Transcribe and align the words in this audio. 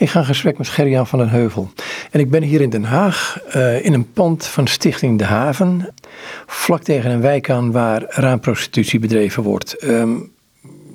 Ik 0.00 0.10
ga 0.10 0.18
in 0.18 0.24
gesprek 0.26 0.58
met 0.58 0.68
Gerriaan 0.68 1.06
van 1.06 1.18
den 1.18 1.28
Heuvel. 1.28 1.70
En 2.10 2.20
ik 2.20 2.30
ben 2.30 2.42
hier 2.42 2.60
in 2.60 2.70
Den 2.70 2.84
Haag 2.84 3.40
uh, 3.56 3.84
in 3.84 3.92
een 3.92 4.12
pand 4.12 4.46
van 4.46 4.66
Stichting 4.66 5.18
De 5.18 5.24
Haven. 5.24 5.88
Vlak 6.46 6.82
tegen 6.82 7.10
een 7.10 7.20
wijk 7.20 7.50
aan 7.50 7.72
waar 7.72 8.04
raamprostitutie 8.08 8.98
bedreven 8.98 9.42
wordt. 9.42 9.84
Um, 9.84 10.32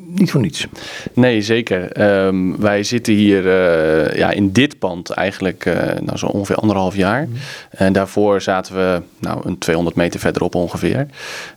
niet 0.05 0.31
voor 0.31 0.41
niets. 0.41 0.67
Nee, 1.13 1.41
zeker. 1.41 2.01
Um, 2.25 2.59
wij 2.59 2.83
zitten 2.83 3.13
hier 3.13 3.45
uh, 3.45 4.17
ja, 4.17 4.31
in 4.31 4.51
dit 4.51 4.79
pand 4.79 5.09
eigenlijk 5.09 5.65
uh, 5.65 5.73
nou, 6.01 6.17
zo 6.17 6.25
ongeveer 6.25 6.55
anderhalf 6.55 6.95
jaar. 6.95 7.27
Mm. 7.27 7.33
En 7.69 7.93
daarvoor 7.93 8.41
zaten 8.41 8.75
we 8.75 9.01
nou, 9.19 9.41
een 9.43 9.57
200 9.57 9.95
meter 9.95 10.19
verderop 10.19 10.55
ongeveer. 10.55 11.05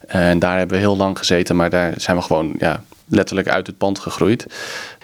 En 0.06 0.38
daar 0.38 0.58
hebben 0.58 0.76
we 0.76 0.82
heel 0.82 0.96
lang 0.96 1.18
gezeten, 1.18 1.56
maar 1.56 1.70
daar 1.70 1.94
zijn 1.96 2.16
we 2.16 2.22
gewoon 2.22 2.54
ja, 2.58 2.82
letterlijk 3.08 3.48
uit 3.48 3.66
het 3.66 3.78
pand 3.78 3.98
gegroeid. 3.98 4.46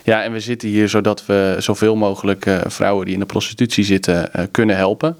Ja, 0.05 0.23
en 0.23 0.32
we 0.32 0.41
zitten 0.41 0.68
hier 0.68 0.89
zodat 0.89 1.27
we 1.27 1.57
zoveel 1.59 1.96
mogelijk 1.96 2.46
uh, 2.46 2.61
vrouwen 2.66 3.04
die 3.04 3.14
in 3.14 3.21
de 3.21 3.27
prostitutie 3.27 3.84
zitten 3.84 4.30
uh, 4.36 4.43
kunnen 4.50 4.76
helpen. 4.76 5.17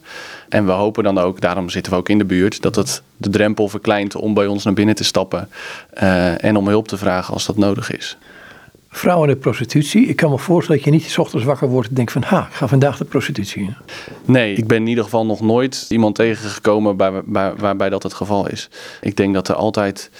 En 0.49 0.67
we 0.67 0.73
hopen 0.73 1.05
dan 1.05 1.19
ook, 1.19 1.41
daarom 1.41 1.71
zitten 1.71 1.93
we 1.93 1.99
ook 1.99 2.09
in 2.09 2.19
de 2.19 2.25
buurt, 2.25 2.63
dat 2.63 2.77
het 2.77 3.03
de 3.17 3.29
drempel 3.29 3.69
verkleint 3.69 4.15
om 4.15 4.35
bij 4.35 4.47
ons 4.47 4.65
naar 4.65 4.75
binnen 4.75 4.95
te 4.95 5.05
stappen. 5.05 5.49
Uh, 6.03 6.45
en 6.45 6.57
om 6.57 6.69
hulp 6.69 6.89
te 6.89 6.97
vragen 6.97 7.35
als 7.35 7.47
dat 7.47 7.57
nodig 7.57 7.93
is. 7.93 8.17
Vrouwen 8.89 9.29
in 9.29 9.35
de 9.35 9.41
prostitutie. 9.41 10.07
Ik 10.07 10.17
kan 10.17 10.31
me 10.31 10.39
voorstellen 10.39 10.83
dat 10.83 10.93
je 10.93 10.99
niet 10.99 11.11
s 11.11 11.19
ochtends 11.19 11.45
wakker 11.45 11.69
wordt 11.69 11.89
en 11.89 11.95
denkt 11.95 12.13
van 12.13 12.23
ha, 12.23 12.47
ik 12.51 12.55
ga 12.55 12.69
vandaag 12.69 12.97
de 12.97 13.05
prostitutie 13.05 13.63
in. 13.63 13.77
Nee, 14.25 14.55
ik 14.55 14.67
ben 14.67 14.77
in 14.77 14.87
ieder 14.87 15.05
geval 15.05 15.27
nog 15.27 15.41
nooit 15.41 15.87
iemand 15.89 16.15
tegengekomen 16.15 16.97
bij, 16.97 17.23
bij, 17.25 17.53
waarbij 17.55 17.89
dat 17.89 18.03
het 18.03 18.15
geval 18.15 18.49
is. 18.49 18.69
Ik 19.01 19.17
denk 19.17 19.35
dat 19.35 19.49
er 19.49 19.55
altijd 19.55 20.11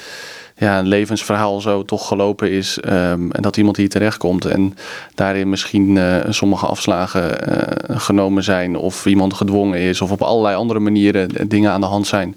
ja, 0.57 0.79
een 0.79 0.87
levensverhaal 0.87 1.61
zo 1.61 1.85
toch 1.85 2.09
gelopen 2.09 2.51
is. 2.51 2.79
Um, 2.85 3.33
en 3.33 3.43
dat 3.43 3.57
iemand 3.57 3.77
hier 3.77 3.89
terechtkomt 3.89 4.45
en 4.45 4.77
daarin 5.15 5.49
misschien 5.49 5.97
uh, 5.97 6.17
sommige 6.29 6.67
afslagen 6.67 7.49
uh, 7.49 8.01
genomen 8.01 8.43
zijn. 8.43 8.77
Of 8.77 9.07
iemand 9.07 9.35
gedwongen 9.35 9.79
is. 9.79 10.01
Of 10.01 10.11
op 10.11 10.23
allerlei 10.23 10.57
andere 10.57 10.81
manieren 10.81 11.49
dingen 11.49 11.71
aan 11.71 11.81
de 11.81 11.87
hand 11.87 12.07
zijn 12.07 12.37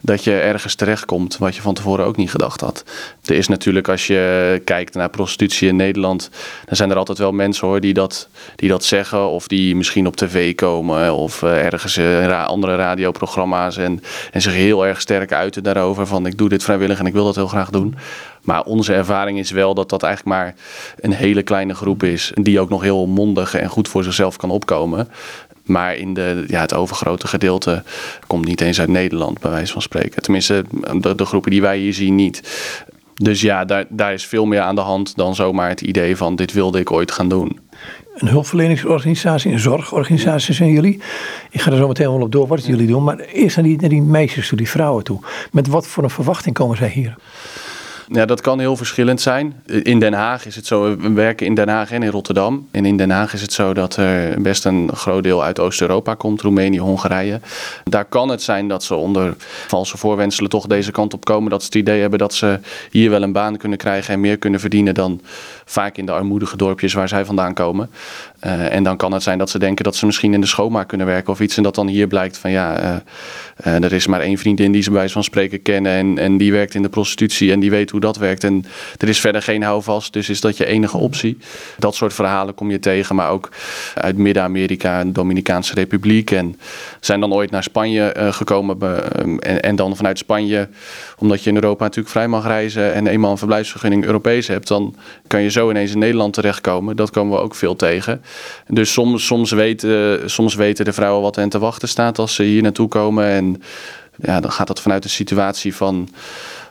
dat 0.00 0.24
je 0.24 0.32
ergens 0.32 0.74
terechtkomt 0.74 1.38
wat 1.38 1.56
je 1.56 1.62
van 1.62 1.74
tevoren 1.74 2.04
ook 2.04 2.16
niet 2.16 2.30
gedacht 2.30 2.60
had. 2.60 2.84
Er 3.24 3.34
is 3.34 3.48
natuurlijk, 3.48 3.88
als 3.88 4.06
je 4.06 4.62
kijkt 4.64 4.94
naar 4.94 5.10
prostitutie 5.10 5.68
in 5.68 5.76
Nederland, 5.76 6.30
dan 6.64 6.76
zijn 6.76 6.90
er 6.90 6.96
altijd 6.96 7.18
wel 7.18 7.32
mensen 7.32 7.66
hoor 7.66 7.80
die 7.80 7.94
dat, 7.94 8.28
die 8.56 8.68
dat 8.68 8.84
zeggen. 8.84 9.28
Of 9.28 9.48
die 9.48 9.76
misschien 9.76 10.06
op 10.06 10.16
tv 10.16 10.54
komen 10.54 11.14
of 11.14 11.42
uh, 11.42 11.64
ergens 11.64 11.96
in 11.96 12.32
andere 12.32 12.76
radioprogramma's 12.76 13.76
en, 13.76 14.02
en 14.32 14.42
zich 14.42 14.52
heel 14.52 14.86
erg 14.86 15.00
sterk 15.00 15.32
uiten 15.32 15.62
daarover. 15.62 16.06
Van 16.06 16.26
ik 16.26 16.38
doe 16.38 16.48
dit 16.48 16.62
vrijwillig 16.62 16.98
en 16.98 17.06
ik 17.06 17.12
wil 17.12 17.24
dat 17.24 17.34
heel 17.34 17.46
graag 17.46 17.70
doen. 17.70 17.96
Maar 18.42 18.64
onze 18.64 18.94
ervaring 18.94 19.38
is 19.38 19.50
wel 19.50 19.74
dat 19.74 19.88
dat 19.88 20.02
eigenlijk 20.02 20.36
maar 20.36 20.54
een 21.00 21.12
hele 21.12 21.42
kleine 21.42 21.74
groep 21.74 22.02
is. 22.02 22.32
Die 22.34 22.60
ook 22.60 22.68
nog 22.68 22.82
heel 22.82 23.06
mondig 23.06 23.54
en 23.54 23.68
goed 23.68 23.88
voor 23.88 24.04
zichzelf 24.04 24.36
kan 24.36 24.50
opkomen. 24.50 25.08
Maar 25.68 25.96
in 25.96 26.14
de, 26.14 26.44
ja, 26.46 26.60
het 26.60 26.74
overgrote 26.74 27.26
gedeelte 27.26 27.82
komt 28.26 28.44
niet 28.44 28.60
eens 28.60 28.80
uit 28.80 28.88
Nederland, 28.88 29.40
bij 29.40 29.50
wijze 29.50 29.72
van 29.72 29.82
spreken. 29.82 30.22
Tenminste, 30.22 30.64
de, 31.16 31.24
groepen 31.24 31.50
die 31.50 31.60
wij 31.60 31.78
hier 31.78 31.94
zien 31.94 32.14
niet. 32.14 32.42
Dus 33.14 33.40
ja, 33.40 33.64
daar, 33.64 33.84
daar 33.88 34.12
is 34.12 34.26
veel 34.26 34.44
meer 34.44 34.60
aan 34.60 34.74
de 34.74 34.80
hand 34.80 35.16
dan 35.16 35.34
zomaar 35.34 35.68
het 35.68 35.80
idee 35.80 36.16
van 36.16 36.36
dit 36.36 36.52
wilde 36.52 36.78
ik 36.78 36.92
ooit 36.92 37.12
gaan 37.12 37.28
doen. 37.28 37.58
Een 38.14 38.28
hulpverleningsorganisatie, 38.28 39.52
een 39.52 39.58
zorgorganisatie 39.58 40.54
zijn 40.54 40.70
jullie. 40.70 41.00
Ik 41.50 41.60
ga 41.60 41.70
er 41.70 41.76
zo 41.76 41.88
meteen 41.88 42.10
wel 42.10 42.20
op 42.20 42.32
door 42.32 42.46
wat 42.46 42.66
jullie 42.66 42.86
doen. 42.86 43.04
Maar 43.04 43.18
eerst 43.18 43.56
naar 43.56 43.64
die, 43.64 43.80
naar 43.80 43.88
die 43.88 44.02
meisjes 44.02 44.48
toe, 44.48 44.58
die 44.58 44.68
vrouwen 44.68 45.04
toe. 45.04 45.20
Met 45.52 45.66
wat 45.66 45.86
voor 45.86 46.04
een 46.04 46.10
verwachting 46.10 46.54
komen 46.54 46.76
zij 46.76 46.88
hier? 46.88 47.16
Ja, 48.12 48.26
dat 48.26 48.40
kan 48.40 48.58
heel 48.58 48.76
verschillend 48.76 49.20
zijn. 49.20 49.62
In 49.82 50.00
Den 50.00 50.12
Haag 50.12 50.46
is 50.46 50.56
het 50.56 50.66
zo, 50.66 50.96
we 50.96 51.12
werken 51.12 51.46
in 51.46 51.54
Den 51.54 51.68
Haag 51.68 51.90
en 51.90 52.02
in 52.02 52.10
Rotterdam. 52.10 52.68
En 52.70 52.84
in 52.84 52.96
Den 52.96 53.10
Haag 53.10 53.32
is 53.32 53.40
het 53.40 53.52
zo 53.52 53.74
dat 53.74 53.96
er 53.96 54.42
best 54.42 54.64
een 54.64 54.90
groot 54.94 55.22
deel 55.22 55.44
uit 55.44 55.58
Oost-Europa 55.58 56.14
komt, 56.14 56.40
Roemenië, 56.40 56.78
Hongarije. 56.78 57.40
Daar 57.84 58.04
kan 58.04 58.28
het 58.28 58.42
zijn 58.42 58.68
dat 58.68 58.84
ze 58.84 58.94
onder 58.94 59.34
valse 59.66 59.96
voorwenselen 59.96 60.50
toch 60.50 60.66
deze 60.66 60.90
kant 60.90 61.14
op 61.14 61.24
komen. 61.24 61.50
Dat 61.50 61.60
ze 61.60 61.66
het 61.66 61.74
idee 61.74 62.00
hebben 62.00 62.18
dat 62.18 62.34
ze 62.34 62.60
hier 62.90 63.10
wel 63.10 63.22
een 63.22 63.32
baan 63.32 63.56
kunnen 63.56 63.78
krijgen 63.78 64.14
en 64.14 64.20
meer 64.20 64.38
kunnen 64.38 64.60
verdienen 64.60 64.94
dan 64.94 65.20
vaak 65.70 65.96
in 65.96 66.06
de 66.06 66.12
armoedige 66.12 66.56
dorpjes 66.56 66.92
waar 66.92 67.08
zij 67.08 67.24
vandaan 67.24 67.54
komen. 67.54 67.90
Uh, 68.46 68.74
en 68.74 68.82
dan 68.82 68.96
kan 68.96 69.12
het 69.12 69.22
zijn 69.22 69.38
dat 69.38 69.50
ze 69.50 69.58
denken 69.58 69.84
dat 69.84 69.96
ze 69.96 70.06
misschien 70.06 70.34
in 70.34 70.40
de 70.40 70.46
schoonmaak 70.46 70.88
kunnen 70.88 71.06
werken 71.06 71.32
of 71.32 71.40
iets. 71.40 71.56
En 71.56 71.62
dat 71.62 71.74
dan 71.74 71.86
hier 71.86 72.06
blijkt 72.06 72.38
van 72.38 72.50
ja, 72.50 73.00
uh, 73.66 73.84
er 73.84 73.92
is 73.92 74.06
maar 74.06 74.20
één 74.20 74.38
vriendin 74.38 74.72
die 74.72 74.82
ze 74.82 74.90
bij 74.90 75.08
van 75.08 75.24
spreken 75.24 75.62
kennen. 75.62 75.92
En, 75.92 76.18
en 76.18 76.36
die 76.36 76.52
werkt 76.52 76.74
in 76.74 76.82
de 76.82 76.88
prostitutie 76.88 77.52
en 77.52 77.60
die 77.60 77.70
weet 77.70 77.90
hoe 77.90 78.00
dat 78.00 78.16
werkt. 78.16 78.44
En 78.44 78.64
er 78.96 79.08
is 79.08 79.20
verder 79.20 79.42
geen 79.42 79.62
houvast, 79.62 80.12
dus 80.12 80.28
is 80.28 80.40
dat 80.40 80.56
je 80.56 80.66
enige 80.66 80.96
optie. 80.96 81.38
Dat 81.78 81.94
soort 81.94 82.14
verhalen 82.14 82.54
kom 82.54 82.70
je 82.70 82.78
tegen, 82.78 83.14
maar 83.16 83.30
ook 83.30 83.48
uit 83.94 84.16
Midden-Amerika, 84.16 85.04
de 85.04 85.12
Dominicaanse 85.12 85.74
Republiek. 85.74 86.30
En 86.30 86.58
zijn 87.00 87.20
dan 87.20 87.32
ooit 87.32 87.50
naar 87.50 87.62
Spanje 87.62 88.14
gekomen. 88.30 88.76
Um, 89.20 89.38
en, 89.38 89.62
en 89.62 89.76
dan 89.76 89.96
vanuit 89.96 90.18
Spanje, 90.18 90.68
omdat 91.18 91.42
je 91.42 91.50
in 91.50 91.56
Europa 91.56 91.84
natuurlijk 91.84 92.14
vrij 92.14 92.28
mag 92.28 92.46
reizen 92.46 92.94
en 92.94 93.06
eenmaal 93.06 93.30
een 93.30 93.38
verblijfsvergunning 93.38 94.04
Europees 94.04 94.46
hebt, 94.46 94.68
dan 94.68 94.94
kan 95.26 95.42
je 95.42 95.50
zo 95.50 95.57
ineens 95.66 95.92
in 95.92 95.98
Nederland 95.98 96.32
terechtkomen. 96.32 96.96
Dat 96.96 97.10
komen 97.10 97.36
we 97.36 97.42
ook 97.42 97.54
veel 97.54 97.76
tegen. 97.76 98.22
Dus 98.66 98.92
soms, 98.92 99.26
soms, 99.26 99.50
weten, 99.50 100.30
soms 100.30 100.54
weten 100.54 100.84
de 100.84 100.92
vrouwen 100.92 101.22
wat 101.22 101.36
hen 101.36 101.48
te 101.48 101.58
wachten 101.58 101.88
staat 101.88 102.18
als 102.18 102.34
ze 102.34 102.42
hier 102.42 102.62
naartoe 102.62 102.88
komen. 102.88 103.24
En 103.24 103.62
ja, 104.22 104.40
dan 104.40 104.52
gaat 104.52 104.66
dat 104.66 104.80
vanuit 104.80 105.04
een 105.04 105.10
situatie 105.10 105.74
van, 105.74 106.08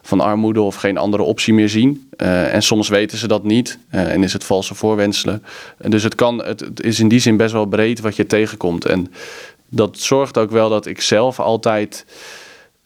van 0.02 0.20
armoede 0.20 0.62
of 0.62 0.76
geen 0.76 0.98
andere 0.98 1.24
optie 1.24 1.54
meer 1.54 1.70
zien. 1.70 2.10
Uh, 2.18 2.54
en 2.54 2.64
soms 2.64 2.90
weten 2.90 3.18
ze 3.18 3.28
dat 3.28 3.44
niet 3.44 3.80
uh, 3.92 4.14
en 4.14 4.24
is 4.24 4.34
het 4.34 4.44
valse 4.44 4.76
voorwenselen. 4.76 5.44
dus 5.78 6.04
het, 6.04 6.16
kan, 6.16 6.44
het, 6.44 6.84
is 6.84 7.00
in 7.00 7.08
die 7.08 7.20
zin 7.20 7.38
best 7.38 7.54
wel 7.54 7.66
breed 7.66 8.00
wat 8.00 8.16
je 8.16 8.26
tegenkomt. 8.26 8.86
En 8.86 9.14
dat 9.70 9.98
zorgt 10.00 10.38
ook 10.38 10.52
wel 10.52 10.70
dat 10.70 10.86
ik 10.86 11.02
zelf 11.02 11.40
altijd 11.40 12.06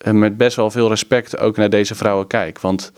uh, 0.07 0.13
met 0.13 0.37
best 0.37 0.55
wel 0.55 0.71
veel 0.71 0.89
respect 0.89 1.37
ook 1.37 1.57
naar 1.57 1.69
deze 1.69 1.95
vrouwen 1.95 2.27
kijk. 2.27 2.59
Want 2.59 2.91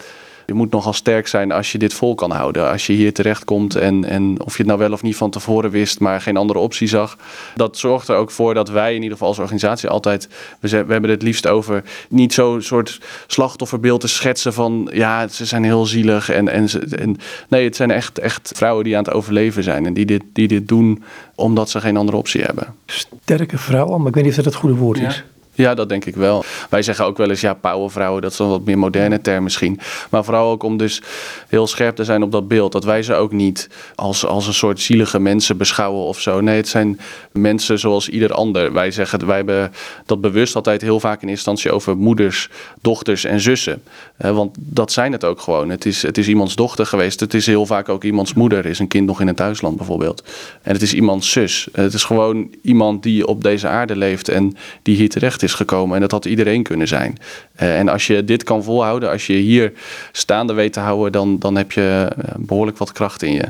je 0.45 0.53
moet 0.53 0.71
nogal 0.71 0.93
sterk 0.93 1.27
zijn 1.27 1.51
als 1.51 1.71
je 1.71 1.77
dit 1.77 1.93
vol 1.93 2.15
kan 2.15 2.31
houden. 2.31 2.71
Als 2.71 2.87
je 2.87 2.93
hier 2.93 3.13
terechtkomt 3.13 3.75
en, 3.75 4.05
en 4.05 4.41
of 4.43 4.51
je 4.51 4.57
het 4.57 4.67
nou 4.67 4.79
wel 4.79 4.91
of 4.91 5.01
niet 5.01 5.15
van 5.15 5.29
tevoren 5.29 5.69
wist, 5.69 5.99
maar 5.99 6.21
geen 6.21 6.37
andere 6.37 6.59
optie 6.59 6.87
zag. 6.87 7.17
Dat 7.55 7.77
zorgt 7.77 8.07
er 8.07 8.15
ook 8.15 8.31
voor 8.31 8.53
dat 8.53 8.69
wij 8.69 8.89
in 8.89 9.01
ieder 9.01 9.11
geval 9.11 9.27
als 9.27 9.39
organisatie 9.39 9.89
altijd, 9.89 10.27
we, 10.59 10.69
we 10.69 10.91
hebben 10.91 11.09
het 11.09 11.21
liefst 11.21 11.47
over 11.47 11.83
niet 12.09 12.33
zo'n 12.33 12.61
soort 12.61 12.99
slachtofferbeeld 13.27 14.01
te 14.01 14.07
schetsen 14.07 14.53
van 14.53 14.89
ja, 14.93 15.27
ze 15.27 15.45
zijn 15.45 15.63
heel 15.63 15.85
zielig. 15.85 16.29
En, 16.29 16.47
en, 16.47 16.67
en 16.89 17.17
nee, 17.47 17.63
het 17.63 17.75
zijn 17.75 17.91
echt, 17.91 18.19
echt 18.19 18.51
vrouwen 18.55 18.83
die 18.83 18.97
aan 18.97 19.03
het 19.03 19.13
overleven 19.13 19.63
zijn 19.63 19.85
en 19.85 19.93
die 19.93 20.05
dit, 20.05 20.23
die 20.33 20.47
dit 20.47 20.67
doen 20.67 21.03
omdat 21.35 21.69
ze 21.69 21.81
geen 21.81 21.97
andere 21.97 22.17
optie 22.17 22.41
hebben. 22.41 22.75
Sterke 22.85 23.57
vrouwen, 23.57 23.97
maar 23.97 24.07
ik 24.07 24.13
weet 24.13 24.23
niet 24.23 24.37
of 24.37 24.43
dat 24.43 24.53
het 24.53 24.61
goede 24.61 24.75
woord 24.75 24.99
is. 24.99 25.15
Ja. 25.15 25.32
Ja, 25.55 25.73
dat 25.73 25.89
denk 25.89 26.05
ik 26.05 26.15
wel. 26.15 26.43
Wij 26.69 26.81
zeggen 26.81 27.05
ook 27.05 27.17
wel 27.17 27.29
eens, 27.29 27.41
ja, 27.41 27.53
powervrouwen, 27.53 28.21
dat 28.21 28.31
is 28.31 28.39
een 28.39 28.47
wat 28.47 28.65
meer 28.65 28.77
moderne 28.77 29.21
term 29.21 29.43
misschien. 29.43 29.79
Maar 30.09 30.23
vooral 30.23 30.51
ook 30.51 30.63
om 30.63 30.77
dus 30.77 31.01
heel 31.47 31.67
scherp 31.67 31.95
te 31.95 32.03
zijn 32.03 32.23
op 32.23 32.31
dat 32.31 32.47
beeld. 32.47 32.71
Dat 32.71 32.83
wij 32.83 33.03
ze 33.03 33.13
ook 33.13 33.31
niet 33.31 33.69
als, 33.95 34.25
als 34.25 34.47
een 34.47 34.53
soort 34.53 34.79
zielige 34.79 35.19
mensen 35.19 35.57
beschouwen 35.57 36.03
of 36.03 36.19
zo. 36.19 36.41
Nee, 36.41 36.55
het 36.55 36.67
zijn 36.67 36.99
mensen 37.31 37.79
zoals 37.79 38.09
ieder 38.09 38.33
ander. 38.33 38.73
Wij 38.73 38.91
zeggen, 38.91 39.25
wij 39.25 39.35
hebben 39.35 39.73
dat 40.05 40.21
bewust 40.21 40.55
altijd 40.55 40.81
heel 40.81 40.99
vaak 40.99 41.21
in 41.21 41.29
instantie 41.29 41.71
over 41.71 41.97
moeders, 41.97 42.49
dochters 42.81 43.23
en 43.23 43.39
zussen. 43.39 43.83
want 44.17 44.55
dat 44.59 44.91
zijn 44.91 45.11
het 45.11 45.23
ook 45.23 45.41
gewoon. 45.41 45.69
Het 45.69 45.85
is, 45.85 46.01
het 46.01 46.17
is 46.17 46.27
iemands 46.27 46.55
dochter 46.55 46.85
geweest. 46.85 47.19
Het 47.19 47.33
is 47.33 47.45
heel 47.45 47.65
vaak 47.65 47.89
ook 47.89 48.03
iemands 48.03 48.33
moeder. 48.33 48.65
Is 48.65 48.79
een 48.79 48.87
kind 48.87 49.05
nog 49.05 49.21
in 49.21 49.27
het 49.27 49.37
thuisland 49.37 49.77
bijvoorbeeld. 49.77 50.23
En 50.61 50.73
het 50.73 50.81
is 50.81 50.93
iemands 50.93 51.31
zus. 51.31 51.67
Het 51.71 51.93
is 51.93 52.03
gewoon 52.03 52.49
iemand 52.61 53.03
die 53.03 53.27
op 53.27 53.43
deze 53.43 53.67
aarde 53.67 53.95
leeft 53.95 54.29
en 54.29 54.55
die 54.81 54.95
hier 54.95 55.09
terecht 55.09 55.41
is 55.43 55.53
gekomen. 55.53 55.95
En 55.95 56.01
dat 56.01 56.11
had 56.11 56.25
iedereen 56.25 56.63
kunnen 56.63 56.87
zijn. 56.87 57.17
Uh, 57.61 57.79
en 57.79 57.89
als 57.89 58.07
je 58.07 58.23
dit 58.23 58.43
kan 58.43 58.63
volhouden, 58.63 59.09
als 59.09 59.27
je 59.27 59.33
hier 59.33 59.71
staande 60.11 60.53
weet 60.53 60.73
te 60.73 60.79
houden, 60.79 61.11
dan, 61.11 61.39
dan 61.39 61.55
heb 61.55 61.71
je 61.71 62.11
uh, 62.17 62.25
behoorlijk 62.37 62.77
wat 62.77 62.91
kracht 62.91 63.21
in 63.21 63.33
je. 63.33 63.45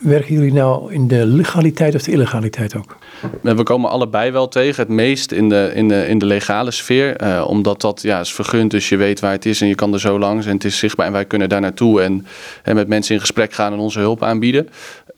Werken 0.00 0.34
jullie 0.34 0.52
nou 0.52 0.92
in 0.92 1.08
de 1.08 1.26
legaliteit 1.26 1.94
of 1.94 2.02
de 2.02 2.12
illegaliteit 2.12 2.76
ook? 2.76 2.96
We 3.42 3.62
komen 3.62 3.90
allebei 3.90 4.30
wel 4.30 4.48
tegen. 4.48 4.82
Het 4.82 4.92
meest 4.92 5.32
in 5.32 5.48
de, 5.48 5.72
in 5.74 5.88
de, 5.88 6.06
in 6.06 6.18
de 6.18 6.26
legale 6.26 6.70
sfeer. 6.70 7.22
Uh, 7.22 7.44
omdat 7.48 7.80
dat 7.80 8.02
ja, 8.02 8.20
is 8.20 8.32
vergund, 8.32 8.70
dus 8.70 8.88
je 8.88 8.96
weet 8.96 9.20
waar 9.20 9.32
het 9.32 9.46
is 9.46 9.60
en 9.60 9.68
je 9.68 9.74
kan 9.74 9.92
er 9.92 10.00
zo 10.00 10.18
langs. 10.18 10.46
En 10.46 10.52
het 10.52 10.64
is 10.64 10.78
zichtbaar 10.78 11.06
en 11.06 11.12
wij 11.12 11.24
kunnen 11.24 11.48
daar 11.48 11.60
naartoe 11.60 12.02
en, 12.02 12.26
en 12.62 12.74
met 12.74 12.88
mensen 12.88 13.14
in 13.14 13.20
gesprek 13.20 13.52
gaan 13.52 13.72
en 13.72 13.78
onze 13.78 13.98
hulp 13.98 14.22
aanbieden. 14.22 14.68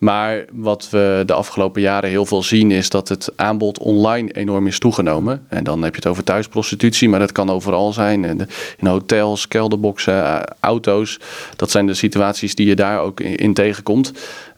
Maar 0.02 0.44
wat 0.52 0.88
we 0.90 1.22
de 1.26 1.32
afgelopen 1.32 1.82
jaren 1.82 2.10
heel 2.10 2.26
veel 2.26 2.42
zien 2.42 2.70
is 2.70 2.88
dat 2.88 3.08
het 3.08 3.32
aanbod 3.36 3.78
online 3.78 4.32
enorm 4.32 4.66
is 4.66 4.78
toegenomen. 4.78 5.46
En 5.48 5.64
dan 5.64 5.82
heb 5.82 5.94
je 5.94 6.00
het 6.00 6.10
over 6.10 6.24
thuisprostitutie, 6.24 7.08
maar 7.08 7.18
dat 7.18 7.32
kan 7.32 7.50
overal 7.50 7.92
zijn. 7.92 8.24
In 8.78 8.86
hotels, 8.86 9.48
kelderboxen, 9.48 10.44
auto's. 10.60 11.20
Dat 11.56 11.70
zijn 11.70 11.86
de 11.86 11.94
situaties 11.94 12.54
die 12.54 12.66
je 12.66 12.74
daar 12.74 13.00
ook 13.00 13.20
in 13.20 13.54
tegenkomt. 13.54 14.12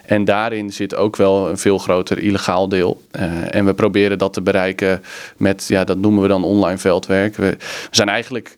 En 0.06 0.24
daarin 0.24 0.72
zit 0.72 0.94
ook 0.94 1.16
wel 1.16 1.48
een 1.48 1.58
veel 1.58 1.78
groter 1.78 2.18
illegaal 2.18 2.68
deel. 2.68 3.02
Uh, 3.12 3.54
en 3.54 3.64
we 3.64 3.74
proberen 3.74 4.18
dat 4.18 4.32
te 4.32 4.42
bereiken 4.42 5.02
met, 5.36 5.64
ja, 5.68 5.84
dat 5.84 5.98
noemen 5.98 6.22
we 6.22 6.28
dan 6.28 6.44
online 6.44 6.78
veldwerk. 6.78 7.36
We, 7.36 7.56
we 7.60 7.88
zijn 7.90 8.08
eigenlijk, 8.08 8.54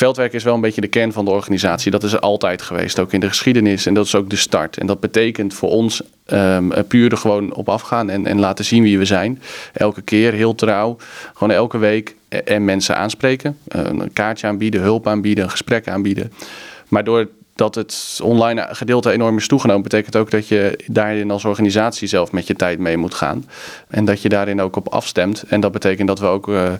veldwerk 0.00 0.32
is 0.32 0.42
wel 0.42 0.54
een 0.54 0.60
beetje 0.60 0.80
de 0.80 0.88
kern 0.88 1.12
van 1.12 1.24
de 1.24 1.30
organisatie. 1.30 1.90
Dat 1.90 2.02
is 2.02 2.12
er 2.12 2.18
altijd 2.18 2.62
geweest, 2.62 2.98
ook 2.98 3.12
in 3.12 3.20
de 3.20 3.28
geschiedenis. 3.28 3.86
En 3.86 3.94
dat 3.94 4.06
is 4.06 4.14
ook 4.14 4.30
de 4.30 4.36
start. 4.36 4.76
En 4.78 4.86
dat 4.86 5.00
betekent 5.00 5.54
voor 5.54 5.68
ons 5.68 6.02
um, 6.26 6.72
puur 6.88 7.10
er 7.10 7.16
gewoon 7.16 7.54
op 7.54 7.68
afgaan 7.68 8.10
en, 8.10 8.26
en 8.26 8.38
laten 8.38 8.64
zien 8.64 8.82
wie 8.82 8.98
we 8.98 9.04
zijn. 9.04 9.42
Elke 9.72 10.02
keer, 10.02 10.32
heel 10.32 10.54
trouw, 10.54 10.96
gewoon 11.34 11.50
elke 11.50 11.78
week 11.78 12.16
en 12.28 12.64
mensen 12.64 12.96
aanspreken. 12.96 13.58
Uh, 13.76 13.82
een 13.84 14.12
kaartje 14.12 14.46
aanbieden, 14.46 14.80
hulp 14.80 15.06
aanbieden, 15.06 15.44
een 15.44 15.50
gesprek 15.50 15.88
aanbieden. 15.88 16.32
Maar 16.88 17.04
door 17.04 17.28
dat 17.60 17.74
het 17.74 18.20
online 18.22 18.66
gedeelte 18.70 19.10
enorm 19.10 19.36
is 19.36 19.48
toegenomen, 19.48 19.82
betekent 19.82 20.16
ook 20.16 20.30
dat 20.30 20.48
je 20.48 20.78
daarin 20.86 21.30
als 21.30 21.44
organisatie 21.44 22.08
zelf 22.08 22.32
met 22.32 22.46
je 22.46 22.54
tijd 22.54 22.78
mee 22.78 22.96
moet 22.96 23.14
gaan. 23.14 23.46
En 23.88 24.04
dat 24.04 24.22
je 24.22 24.28
daarin 24.28 24.60
ook 24.60 24.76
op 24.76 24.88
afstemt. 24.88 25.42
En 25.48 25.60
dat 25.60 25.72
betekent 25.72 26.08
dat 26.08 26.18
we 26.18 26.26
ook 26.26 26.48
uh, 26.48 26.72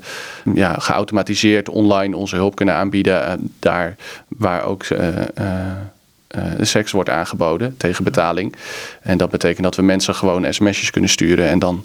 ja, 0.55 0.75
geautomatiseerd 0.79 1.69
online 1.69 2.17
onze 2.17 2.37
hulp 2.37 2.55
kunnen 2.55 2.75
aanbieden. 2.75 3.23
Uh, 3.23 3.32
daar 3.59 3.97
waar 4.29 4.65
ook. 4.65 4.85
Uh, 4.88 5.09
seks 6.61 6.93
wordt 6.93 7.11
aangeboden 7.11 7.75
tegen 7.77 8.05
betaling. 8.05 8.55
En 9.03 9.19
dat 9.19 9.31
betekent 9.31 9.62
dat 9.62 9.77
we 9.77 9.82
mensen 9.82 10.15
gewoon 10.15 10.53
sms'jes 10.53 10.91
kunnen 10.91 11.11
sturen. 11.11 11.49
En 11.49 11.59
dan 11.59 11.85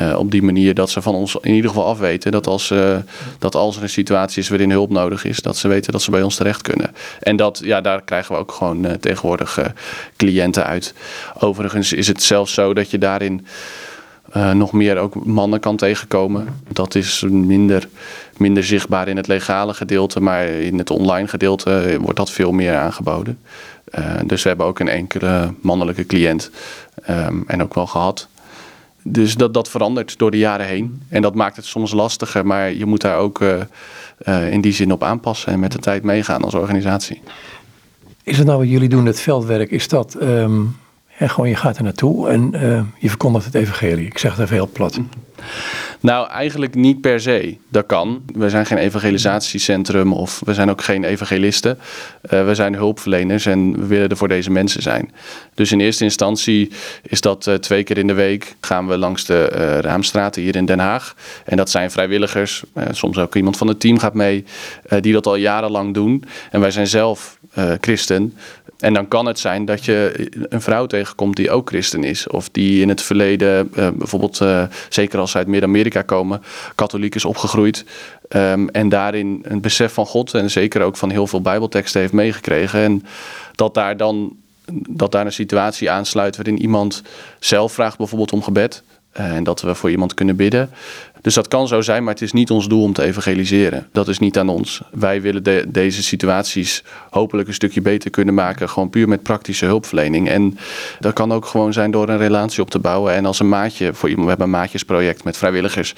uh, 0.00 0.18
op 0.18 0.30
die 0.30 0.42
manier 0.42 0.74
dat 0.74 0.90
ze 0.90 1.02
van 1.02 1.14
ons 1.14 1.36
in 1.40 1.54
ieder 1.54 1.70
geval 1.70 1.86
afweten 1.86 2.32
dat 2.32 2.46
als, 2.46 2.70
uh, 2.70 2.96
dat 3.38 3.54
als 3.54 3.76
er 3.76 3.82
een 3.82 3.88
situatie 3.88 4.42
is 4.42 4.48
waarin 4.48 4.70
hulp 4.70 4.90
nodig 4.90 5.24
is, 5.24 5.40
dat 5.40 5.56
ze 5.56 5.68
weten 5.68 5.92
dat 5.92 6.02
ze 6.02 6.10
bij 6.10 6.22
ons 6.22 6.36
terecht 6.36 6.62
kunnen. 6.62 6.94
En 7.20 7.36
dat, 7.36 7.60
ja, 7.64 7.80
daar 7.80 8.02
krijgen 8.02 8.34
we 8.34 8.40
ook 8.40 8.52
gewoon 8.52 8.98
tegenwoordig 9.00 9.72
cliënten 10.16 10.66
uit. 10.66 10.94
Overigens 11.38 11.92
is 11.92 12.06
het 12.06 12.22
zelfs 12.22 12.54
zo 12.54 12.74
dat 12.74 12.90
je 12.90 12.98
daarin. 12.98 13.46
Nog 14.52 14.72
meer 14.72 14.96
ook 14.98 15.24
mannen 15.24 15.60
kan 15.60 15.76
tegenkomen. 15.76 16.62
Dat 16.68 16.94
is 16.94 17.24
minder, 17.28 17.88
minder 18.36 18.64
zichtbaar 18.64 19.08
in 19.08 19.16
het 19.16 19.26
legale 19.26 19.74
gedeelte, 19.74 20.20
maar 20.20 20.46
in 20.46 20.78
het 20.78 20.90
online 20.90 21.28
gedeelte 21.28 21.96
wordt 22.00 22.16
dat 22.16 22.30
veel 22.30 22.52
meer 22.52 22.76
aangeboden. 22.76 23.38
Uh, 23.98 24.14
dus 24.26 24.42
we 24.42 24.48
hebben 24.48 24.66
ook 24.66 24.78
een 24.78 24.88
enkele 24.88 25.54
mannelijke 25.60 26.06
cliënt 26.06 26.50
um, 27.10 27.44
en 27.46 27.62
ook 27.62 27.74
wel 27.74 27.86
gehad. 27.86 28.28
Dus 29.02 29.34
dat, 29.34 29.54
dat 29.54 29.68
verandert 29.68 30.18
door 30.18 30.30
de 30.30 30.38
jaren 30.38 30.66
heen. 30.66 31.02
En 31.08 31.22
dat 31.22 31.34
maakt 31.34 31.56
het 31.56 31.64
soms 31.64 31.92
lastiger, 31.92 32.46
maar 32.46 32.72
je 32.72 32.86
moet 32.86 33.00
daar 33.00 33.16
ook 33.16 33.40
uh, 33.40 33.54
uh, 34.28 34.52
in 34.52 34.60
die 34.60 34.72
zin 34.72 34.92
op 34.92 35.02
aanpassen 35.02 35.52
en 35.52 35.60
met 35.60 35.72
de 35.72 35.78
tijd 35.78 36.02
meegaan 36.02 36.44
als 36.44 36.54
organisatie. 36.54 37.22
Is 38.22 38.38
het 38.38 38.46
nou 38.46 38.58
wat 38.58 38.68
jullie 38.68 38.88
doen, 38.88 39.06
het 39.06 39.20
veldwerk, 39.20 39.70
is 39.70 39.88
dat 39.88 40.16
um, 40.22 40.76
gewoon 41.18 41.48
je 41.48 41.56
gaat 41.56 41.76
er 41.76 41.82
naartoe 41.82 42.28
en 42.28 42.50
je 42.98 43.08
verkondigt 43.08 43.44
het 43.44 43.54
evangelie? 43.54 44.06
Ik 44.06 44.18
zeg 44.18 44.30
het 44.30 44.40
even 44.40 44.54
heel 44.54 44.70
plat. 44.72 45.00
Nou, 46.00 46.28
eigenlijk 46.28 46.74
niet 46.74 47.00
per 47.00 47.20
se. 47.20 47.56
Dat 47.68 47.86
kan. 47.86 48.22
We 48.34 48.50
zijn 48.50 48.66
geen 48.66 48.78
evangelisatiecentrum 48.78 50.12
of 50.12 50.42
we 50.44 50.54
zijn 50.54 50.70
ook 50.70 50.82
geen 50.82 51.04
evangelisten. 51.04 51.78
Uh, 52.30 52.46
we 52.46 52.54
zijn 52.54 52.74
hulpverleners 52.74 53.46
en 53.46 53.80
we 53.80 53.86
willen 53.86 54.08
er 54.08 54.16
voor 54.16 54.28
deze 54.28 54.50
mensen 54.50 54.82
zijn. 54.82 55.12
Dus 55.54 55.72
in 55.72 55.80
eerste 55.80 56.04
instantie 56.04 56.70
is 57.02 57.20
dat 57.20 57.46
uh, 57.46 57.54
twee 57.54 57.82
keer 57.82 57.98
in 57.98 58.06
de 58.06 58.12
week 58.12 58.54
gaan 58.60 58.86
we 58.86 58.98
langs 58.98 59.24
de 59.24 59.52
uh, 59.54 59.78
Raamstraten 59.78 60.42
hier 60.42 60.56
in 60.56 60.64
Den 60.64 60.78
Haag. 60.78 61.14
En 61.44 61.56
dat 61.56 61.70
zijn 61.70 61.90
vrijwilligers. 61.90 62.62
soms 62.90 63.18
ook 63.18 63.34
iemand 63.34 63.56
van 63.56 63.68
het 63.68 63.80
team 63.80 63.98
gaat 63.98 64.14
mee. 64.14 64.44
die 65.00 65.12
dat 65.12 65.26
al 65.26 65.36
jarenlang 65.36 65.94
doen. 65.94 66.24
En 66.50 66.60
wij 66.60 66.70
zijn 66.70 66.86
zelf 66.86 67.38
christen. 67.80 68.34
En 68.78 68.94
dan 68.94 69.08
kan 69.08 69.26
het 69.26 69.38
zijn 69.38 69.64
dat 69.64 69.84
je 69.84 70.28
een 70.48 70.60
vrouw 70.60 70.86
tegenkomt 70.86 71.36
die 71.36 71.50
ook 71.50 71.68
christen 71.68 72.04
is. 72.04 72.28
Of 72.28 72.48
die 72.48 72.80
in 72.80 72.88
het 72.88 73.02
verleden, 73.02 73.70
bijvoorbeeld, 73.70 74.40
zeker 74.88 75.18
als 75.18 75.29
ze 75.30 75.38
uit 75.38 75.46
Midden-Amerika 75.46 76.02
komen, 76.02 76.42
katholiek 76.74 77.14
is 77.14 77.24
opgegroeid. 77.24 77.84
Um, 78.28 78.68
en 78.68 78.88
daarin 78.88 79.40
een 79.42 79.60
besef 79.60 79.92
van 79.92 80.06
God 80.06 80.34
en 80.34 80.50
zeker 80.50 80.82
ook 80.82 80.96
van 80.96 81.10
heel 81.10 81.26
veel 81.26 81.40
Bijbelteksten 81.40 82.00
heeft 82.00 82.12
meegekregen. 82.12 82.80
En 82.80 83.04
dat 83.54 83.74
daar 83.74 83.96
dan 83.96 84.36
dat 84.88 85.12
daar 85.12 85.26
een 85.26 85.32
situatie 85.32 85.90
aansluit 85.90 86.36
waarin 86.36 86.60
iemand 86.60 87.02
zelf 87.38 87.72
vraagt 87.72 87.98
bijvoorbeeld 87.98 88.32
om 88.32 88.42
gebed. 88.42 88.82
Uh, 89.18 89.36
en 89.36 89.44
dat 89.44 89.60
we 89.60 89.74
voor 89.74 89.90
iemand 89.90 90.14
kunnen 90.14 90.36
bidden. 90.36 90.70
Dus 91.20 91.34
dat 91.34 91.48
kan 91.48 91.68
zo 91.68 91.80
zijn, 91.80 92.04
maar 92.04 92.12
het 92.12 92.22
is 92.22 92.32
niet 92.32 92.50
ons 92.50 92.68
doel 92.68 92.82
om 92.82 92.92
te 92.92 93.02
evangeliseren. 93.02 93.88
Dat 93.92 94.08
is 94.08 94.18
niet 94.18 94.38
aan 94.38 94.48
ons. 94.48 94.82
Wij 94.90 95.20
willen 95.22 95.42
de, 95.42 95.64
deze 95.68 96.02
situaties 96.02 96.84
hopelijk 97.10 97.48
een 97.48 97.54
stukje 97.54 97.80
beter 97.80 98.10
kunnen 98.10 98.34
maken. 98.34 98.68
Gewoon 98.68 98.90
puur 98.90 99.08
met 99.08 99.22
praktische 99.22 99.64
hulpverlening. 99.64 100.28
En 100.28 100.58
dat 101.00 101.12
kan 101.12 101.32
ook 101.32 101.46
gewoon 101.46 101.72
zijn 101.72 101.90
door 101.90 102.08
een 102.08 102.18
relatie 102.18 102.62
op 102.62 102.70
te 102.70 102.78
bouwen. 102.78 103.14
En 103.14 103.26
als 103.26 103.40
een 103.40 103.48
maatje 103.48 103.94
voor 103.94 104.08
iemand. 104.08 104.24
We 104.24 104.34
hebben 104.36 104.54
een 104.54 104.60
maatjesproject 104.60 105.24
met 105.24 105.36
vrijwilligers. 105.36 105.94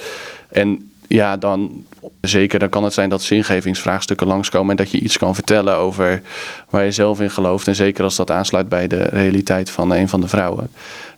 En 0.49 0.91
ja, 1.07 1.37
dan 1.37 1.85
zeker 2.21 2.59
dan 2.59 2.69
kan 2.69 2.85
het 2.85 2.93
zijn 2.93 3.09
dat 3.09 3.23
zingevingsvraagstukken 3.23 4.27
langskomen. 4.27 4.71
En 4.71 4.77
dat 4.77 4.91
je 4.91 5.01
iets 5.01 5.19
kan 5.19 5.35
vertellen 5.35 5.77
over 5.77 6.23
waar 6.71 6.85
je 6.85 6.91
zelf 6.91 7.21
in 7.21 7.31
gelooft. 7.31 7.67
En 7.69 7.75
zeker 7.75 8.05
als 8.05 8.17
dat 8.17 8.31
aansluit 8.31 8.69
bij 8.69 8.87
de 8.87 9.03
realiteit 9.03 9.71
van 9.71 9.93
een 9.93 10.09
van 10.09 10.21
de 10.21 10.29
vrouwen. 10.29 10.71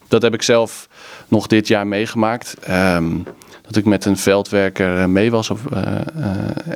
Dat 0.08 0.23
heb 0.23 0.35
ik 0.35 0.43
zelf 0.43 0.88
nog 1.29 1.47
dit 1.47 1.69
jaar 1.69 1.87
meegemaakt. 1.87 2.56
Um, 2.71 3.25
dat 3.67 3.76
ik 3.76 3.85
met 3.85 4.05
een 4.05 4.17
veldwerker 4.17 4.99
eh, 4.99 5.05
mee 5.05 5.31
was. 5.31 5.50
Uh, 5.50 5.56
uh, 5.73 6.26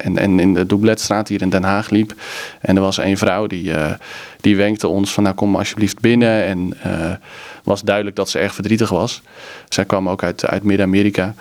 en, 0.04 0.18
en 0.18 0.40
in 0.40 0.54
de 0.54 0.66
Doubletstraat 0.66 1.28
hier 1.28 1.42
in 1.42 1.48
Den 1.48 1.62
Haag 1.62 1.90
liep. 1.90 2.14
En 2.60 2.76
er 2.76 2.82
was 2.82 2.98
een 2.98 3.18
vrouw 3.18 3.46
die, 3.46 3.72
die 4.40 4.56
wenkte 4.56 4.88
ons 4.88 5.12
van 5.12 5.22
nou 5.22 5.34
kom 5.34 5.56
alsjeblieft 5.56 6.00
binnen. 6.00 6.44
En 6.44 6.74
was 7.68 7.82
duidelijk 7.82 8.16
dat 8.16 8.30
ze 8.30 8.38
erg 8.38 8.54
verdrietig 8.54 8.88
was. 8.88 9.22
Zij 9.68 9.84
kwam 9.84 10.08
ook 10.08 10.22
uit, 10.22 10.46
uit 10.46 10.62
Midden-Amerika. 10.62 11.34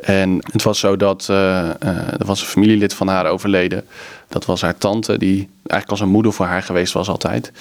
En 0.00 0.38
het 0.52 0.62
was 0.62 0.78
zo 0.78 0.96
dat 0.96 1.28
er 1.28 2.26
was 2.26 2.40
een 2.40 2.46
familielid 2.46 2.94
van 2.94 3.08
haar 3.08 3.26
overleden. 3.26 3.84
Dat 4.28 4.44
was 4.44 4.60
haar 4.60 4.78
tante, 4.78 5.18
die 5.18 5.48
eigenlijk 5.66 5.90
als 5.90 6.00
een 6.00 6.08
moeder 6.08 6.32
voor 6.32 6.46
haar 6.46 6.62
geweest 6.62 6.92
was 6.92 7.08
altijd. 7.08 7.52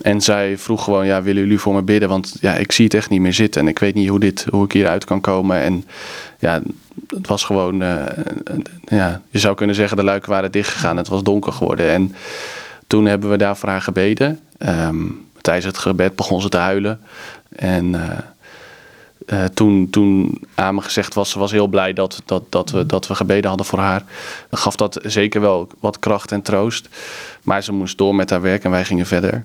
En 0.00 0.20
zij 0.20 0.58
vroeg 0.58 0.84
gewoon, 0.84 1.06
ja, 1.06 1.22
willen 1.22 1.42
jullie 1.42 1.58
voor 1.58 1.74
me 1.74 1.82
bidden? 1.82 2.08
Want 2.08 2.36
ja, 2.40 2.54
ik 2.54 2.72
zie 2.72 2.84
het 2.84 2.94
echt 2.94 3.10
niet 3.10 3.20
meer 3.20 3.34
zitten. 3.34 3.60
En 3.60 3.68
ik 3.68 3.78
weet 3.78 3.94
niet 3.94 4.08
hoe, 4.08 4.20
dit, 4.20 4.46
hoe 4.50 4.64
ik 4.64 4.72
hieruit 4.72 5.04
kan 5.04 5.20
komen. 5.20 5.60
En 5.60 5.84
ja, 6.38 6.60
het 7.08 7.26
was 7.26 7.44
gewoon, 7.44 7.82
uh, 7.82 8.04
ja, 8.84 9.22
je 9.30 9.38
zou 9.38 9.54
kunnen 9.54 9.76
zeggen, 9.76 9.96
de 9.96 10.04
luiken 10.04 10.30
waren 10.30 10.52
dichtgegaan. 10.52 10.96
Het 10.96 11.08
was 11.08 11.22
donker 11.22 11.52
geworden. 11.52 11.88
En 11.88 12.14
toen 12.86 13.06
hebben 13.06 13.30
we 13.30 13.36
daar 13.36 13.56
voor 13.56 13.68
haar 13.68 13.82
gebeden. 13.82 14.40
Um, 14.58 15.24
tijdens 15.40 15.66
het 15.66 15.78
gebed 15.78 16.16
begon 16.16 16.40
ze 16.40 16.48
te 16.48 16.56
huilen. 16.56 17.00
En... 17.56 17.94
Uh, 17.94 18.18
uh, 19.26 19.44
toen, 19.44 19.90
toen 19.90 20.42
aan 20.54 20.74
me 20.74 20.80
gezegd 20.80 21.14
was, 21.14 21.30
ze 21.30 21.38
was 21.38 21.50
heel 21.50 21.66
blij 21.66 21.92
dat, 21.92 22.22
dat, 22.24 22.42
dat, 22.48 22.70
we, 22.70 22.86
dat 22.86 23.06
we 23.06 23.14
gebeden 23.14 23.48
hadden 23.48 23.66
voor 23.66 23.78
haar. 23.78 24.02
Dan 24.50 24.58
gaf 24.58 24.76
dat 24.76 24.98
zeker 25.02 25.40
wel 25.40 25.68
wat 25.80 25.98
kracht 25.98 26.32
en 26.32 26.42
troost. 26.42 26.88
Maar 27.42 27.62
ze 27.62 27.72
moest 27.72 27.98
door 27.98 28.14
met 28.14 28.30
haar 28.30 28.40
werk 28.40 28.64
en 28.64 28.70
wij 28.70 28.84
gingen 28.84 29.06
verder. 29.06 29.44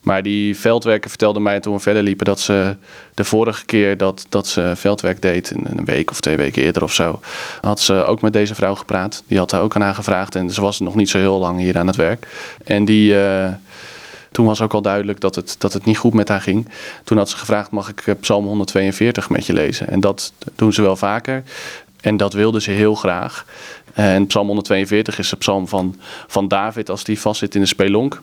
Maar 0.00 0.22
die 0.22 0.56
veldwerker 0.56 1.08
vertelde 1.08 1.40
mij 1.40 1.60
toen 1.60 1.74
we 1.74 1.80
verder 1.80 2.02
liepen 2.02 2.24
dat 2.24 2.40
ze 2.40 2.76
de 3.14 3.24
vorige 3.24 3.64
keer 3.64 3.96
dat, 3.96 4.26
dat 4.28 4.46
ze 4.46 4.72
veldwerk 4.76 5.22
deed, 5.22 5.50
een 5.50 5.84
week 5.84 6.10
of 6.10 6.20
twee 6.20 6.36
weken 6.36 6.62
eerder 6.62 6.82
of 6.82 6.92
zo, 6.92 7.20
had 7.60 7.80
ze 7.80 8.04
ook 8.04 8.20
met 8.20 8.32
deze 8.32 8.54
vrouw 8.54 8.74
gepraat. 8.74 9.22
Die 9.26 9.38
had 9.38 9.50
haar 9.50 9.60
ook 9.60 9.74
aan 9.74 9.82
haar 9.82 9.94
gevraagd 9.94 10.34
en 10.34 10.50
ze 10.50 10.60
was 10.60 10.80
nog 10.80 10.94
niet 10.94 11.10
zo 11.10 11.18
heel 11.18 11.38
lang 11.38 11.58
hier 11.58 11.78
aan 11.78 11.86
het 11.86 11.96
werk. 11.96 12.26
En 12.64 12.84
die. 12.84 13.12
Uh, 13.14 13.48
toen 14.32 14.46
was 14.46 14.60
ook 14.60 14.74
al 14.74 14.82
duidelijk 14.82 15.20
dat 15.20 15.34
het, 15.34 15.56
dat 15.58 15.72
het 15.72 15.84
niet 15.84 15.98
goed 15.98 16.14
met 16.14 16.28
haar 16.28 16.40
ging. 16.40 16.68
Toen 17.04 17.18
had 17.18 17.30
ze 17.30 17.36
gevraagd: 17.36 17.70
mag 17.70 17.88
ik 17.88 18.06
eh, 18.06 18.14
Psalm 18.20 18.46
142 18.46 19.30
met 19.30 19.46
je 19.46 19.52
lezen? 19.52 19.88
En 19.88 20.00
dat 20.00 20.32
doen 20.54 20.72
ze 20.72 20.82
wel 20.82 20.96
vaker. 20.96 21.42
En 22.00 22.16
dat 22.16 22.32
wilde 22.32 22.60
ze 22.60 22.70
heel 22.70 22.94
graag. 22.94 23.46
En 23.92 24.26
Psalm 24.26 24.46
142 24.46 25.18
is 25.18 25.28
de 25.28 25.36
psalm 25.36 25.68
van, 25.68 25.96
van 26.26 26.48
David 26.48 26.90
als 26.90 27.04
die 27.04 27.20
vastzit 27.20 27.54
in 27.54 27.60
de 27.60 27.66
spelonk. 27.66 28.22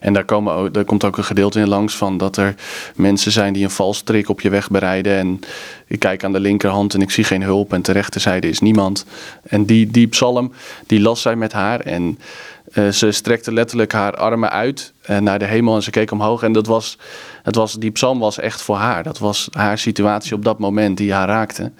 En 0.00 0.12
daar, 0.12 0.24
komen, 0.24 0.72
daar 0.72 0.84
komt 0.84 1.04
ook 1.04 1.16
een 1.16 1.24
gedeelte 1.24 1.60
in 1.60 1.68
langs 1.68 1.96
van 1.96 2.18
dat 2.18 2.36
er 2.36 2.54
mensen 2.94 3.32
zijn 3.32 3.52
die 3.52 3.64
een 3.64 3.70
valstrik 3.70 4.28
op 4.28 4.40
je 4.40 4.50
weg 4.50 4.70
bereiden. 4.70 5.16
En 5.16 5.40
ik 5.86 5.98
kijk 5.98 6.24
aan 6.24 6.32
de 6.32 6.40
linkerhand 6.40 6.94
en 6.94 7.00
ik 7.00 7.10
zie 7.10 7.24
geen 7.24 7.42
hulp. 7.42 7.72
En 7.72 7.82
ter 7.82 7.94
rechterzijde 7.94 8.48
is 8.48 8.60
niemand. 8.60 9.04
En 9.42 9.64
die, 9.64 9.90
die 9.90 10.06
psalm, 10.06 10.52
die 10.86 11.00
las 11.00 11.22
zij 11.22 11.36
met 11.36 11.52
haar. 11.52 11.80
En 11.80 12.18
uh, 12.74 12.88
ze 12.88 13.10
strekte 13.10 13.52
letterlijk 13.52 13.92
haar 13.92 14.14
armen 14.14 14.50
uit 14.50 14.92
uh, 15.10 15.18
naar 15.18 15.38
de 15.38 15.44
hemel 15.44 15.74
en 15.74 15.82
ze 15.82 15.90
keek 15.90 16.10
omhoog. 16.10 16.42
En 16.42 16.52
dat 16.52 16.66
was, 16.66 16.98
het 17.42 17.54
was, 17.54 17.74
die 17.74 17.90
psalm 17.90 18.18
was 18.18 18.38
echt 18.38 18.62
voor 18.62 18.76
haar. 18.76 19.02
Dat 19.02 19.18
was 19.18 19.48
haar 19.50 19.78
situatie 19.78 20.34
op 20.34 20.44
dat 20.44 20.58
moment 20.58 20.96
die 20.96 21.12
haar 21.12 21.28
raakte. 21.28 21.72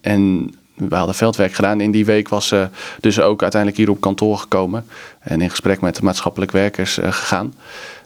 En 0.00 0.52
we 0.74 0.94
hadden 0.94 1.14
veldwerk 1.14 1.52
gedaan. 1.52 1.80
In 1.80 1.90
die 1.90 2.04
week 2.04 2.28
was 2.28 2.46
ze 2.46 2.68
dus 3.00 3.20
ook 3.20 3.42
uiteindelijk 3.42 3.80
hier 3.80 3.90
op 3.90 4.00
kantoor 4.00 4.38
gekomen. 4.38 4.86
En 5.18 5.40
in 5.40 5.50
gesprek 5.50 5.80
met 5.80 5.96
de 5.96 6.02
maatschappelijk 6.02 6.50
werkers 6.50 6.98
uh, 6.98 7.12
gegaan. 7.12 7.54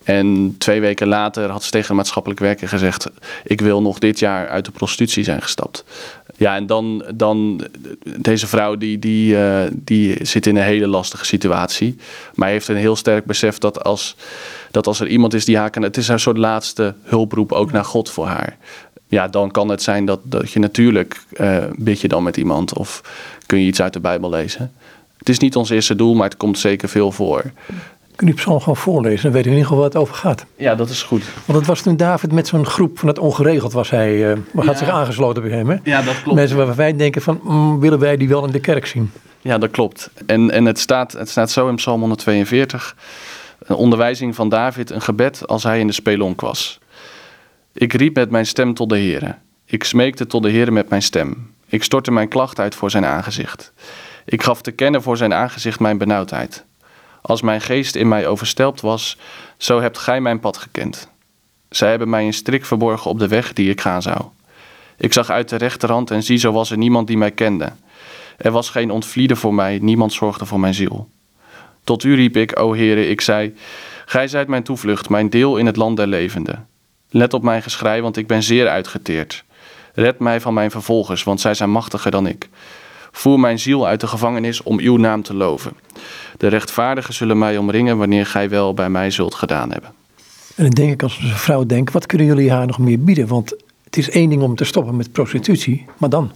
En 0.05 0.55
twee 0.59 0.81
weken 0.81 1.07
later 1.07 1.51
had 1.51 1.63
ze 1.63 1.71
tegen 1.71 1.89
de 1.89 1.95
maatschappelijk 1.95 2.41
werker 2.41 2.69
gezegd: 2.69 3.11
Ik 3.45 3.61
wil 3.61 3.83
nog 3.83 3.99
dit 3.99 4.19
jaar 4.19 4.49
uit 4.49 4.65
de 4.65 4.71
prostitutie 4.71 5.25
zijn 5.25 5.43
gestapt 5.43 5.85
Ja, 6.43 6.57
en 6.57 6.67
dan, 6.67 7.05
dan 7.15 7.61
deze 8.17 8.47
vrouw 8.47 8.77
die, 8.77 8.99
die, 8.99 9.35
uh, 9.35 9.63
die 9.73 10.25
zit 10.27 10.47
in 10.47 10.57
een 10.57 10.63
hele 10.63 10.87
lastige 10.87 11.25
situatie. 11.25 11.97
Maar 12.35 12.49
heeft 12.49 12.69
een 12.69 12.77
heel 12.77 12.97
sterk 12.97 13.25
besef 13.25 13.59
dat 13.59 13.85
als, 13.85 14.17
dat 14.71 14.87
als 14.87 15.01
er 15.01 15.07
iemand 15.07 15.35
is 15.35 15.45
die 15.45 15.57
haar. 15.57 15.71
Het 15.73 15.97
is 15.97 16.09
haar 16.09 16.21
soort 16.21 16.39
laatste 16.39 16.95
hulproep 17.03 17.53
ook 17.53 17.73
naar 17.73 17.85
God 17.85 18.11
voor 18.11 18.27
haar. 18.27 18.57
Ja, 19.09 19.29
dan 19.29 19.51
kan 19.51 19.69
het 19.69 19.83
zijn 19.83 20.05
dat, 20.05 20.21
dat 20.23 20.51
je 20.51 20.59
natuurlijk 20.59 21.25
uh, 21.33 21.57
bid 21.77 22.01
je 22.01 22.09
dan 22.09 22.23
met 22.23 22.37
iemand 22.37 22.75
of 22.75 23.03
kun 23.47 23.61
je 23.61 23.67
iets 23.67 23.83
uit 23.83 23.93
de 23.93 24.01
Bijbel 24.01 24.31
lezen. 24.31 24.73
Het 25.19 25.29
is 25.29 25.39
niet 25.39 25.57
ons 25.57 25.71
eerste 25.71 25.95
doel, 25.95 26.15
maar 26.15 26.29
het 26.29 26.37
komt 26.37 26.59
zeker 26.59 26.89
veel 26.89 27.13
voor. 27.13 27.53
Kun 28.17 28.27
je 28.27 28.33
psalm 28.33 28.59
gewoon 28.59 28.77
voorlezen? 28.77 29.23
Dan 29.23 29.33
weet 29.33 29.41
ik 29.41 29.47
in 29.47 29.57
ieder 29.57 29.63
geval 29.63 29.77
waar 29.77 29.93
het 29.93 29.97
over 29.97 30.15
gaat. 30.15 30.47
Ja, 30.57 30.75
dat 30.75 30.89
is 30.89 31.03
goed. 31.03 31.25
Want 31.45 31.59
het 31.59 31.69
was 31.69 31.83
toen 31.83 31.97
David 31.97 32.33
met 32.33 32.47
zo'n 32.47 32.67
groep 32.67 32.99
van 32.99 33.09
het 33.09 33.19
ongeregeld 33.19 33.73
was 33.73 33.91
hij, 33.91 34.15
uh, 34.15 34.39
had 34.55 34.65
ja. 34.65 34.75
zich 34.75 34.89
aangesloten 34.89 35.43
bij 35.43 35.53
hem. 35.53 35.69
Hè? 35.69 35.77
Ja, 35.85 36.03
dat 36.03 36.23
klopt. 36.23 36.37
Mensen 36.37 36.57
waarvan 36.57 36.77
wij 36.77 36.97
denken 36.97 37.23
van, 37.23 37.41
mm, 37.43 37.81
willen 37.81 37.99
wij 37.99 38.17
die 38.17 38.29
wel 38.29 38.47
in 38.47 38.53
de 38.53 38.61
kerk 38.61 38.87
zien? 38.87 39.11
Ja, 39.41 39.59
dat 39.59 39.71
klopt. 39.71 40.11
En, 40.27 40.51
en 40.51 40.65
het, 40.65 40.79
staat, 40.79 41.13
het 41.13 41.29
staat 41.29 41.51
zo 41.51 41.69
in 41.69 41.75
Psalm 41.75 42.01
142. 42.01 42.97
Een 43.67 43.77
onderwijzing 43.77 44.35
van 44.35 44.49
David, 44.49 44.91
een 44.91 45.03
gebed 45.03 45.47
als 45.49 45.63
hij 45.63 45.81
in 45.81 45.87
de 45.87 45.93
spelonk 45.93 46.41
was. 46.41 46.79
Ik 47.73 47.93
riep 47.93 48.15
met 48.15 48.31
mijn 48.31 48.47
stem 48.47 48.75
tot 48.75 48.89
de 48.89 48.99
Heere. 48.99 49.35
Ik 49.65 49.85
smeekte 49.85 50.27
tot 50.27 50.43
de 50.43 50.51
Heere 50.51 50.71
met 50.71 50.89
mijn 50.89 51.03
stem. 51.03 51.51
Ik 51.69 51.83
stortte 51.83 52.11
mijn 52.11 52.29
klacht 52.29 52.59
uit 52.59 52.75
voor 52.75 52.91
zijn 52.91 53.05
aangezicht. 53.05 53.73
Ik 54.25 54.43
gaf 54.43 54.63
te 54.63 54.71
kennen 54.71 55.03
voor 55.03 55.17
zijn 55.17 55.35
aangezicht 55.35 55.81
mijn 55.81 55.99
benauwdheid. 55.99 56.65
Als 57.23 57.43
mijn 57.43 57.61
geest 57.61 57.95
in 57.95 58.09
mij 58.09 58.27
overstelpt 58.27 58.81
was, 58.81 59.17
zo 59.57 59.81
hebt 59.81 59.99
gij 59.99 60.21
mijn 60.21 60.41
pad 60.41 60.57
gekend. 60.57 61.09
Zij 61.69 61.91
hebben 61.91 62.11
mij 62.11 62.25
een 62.25 62.33
strik 62.33 62.65
verborgen 62.65 63.11
op 63.11 63.19
de 63.19 63.29
weg 63.29 63.53
die 63.53 63.71
ik 63.71 63.81
gaan 63.81 64.03
zou. 64.03 64.21
Ik 64.97 65.13
zag 65.13 65.31
uit 65.31 65.49
de 65.49 65.57
rechterhand 65.57 66.11
en 66.11 66.23
zie, 66.23 66.37
zo 66.37 66.53
was 66.53 66.71
er 66.71 66.77
niemand 66.77 67.07
die 67.07 67.17
mij 67.17 67.31
kende. 67.31 67.73
Er 68.37 68.51
was 68.51 68.71
geen 68.71 68.91
ontvlieden 68.91 69.37
voor 69.37 69.55
mij, 69.55 69.79
niemand 69.83 70.13
zorgde 70.13 70.47
voor 70.47 70.61
mijn 70.61 70.75
ziel. 70.75 71.09
Tot 71.85 72.03
u 72.03 72.15
riep 72.15 72.37
ik, 72.37 72.59
o 72.59 72.75
Heere, 72.75 73.09
ik 73.09 73.21
zei, 73.21 73.55
Gij 74.07 74.29
zijt 74.29 74.49
mijn 74.49 74.63
toevlucht, 74.63 75.09
mijn 75.09 75.31
deel 75.31 75.57
in 75.57 75.67
het 75.67 75.77
land 75.77 75.97
der 75.97 76.07
levenden. 76.07 76.69
Let 77.11 77.35
op 77.35 77.43
mijn 77.43 77.63
geschrei, 77.63 78.01
want 78.01 78.17
ik 78.17 78.27
ben 78.27 78.43
zeer 78.43 78.69
uitgeteerd. 78.69 79.45
Red 79.95 80.19
mij 80.19 80.41
van 80.41 80.55
mijn 80.55 80.71
vervolgers, 80.71 81.23
want 81.23 81.41
zij 81.41 81.55
zijn 81.55 81.71
machtiger 81.71 82.11
dan 82.11 82.27
ik. 82.27 82.49
Voer 83.13 83.41
mijn 83.41 83.59
ziel 83.59 83.87
uit 83.87 84.01
de 84.01 84.07
gevangenis 84.07 84.63
om 84.63 84.79
uw 84.79 84.97
naam 84.97 85.23
te 85.23 85.35
loven. 85.35 85.73
De 86.37 86.47
rechtvaardigen 86.47 87.15
zullen 87.15 87.39
mij 87.39 87.57
omringen 87.57 87.99
wanneer 87.99 88.27
gij 88.27 88.49
wel 88.49 88.75
bij 88.75 88.91
mij 88.91 89.11
zult 89.11 89.35
gedaan 89.35 89.73
hebben. 89.73 89.91
En 90.55 90.65
dan 90.65 90.71
denk 90.71 90.93
ik 90.93 91.03
als 91.03 91.19
een 91.19 91.29
vrouw 91.29 91.67
denk, 91.67 91.91
wat 91.91 92.07
kunnen 92.07 92.27
jullie 92.27 92.51
haar 92.51 92.67
nog 92.67 92.79
meer 92.79 93.01
bieden? 93.01 93.27
Want 93.27 93.51
het 93.85 93.97
is 93.97 94.11
één 94.11 94.29
ding 94.29 94.43
om 94.43 94.57
te 94.57 94.65
stoppen 94.65 94.97
met 94.97 95.13
prostitutie, 95.13 95.87
maar 95.99 96.11
dan? 96.11 96.33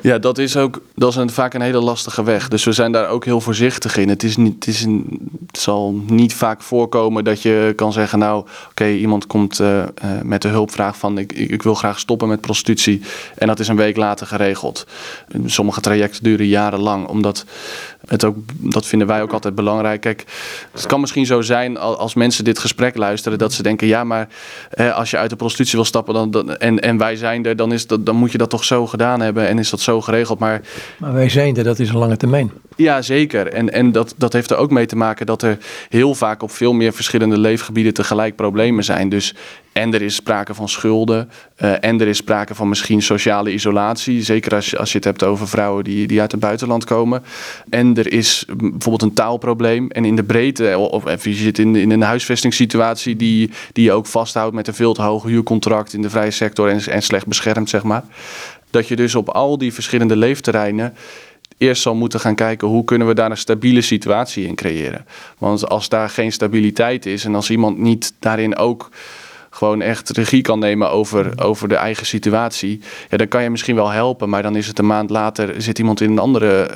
Ja, 0.00 0.18
dat 0.18 0.38
is 0.38 0.56
ook 0.56 0.80
dat 0.94 1.16
is 1.16 1.34
vaak 1.34 1.54
een 1.54 1.60
hele 1.60 1.80
lastige 1.80 2.22
weg. 2.22 2.48
Dus 2.48 2.64
we 2.64 2.72
zijn 2.72 2.92
daar 2.92 3.08
ook 3.08 3.24
heel 3.24 3.40
voorzichtig 3.40 3.96
in. 3.96 4.08
Het, 4.08 4.22
is 4.22 4.36
niet, 4.36 4.54
het, 4.54 4.66
is 4.66 4.86
zal 5.52 5.92
niet 6.06 6.34
vaak 6.34 6.62
voorkomen 6.62 7.24
dat 7.24 7.42
je 7.42 7.72
kan 7.76 7.92
zeggen: 7.92 8.18
Nou, 8.18 8.44
oké, 8.70 8.88
iemand 8.88 9.26
komt 9.26 9.60
uh, 9.60 9.78
uh, 9.78 9.84
met 10.22 10.42
de 10.42 10.48
hulpvraag 10.48 10.96
van: 10.96 11.18
ik, 11.18 11.32
ik 11.32 11.62
wil 11.62 11.74
graag 11.74 11.98
stoppen 11.98 12.28
met 12.28 12.40
prostitutie. 12.40 13.02
En 13.34 13.46
dat 13.46 13.58
is 13.60 13.68
een 13.68 13.76
week 13.76 13.96
later 13.96 14.26
geregeld. 14.26 14.86
Sommige 15.46 15.80
trajecten 15.80 16.22
duren 16.22 16.46
jarenlang, 16.46 17.06
omdat 17.06 17.44
het 18.06 18.24
ook, 18.24 18.36
dat 18.52 18.86
vinden 18.86 19.08
wij 19.08 19.22
ook 19.22 19.32
altijd 19.32 19.54
belangrijk. 19.54 20.00
Kijk, 20.00 20.24
het 20.72 20.86
kan 20.86 21.00
misschien 21.00 21.26
zo 21.26 21.40
zijn 21.40 21.78
als 21.78 22.14
mensen 22.14 22.44
dit 22.44 22.58
gesprek 22.58 22.96
luisteren, 22.96 23.38
dat 23.38 23.52
ze 23.52 23.62
denken: 23.62 23.86
ja, 23.86 24.04
maar 24.04 24.28
eh, 24.70 24.96
als 24.96 25.10
je 25.10 25.16
uit 25.16 25.30
de 25.30 25.36
prostitutie 25.36 25.76
wil 25.76 25.84
stappen 25.84 26.14
dan, 26.14 26.30
dan, 26.30 26.56
en, 26.56 26.80
en 26.80 26.98
wij 26.98 27.16
zijn 27.16 27.46
er, 27.46 27.56
dan, 27.56 27.72
is 27.72 27.86
dat, 27.86 28.06
dan 28.06 28.16
moet 28.16 28.32
je 28.32 28.38
dat 28.38 28.50
toch 28.50 28.64
zo 28.64 28.86
gedaan 28.86 29.20
hebben 29.20 29.48
en 29.48 29.58
is 29.58 29.70
dat 29.70 29.80
zo 29.82 30.00
geregeld. 30.00 30.38
Maar, 30.38 30.60
maar 30.98 31.12
wij 31.12 31.28
zijn 31.28 31.56
er, 31.56 31.64
dat 31.64 31.78
is 31.78 31.88
een 31.88 31.98
lange 31.98 32.16
termijn. 32.16 32.50
Ja, 32.76 33.02
zeker. 33.02 33.46
En, 33.46 33.72
en 33.72 33.92
dat, 33.92 34.14
dat 34.16 34.32
heeft 34.32 34.50
er 34.50 34.56
ook 34.56 34.70
mee 34.70 34.86
te 34.86 34.96
maken 34.96 35.26
dat 35.26 35.42
er 35.42 35.58
heel 35.88 36.14
vaak 36.14 36.42
op 36.42 36.50
veel 36.50 36.72
meer 36.72 36.92
verschillende 36.92 37.38
leefgebieden 37.38 37.94
tegelijk 37.94 38.36
problemen 38.36 38.84
zijn. 38.84 39.08
Dus 39.08 39.34
en 39.72 39.94
er 39.94 40.02
is 40.02 40.14
sprake 40.14 40.54
van 40.54 40.68
schulden. 40.68 41.30
Uh, 41.58 41.84
en 41.84 42.00
er 42.00 42.08
is 42.08 42.16
sprake 42.16 42.54
van 42.54 42.68
misschien 42.68 43.02
sociale 43.02 43.52
isolatie. 43.52 44.22
Zeker 44.22 44.54
als 44.54 44.70
je, 44.70 44.78
als 44.78 44.90
je 44.90 44.96
het 44.96 45.04
hebt 45.04 45.22
over 45.22 45.48
vrouwen 45.48 45.84
die, 45.84 46.06
die 46.06 46.20
uit 46.20 46.32
het 46.32 46.40
buitenland 46.40 46.84
komen. 46.84 47.22
En 47.70 47.96
er 47.96 48.12
is 48.12 48.44
bijvoorbeeld 48.48 49.02
een 49.02 49.14
taalprobleem. 49.14 49.90
En 49.90 50.04
in 50.04 50.16
de 50.16 50.22
breedte, 50.22 50.78
of, 50.78 51.04
of 51.04 51.24
je 51.24 51.34
zit 51.34 51.58
in, 51.58 51.76
in 51.76 51.90
een 51.90 52.02
huisvestingssituatie 52.02 53.16
die, 53.16 53.50
die 53.72 53.84
je 53.84 53.92
ook 53.92 54.06
vasthoudt 54.06 54.54
met 54.54 54.68
een 54.68 54.74
veel 54.74 54.94
te 54.94 55.02
hoog 55.02 55.22
huurcontract 55.22 55.92
in 55.92 56.02
de 56.02 56.10
vrije 56.10 56.30
sector 56.30 56.68
en, 56.68 56.80
en 56.80 57.02
slecht 57.02 57.26
beschermd, 57.26 57.68
zeg 57.68 57.82
maar. 57.82 58.04
Dat 58.72 58.88
je 58.88 58.96
dus 58.96 59.14
op 59.14 59.28
al 59.28 59.58
die 59.58 59.72
verschillende 59.72 60.16
leefterreinen 60.16 60.94
eerst 61.58 61.82
zal 61.82 61.94
moeten 61.94 62.20
gaan 62.20 62.34
kijken 62.34 62.68
hoe 62.68 62.84
kunnen 62.84 63.06
we 63.06 63.14
daar 63.14 63.30
een 63.30 63.36
stabiele 63.36 63.80
situatie 63.80 64.46
in 64.46 64.54
creëren. 64.54 65.06
Want 65.38 65.68
als 65.68 65.88
daar 65.88 66.08
geen 66.08 66.32
stabiliteit 66.32 67.06
is 67.06 67.24
en 67.24 67.34
als 67.34 67.50
iemand 67.50 67.78
niet 67.78 68.14
daarin 68.18 68.56
ook 68.56 68.90
gewoon 69.54 69.82
echt 69.82 70.10
regie 70.10 70.42
kan 70.42 70.58
nemen 70.58 70.90
over, 70.90 71.42
over 71.42 71.68
de 71.68 71.74
eigen 71.74 72.06
situatie, 72.06 72.80
ja, 73.10 73.16
dan 73.16 73.28
kan 73.28 73.42
je 73.42 73.50
misschien 73.50 73.74
wel 73.74 73.90
helpen. 73.90 74.28
Maar 74.28 74.42
dan 74.42 74.56
is 74.56 74.66
het 74.66 74.78
een 74.78 74.86
maand 74.86 75.10
later, 75.10 75.62
zit 75.62 75.78
iemand 75.78 76.00
in 76.00 76.10
een 76.10 76.18
andere, 76.18 76.70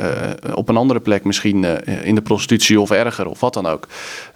uh, 0.47 0.57
op 0.57 0.69
een 0.69 0.77
andere 0.77 1.01
plek, 1.01 1.25
misschien 1.25 1.63
uh, 1.63 2.07
in 2.07 2.15
de 2.15 2.23
prostitutie 2.23 2.81
of 2.81 2.91
erger 2.91 3.27
of 3.27 3.41
wat 3.41 3.55
dan 3.55 3.67
ook. 3.67 3.87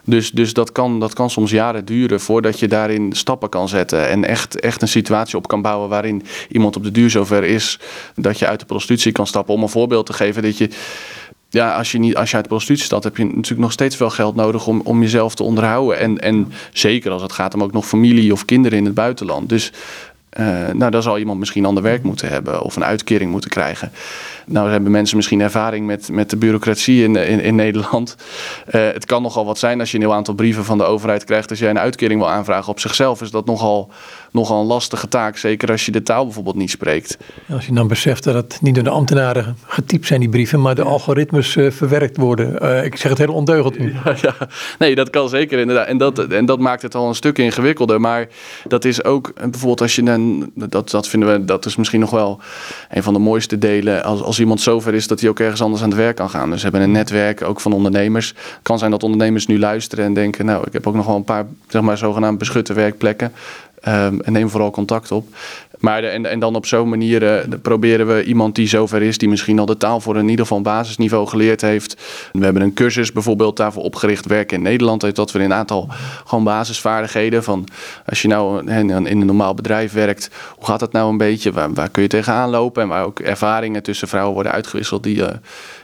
Dus, 0.05 0.31
dus 0.31 0.53
dat, 0.53 0.73
kan, 0.73 1.01
dat 1.01 1.15
kan 1.15 1.31
soms 1.31 1.51
jaren 1.51 1.85
duren 1.85 2.21
voordat 2.21 2.59
je 2.59 2.69
daarin 2.69 3.13
stappen 3.13 3.49
kan 3.49 3.69
zetten. 3.69 4.09
En 4.09 4.25
echt, 4.25 4.61
echt 4.61 4.83
een 4.83 4.89
situatie 4.89 5.37
op 5.37 5.49
kan 5.49 5.63
bouwen 5.63 5.89
waarin 5.89 6.23
iemand 6.49 6.77
op 6.77 6.83
de 6.83 6.91
duur 6.91 7.11
zover 7.11 7.45
is 7.45 7.79
dat 8.15 8.39
je 8.39 8.47
uit 8.47 8.61
de 8.61 8.67
prostitutie 8.67 9.13
kan 9.13 9.27
stappen. 9.27 9.55
Om 9.55 9.63
een 9.63 9.69
voorbeeld 9.69 10.07
te 10.07 10.13
geven 10.13 10.43
dat 10.43 10.59
je 10.59 10.69
ja, 11.51 11.77
als 11.77 11.93
je, 11.93 11.99
niet, 11.99 12.17
als 12.17 12.31
je 12.31 12.35
uit 12.35 12.45
de 12.45 12.51
prostitutie 12.51 12.85
staat, 12.85 13.05
heb 13.05 13.17
je 13.17 13.25
natuurlijk 13.25 13.61
nog 13.61 13.73
steeds 13.73 13.97
veel 13.97 14.11
geld 14.11 14.35
nodig 14.35 14.67
om, 14.67 14.81
om 14.85 15.01
jezelf 15.01 15.35
te 15.35 15.43
onderhouden. 15.43 15.99
En, 15.99 16.19
en 16.19 16.53
zeker 16.73 17.11
als 17.11 17.23
het 17.23 17.33
gaat 17.33 17.55
om 17.55 17.63
ook 17.63 17.73
nog 17.73 17.87
familie 17.87 18.33
of 18.33 18.45
kinderen 18.45 18.79
in 18.79 18.85
het 18.85 18.95
buitenland. 18.95 19.49
Dus 19.49 19.73
uh, 20.39 20.69
nou, 20.73 20.91
dan 20.91 21.03
zal 21.03 21.19
iemand 21.19 21.39
misschien 21.39 21.65
ander 21.65 21.83
werk 21.83 22.03
moeten 22.03 22.29
hebben 22.29 22.63
of 22.63 22.77
een 22.77 22.85
uitkering 22.85 23.31
moeten 23.31 23.51
krijgen. 23.51 23.93
Nou 24.47 24.71
hebben 24.71 24.91
mensen 24.91 25.17
misschien 25.17 25.41
ervaring 25.41 25.87
met, 25.87 26.09
met 26.13 26.31
de 26.31 26.37
bureaucratie 26.37 27.03
in, 27.03 27.17
in, 27.17 27.55
Nederland. 27.55 28.17
Uh, 28.75 28.93
het 28.93 29.07
kan 29.07 29.23
nogal 29.23 29.45
wat 29.45 29.59
zijn 29.59 29.81
als 29.81 29.91
je 29.91 29.97
een 29.97 30.03
heel 30.03 30.15
aantal 30.15 30.35
brieven 30.35 30.65
van 30.65 30.79
de 30.79 30.85
overheid 30.85 31.25
krijgt. 31.25 31.51
Als 31.51 31.59
jij 31.59 31.71
een 31.71 31.79
uitkering 31.79 32.21
wil 32.21 32.31
aanvragen 32.31 32.73
op 32.73 32.81
zichzelf, 32.81 33.23
is 33.23 33.31
dat 33.31 33.47
nogal, 33.47 33.91
nogal 34.31 34.61
een 34.61 34.67
lastige 34.67 35.09
taak. 35.09 35.37
Zeker 35.37 35.71
als 35.71 35.87
je 35.87 35.93
de 35.93 36.03
taal 36.03 36.25
bijvoorbeeld 36.25 36.57
niet 36.57 36.71
spreekt. 36.71 37.19
Als 37.49 37.67
je 37.67 37.73
dan 37.73 37.89
beseft 37.89 38.25
dat 38.25 38.35
het 38.35 38.59
niet 38.61 38.75
door 38.75 38.85
de 38.85 38.91
ambtenaren 38.91 39.57
getypt 39.67 40.07
zijn, 40.07 40.21
die 40.21 40.29
brieven, 40.29 40.61
maar 40.61 40.75
de 40.75 40.83
algoritmes 40.83 41.57
uh, 41.57 41.71
verwerkt 41.71 42.17
worden. 42.17 42.59
Uh, 42.63 42.85
ik 42.85 42.97
zeg 42.97 43.11
het 43.11 43.19
heel 43.19 43.33
ondeugend 43.33 43.79
nu. 43.79 43.95
Ja, 44.05 44.15
ja, 44.21 44.35
Nee, 44.79 44.95
dat 44.95 45.11
kan 45.11 45.29
zeker 45.29 45.59
inderdaad. 45.59 45.87
En 45.87 45.99
dat, 45.99 46.19
en 46.19 46.45
dat 46.45 46.59
maakt 46.59 46.83
het 46.83 46.95
al 46.95 47.09
een 47.09 47.15
stuk 47.15 47.39
ingewikkelder. 47.39 48.01
Maar 48.01 48.29
dat 48.69 48.85
is 48.85 49.05
ook 49.05 49.33
bijvoorbeeld 49.35 49.81
als 49.81 49.97
je 49.97 50.03
een. 50.03 50.53
Dat, 50.55 50.91
dat 50.91 51.09
vinden 51.09 51.33
we, 51.33 51.45
dat 51.45 51.67
is 51.67 51.77
misschien 51.77 52.01
nog 52.01 52.11
wel 52.11 52.41
een 52.91 53.03
van 53.03 53.13
de 53.13 53.19
mooiste 53.19 53.59
delen. 53.59 54.05
Als, 54.05 54.23
als 54.23 54.41
iemand 54.41 54.61
zover 54.61 54.95
is 54.95 55.07
dat 55.07 55.21
hij 55.21 55.29
ook 55.29 55.41
ergens 55.41 55.63
anders 55.63 55.83
aan 55.83 55.89
het 55.89 55.99
werk 55.99 56.17
kan 56.17 56.31
gaan. 56.31 56.51
Dus 56.51 56.57
we 56.57 56.63
hebben 56.63 56.81
een 56.81 56.93
netwerk 56.93 57.43
ook 57.43 57.61
van 57.61 57.73
ondernemers. 57.73 58.29
Het 58.29 58.59
kan 58.63 58.79
zijn 58.79 58.91
dat 58.91 59.03
ondernemers 59.03 59.47
nu 59.47 59.59
luisteren 59.59 60.05
en 60.05 60.15
denken: 60.15 60.45
Nou, 60.45 60.67
ik 60.67 60.73
heb 60.73 60.87
ook 60.87 60.95
nog 60.95 61.07
wel 61.07 61.17
een 61.17 61.25
paar, 61.25 61.47
zeg 61.69 61.83
maar, 61.83 61.99
zogenaamd 61.99 62.39
beschutte 62.39 62.73
werkplekken. 62.73 63.33
Um, 63.89 64.21
en 64.21 64.33
neem 64.33 64.49
vooral 64.49 64.71
contact 64.71 65.13
op. 65.13 65.27
Maar 65.79 66.05
en, 66.05 66.27
en 66.27 66.39
dan 66.41 66.55
op 66.55 66.67
zo'n 66.67 66.89
manier 66.89 67.23
uh, 67.23 67.59
proberen 67.63 68.07
we 68.07 68.25
iemand 68.25 68.55
die 68.55 68.69
zover 68.69 69.03
is, 69.03 69.19
die 69.19 69.29
misschien 69.29 69.59
al 69.59 69.67
de 69.67 69.77
taal 69.77 70.01
voor 70.01 70.17
in 70.17 70.29
ieder 70.29 70.47
geval 70.47 70.61
basisniveau 70.61 71.27
geleerd 71.27 71.61
heeft. 71.61 71.97
We 72.33 72.45
hebben 72.45 72.63
een 72.63 72.75
cursus 72.75 73.13
bijvoorbeeld 73.13 73.57
daarvoor 73.57 73.83
opgericht, 73.83 74.27
werken 74.27 74.57
in 74.57 74.63
Nederland, 74.63 75.15
dat 75.15 75.33
we 75.33 75.39
een 75.39 75.53
aantal 75.53 75.89
gewoon 76.25 76.45
basisvaardigheden 76.45 77.43
van 77.43 77.69
als 78.07 78.23
je 78.23 78.29
nou 78.29 78.71
in 78.71 78.91
een 78.91 79.27
normaal 79.27 79.55
bedrijf 79.55 79.93
werkt, 79.93 80.31
hoe 80.57 80.67
gaat 80.67 80.81
dat 80.81 80.93
nou 80.93 81.11
een 81.11 81.17
beetje? 81.17 81.53
Waar, 81.53 81.89
kun 81.89 82.03
je 82.03 82.09
tegenaan 82.09 82.51
lopen? 82.51 82.83
En 82.83 82.89
waar 82.89 83.05
ook 83.05 83.21
ervaringen 83.21 83.83
tussen 83.83 84.09
vrouwen 84.09 84.35
worden 84.35 84.53
uitgewisseld 84.53 85.03
die, 85.03 85.23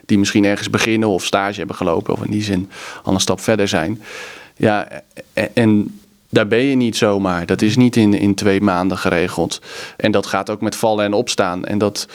die 0.06 0.18
misschien 0.18 0.44
ergens 0.44 0.70
beginnen 0.70 1.08
of 1.08 1.24
stage 1.24 1.58
hebben 1.58 1.76
gelopen 1.76 2.14
of 2.14 2.24
in 2.24 2.30
die 2.30 2.42
zin 2.42 2.70
al 3.02 3.14
een 3.14 3.20
stap 3.20 3.40
verder 3.40 3.68
zijn. 3.68 4.02
Ja, 4.56 4.88
en 5.52 6.00
daar 6.36 6.46
ben 6.46 6.62
je 6.62 6.76
niet 6.76 6.96
zomaar. 6.96 7.46
Dat 7.46 7.62
is 7.62 7.76
niet 7.76 7.96
in, 7.96 8.14
in 8.14 8.34
twee 8.34 8.60
maanden 8.60 8.98
geregeld. 8.98 9.60
En 9.96 10.10
dat 10.10 10.26
gaat 10.26 10.50
ook 10.50 10.60
met 10.60 10.76
vallen 10.76 11.04
en 11.04 11.12
opstaan. 11.12 11.64
En 11.64 11.78
dat, 11.78 12.08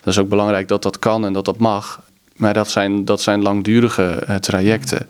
dat 0.00 0.12
is 0.12 0.18
ook 0.18 0.28
belangrijk 0.28 0.68
dat 0.68 0.82
dat 0.82 0.98
kan 0.98 1.24
en 1.24 1.32
dat 1.32 1.44
dat 1.44 1.58
mag. 1.58 2.00
Maar 2.36 2.54
dat 2.54 2.70
zijn, 2.70 3.04
dat 3.04 3.20
zijn 3.20 3.42
langdurige 3.42 4.22
uh, 4.28 4.34
trajecten. 4.36 5.08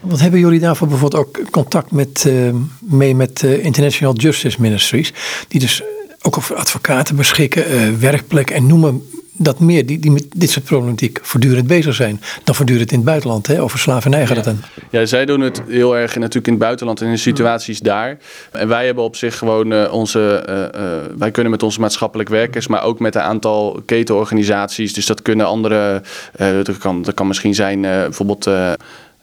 Wat 0.00 0.20
hebben 0.20 0.40
jullie 0.40 0.60
daarvoor 0.60 0.88
bijvoorbeeld 0.88 1.26
ook 1.26 1.50
contact 1.50 1.90
met, 1.90 2.24
uh, 2.26 2.54
mee 2.80 3.14
met 3.14 3.42
uh, 3.42 3.64
International 3.64 4.14
Justice 4.14 4.60
Ministries? 4.60 5.12
Die 5.48 5.60
dus 5.60 5.82
ook 6.22 6.36
over 6.36 6.56
advocaten 6.56 7.16
beschikken, 7.16 8.00
werkplek 8.00 8.50
en 8.50 8.66
noem 8.66 9.02
dat 9.32 9.60
meer 9.60 9.86
die, 9.86 9.98
die 9.98 10.10
met 10.10 10.26
dit 10.36 10.50
soort 10.50 10.64
problematiek 10.64 11.18
voortdurend 11.22 11.66
bezig 11.66 11.94
zijn 11.94 12.20
dan 12.44 12.54
voortdurend 12.54 12.90
in 12.90 12.96
het 12.96 13.06
buitenland. 13.06 13.46
Hè? 13.46 13.62
Over 13.62 13.78
slavernij 13.78 14.26
gaat 14.26 14.36
het 14.36 14.44
dan. 14.44 14.60
Ja, 14.90 15.06
zij 15.06 15.26
doen 15.26 15.40
het 15.40 15.62
heel 15.68 15.96
erg 15.96 16.16
natuurlijk 16.16 16.46
in 16.46 16.52
het 16.52 16.62
buitenland 16.62 17.00
en 17.00 17.06
in 17.06 17.12
de 17.12 17.18
situaties 17.18 17.80
daar. 17.80 18.18
En 18.52 18.68
wij 18.68 18.86
hebben 18.86 19.04
op 19.04 19.16
zich 19.16 19.38
gewoon 19.38 19.72
uh, 19.72 19.92
onze. 19.92 20.46
Uh, 20.48 20.82
uh, 20.82 21.18
wij 21.18 21.30
kunnen 21.30 21.52
met 21.52 21.62
onze 21.62 21.80
maatschappelijk 21.80 22.28
werkers, 22.28 22.66
maar 22.66 22.82
ook 22.82 22.98
met 22.98 23.14
een 23.14 23.20
aantal 23.20 23.82
ketenorganisaties. 23.86 24.94
Dus 24.94 25.06
dat 25.06 25.22
kunnen 25.22 25.46
andere. 25.46 26.02
dat, 26.38 26.78
kan, 26.78 27.02
dat 27.02 27.14
kan 27.14 27.26
misschien 27.26 27.54
zijn 27.54 27.80
bijvoorbeeld 27.80 28.50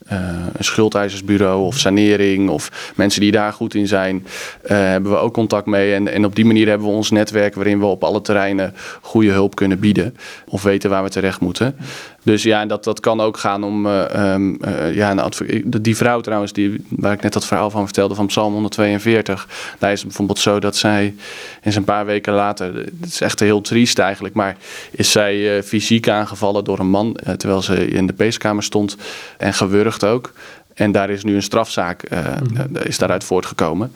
een 0.10 0.64
schuldeisersbureau 0.64 1.66
of 1.66 1.78
sanering 1.78 2.50
of 2.50 2.94
mensen 2.96 3.22
die 3.22 3.32
daar 3.32 3.54
goed 3.54 3.76
in 3.76 3.88
zijn, 3.88 4.16
uh, 4.64 4.70
hebben 4.70 5.12
we 5.12 5.18
ook 5.18 5.34
contact 5.34 5.66
mee. 5.66 5.94
En, 5.94 6.08
en 6.08 6.26
op 6.26 6.36
die 6.36 6.46
manier 6.46 6.68
hebben 6.68 6.88
we 6.88 6.94
ons 6.94 7.12
netwerk 7.12 7.56
waarin 7.56 7.80
we 7.80 7.86
op 7.86 8.04
alle 8.04 8.22
terreinen 8.22 8.74
goede 9.02 9.32
hulp 9.32 9.56
kunnen 9.56 9.80
bieden 9.80 10.16
of 10.48 10.64
weten 10.64 10.90
waar 10.90 11.04
we 11.04 11.10
terecht 11.10 11.40
moeten. 11.40 11.76
Dus 12.24 12.44
ja, 12.44 12.66
dat, 12.66 12.84
dat 12.84 13.00
kan 13.00 13.22
ook 13.22 13.38
gaan 13.38 13.64
om 13.64 13.86
uh, 13.86 14.34
um, 14.34 14.58
ja, 14.94 15.12
een 15.12 15.64
die 15.82 15.96
vrouw 15.96 16.22
trouwens, 16.22 16.54
die, 16.54 16.86
waar 16.90 17.14
ik 17.14 17.22
net 17.22 17.34
dat 17.34 17.46
verhaal 17.46 17.70
van 17.70 17.86
vertelde 17.86 18.16
van 18.16 18.28
Psalm 18.28 18.54
142. 18.54 19.48
Daar 19.80 19.92
is 19.92 19.98
het 19.98 20.08
bijvoorbeeld 20.08 20.40
zo 20.40 20.60
dat 20.60 20.76
zij 20.76 21.16
eens 21.64 21.76
een 21.76 21.84
paar 21.84 22.06
weken 22.06 22.34
later, 22.34 22.76
het 22.76 23.06
is 23.06 23.22
echt 23.22 23.40
heel 23.40 23.62
triest 23.62 24.00
eigenlijk, 24.00 24.36
maar 24.36 24.58
is 24.92 25.12
zij 25.12 25.64
fysiek 25.64 26.10
aangevallen 26.10 26.64
door 26.64 26.80
een 26.80 26.90
man 26.90 27.18
terwijl 27.38 27.62
ze 27.62 27.88
in 27.88 28.08
de 28.08 28.14
peeskamer 28.14 28.64
stond 28.64 28.98
en 29.38 29.54
gewurgd 29.54 29.99
ook. 30.04 30.32
En 30.74 30.92
daar 30.92 31.10
is 31.10 31.24
nu 31.24 31.36
een 31.36 31.44
strafzaak 31.44 32.10
mm. 32.10 32.76
is 32.76 32.98
daaruit 32.98 33.24
voortgekomen. 33.24 33.92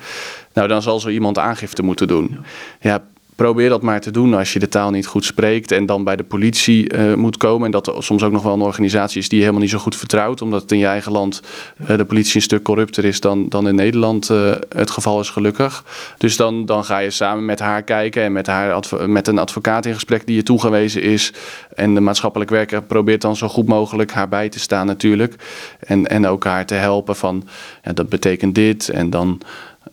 Nou, 0.54 0.68
dan 0.68 0.82
zal 0.82 1.00
zo 1.00 1.10
iemand 1.10 1.38
aangifte 1.38 1.84
moeten 1.84 2.08
doen. 2.08 2.38
Ja, 2.80 3.04
probeer 3.36 3.70
dat 3.70 3.82
maar 3.82 4.02
te 4.02 4.12
doen 4.12 4.34
als 4.34 4.54
je 4.54 4.60
de 4.60 4.68
taal 4.68 4.92
niet 4.92 5.08
goed 5.08 5.26
spreekt 5.26 5.72
en 5.72 5.86
dan 5.86 6.04
bij 6.04 6.16
de 6.16 6.24
politie 6.24 6.94
uh, 6.94 7.14
moet 7.14 7.38
komen. 7.38 7.66
En 7.66 7.72
dat 7.72 7.88
er 7.88 8.04
soms 8.04 8.24
ook 8.24 8.32
nog 8.32 8.44
wel 8.44 8.54
een 8.54 8.62
organisatie 8.62 9.20
is 9.20 9.30
die 9.30 9.38
je 9.38 9.44
helemaal 9.44 9.64
niet 9.64 9.74
zo 9.74 9.80
goed 9.80 9.96
vertrouwt, 9.96 10.42
omdat 10.42 10.62
het 10.62 10.72
in 10.72 10.78
je 10.78 10.86
eigen 10.86 11.12
land 11.12 11.42
uh, 11.82 11.98
de 11.98 12.06
politie 12.06 12.36
een 12.36 12.42
stuk 12.42 12.64
corrupter 12.64 13.06
is 13.06 13.20
dan, 13.20 13.50
dan 13.50 13.68
in 13.68 13.76
Nederland 13.76 14.30
uh, 14.30 14.52
het 14.70 14.92
geval 14.92 15.20
is, 15.20 15.30
gelukkig. 15.30 15.84
Dus 16.18 16.38
dan, 16.38 16.66
dan 16.66 16.86
ga 16.86 16.98
je 16.98 17.10
samen 17.10 17.46
met 17.46 17.60
haar 17.60 17.84
kijken 17.84 18.24
en 18.24 18.32
met, 18.32 18.48
haar 18.48 18.80
met 19.08 19.28
een 19.28 19.38
advocaat 19.38 19.86
in 19.86 19.94
gesprek 19.94 20.26
die 20.26 20.36
je 20.36 20.44
toegewezen 20.44 21.02
is. 21.02 21.34
En 21.76 21.94
de 21.94 22.00
maatschappelijk 22.00 22.50
werker 22.50 22.84
probeert 22.84 23.22
dan 23.22 23.36
zo 23.36 23.48
goed 23.48 23.68
mogelijk 23.68 24.12
haar 24.12 24.30
bij 24.30 24.50
te 24.50 24.60
staan 24.60 24.86
natuurlijk. 24.86 25.36
En, 25.80 26.08
en 26.08 26.28
ook 26.28 26.44
haar 26.44 26.66
te 26.66 26.74
helpen 26.74 27.16
van, 27.16 27.48
ja, 27.84 27.94
dat 27.94 28.10
betekent 28.10 28.56
dit 28.56 28.90
en 28.90 29.10
dan... 29.10 29.42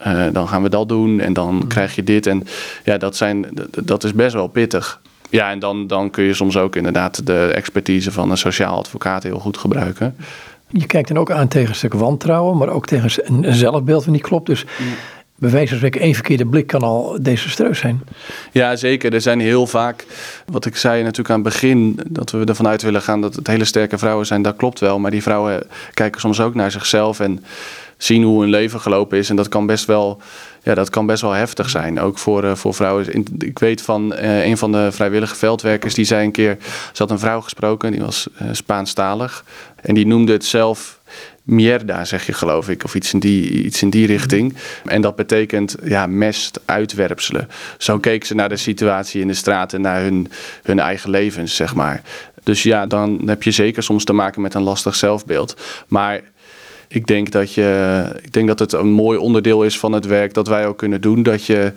Uh, 0.06 0.24
dan 0.32 0.48
gaan 0.48 0.62
we 0.62 0.68
dat 0.68 0.88
doen 0.88 1.20
en 1.20 1.32
dan 1.32 1.54
mm. 1.54 1.66
krijg 1.66 1.94
je 1.94 2.04
dit. 2.04 2.26
En 2.26 2.46
ja, 2.84 2.98
dat, 2.98 3.16
zijn, 3.16 3.46
dat 3.84 4.04
is 4.04 4.14
best 4.14 4.34
wel 4.34 4.46
pittig. 4.46 5.00
Ja, 5.30 5.50
en 5.50 5.58
dan, 5.58 5.86
dan 5.86 6.10
kun 6.10 6.24
je 6.24 6.34
soms 6.34 6.56
ook 6.56 6.76
inderdaad 6.76 7.26
de 7.26 7.50
expertise 7.54 8.12
van 8.12 8.30
een 8.30 8.36
sociaal 8.36 8.78
advocaat 8.78 9.22
heel 9.22 9.38
goed 9.38 9.58
gebruiken. 9.58 10.16
Je 10.68 10.86
kijkt 10.86 11.08
dan 11.08 11.18
ook 11.18 11.30
aan 11.30 11.48
tegen 11.48 11.68
een 11.68 11.74
stuk 11.74 11.94
wantrouwen, 11.94 12.56
maar 12.56 12.68
ook 12.68 12.86
tegen 12.86 13.24
een 13.24 13.54
zelfbeeld 13.54 14.04
van 14.04 14.12
niet 14.12 14.22
klopt. 14.22 14.46
Dus 14.46 14.64
mm. 14.64 14.86
bij 15.36 15.50
wijze 15.50 15.68
van 15.68 15.76
spreken 15.76 16.00
één 16.00 16.14
verkeerde 16.14 16.46
blik 16.46 16.66
kan 16.66 16.82
al 16.82 17.18
desastreus 17.22 17.78
zijn. 17.78 18.00
Ja, 18.52 18.76
zeker. 18.76 19.14
Er 19.14 19.20
zijn 19.20 19.40
heel 19.40 19.66
vaak, 19.66 20.06
wat 20.46 20.66
ik 20.66 20.76
zei 20.76 21.02
natuurlijk 21.02 21.30
aan 21.30 21.44
het 21.44 21.52
begin, 21.52 22.00
dat 22.08 22.30
we 22.30 22.44
ervan 22.44 22.68
uit 22.68 22.82
willen 22.82 23.02
gaan 23.02 23.20
dat 23.20 23.34
het 23.34 23.46
hele 23.46 23.64
sterke 23.64 23.98
vrouwen 23.98 24.26
zijn. 24.26 24.42
Dat 24.42 24.56
klopt 24.56 24.80
wel, 24.80 24.98
maar 24.98 25.10
die 25.10 25.22
vrouwen 25.22 25.66
kijken 25.94 26.20
soms 26.20 26.40
ook 26.40 26.54
naar 26.54 26.70
zichzelf 26.70 27.20
en 27.20 27.44
zien 28.02 28.22
hoe 28.22 28.40
hun 28.40 28.50
leven 28.50 28.80
gelopen 28.80 29.18
is. 29.18 29.30
En 29.30 29.36
dat 29.36 29.48
kan 29.48 29.66
best 29.66 29.84
wel, 29.84 30.20
ja, 30.62 30.74
dat 30.74 30.90
kan 30.90 31.06
best 31.06 31.22
wel 31.22 31.32
heftig 31.32 31.70
zijn. 31.70 32.00
Ook 32.00 32.18
voor, 32.18 32.44
uh, 32.44 32.54
voor 32.54 32.74
vrouwen. 32.74 33.24
Ik 33.38 33.58
weet 33.58 33.82
van 33.82 34.12
uh, 34.12 34.44
een 34.44 34.56
van 34.56 34.72
de 34.72 34.92
vrijwillige 34.92 35.36
veldwerkers, 35.36 35.94
die 35.94 36.04
zei 36.04 36.24
een 36.24 36.32
keer, 36.32 36.56
ze 36.92 37.02
had 37.02 37.10
een 37.10 37.18
vrouw 37.18 37.40
gesproken, 37.40 37.90
die 37.90 38.00
was 38.00 38.26
uh, 38.42 38.48
Spaanstalig. 38.52 39.44
En 39.80 39.94
die 39.94 40.06
noemde 40.06 40.32
het 40.32 40.44
zelf 40.44 40.98
mierda, 41.42 42.04
zeg 42.04 42.26
je 42.26 42.32
geloof 42.32 42.68
ik, 42.68 42.84
of 42.84 42.94
iets 42.94 43.12
in 43.12 43.18
die, 43.18 43.50
iets 43.50 43.82
in 43.82 43.90
die 43.90 44.06
richting. 44.06 44.56
En 44.84 45.00
dat 45.00 45.16
betekent 45.16 45.76
ja, 45.84 46.06
mest, 46.06 46.60
uitwerpselen. 46.64 47.48
Zo 47.78 47.98
keek 47.98 48.24
ze 48.24 48.34
naar 48.34 48.48
de 48.48 48.56
situatie 48.56 49.20
in 49.20 49.26
de 49.26 49.34
straat 49.34 49.72
en 49.72 49.80
naar 49.80 50.00
hun, 50.00 50.28
hun 50.62 50.78
eigen 50.78 51.10
levens, 51.10 51.56
zeg 51.56 51.74
maar. 51.74 52.02
Dus 52.42 52.62
ja, 52.62 52.86
dan 52.86 53.22
heb 53.26 53.42
je 53.42 53.50
zeker 53.50 53.82
soms 53.82 54.04
te 54.04 54.12
maken 54.12 54.42
met 54.42 54.54
een 54.54 54.62
lastig 54.62 54.94
zelfbeeld. 54.94 55.56
Maar 55.88 56.20
ik 56.92 57.06
denk 57.06 57.30
dat, 57.30 57.54
je, 57.54 58.02
ik 58.22 58.32
denk 58.32 58.48
dat 58.48 58.58
het 58.58 58.72
een 58.72 58.90
mooi 58.90 59.18
onderdeel 59.18 59.64
is 59.64 59.78
van 59.78 59.92
het 59.92 60.06
werk 60.06 60.34
dat 60.34 60.48
wij 60.48 60.66
ook 60.66 60.78
kunnen 60.78 61.00
doen. 61.00 61.22
Dat 61.22 61.46
je 61.46 61.72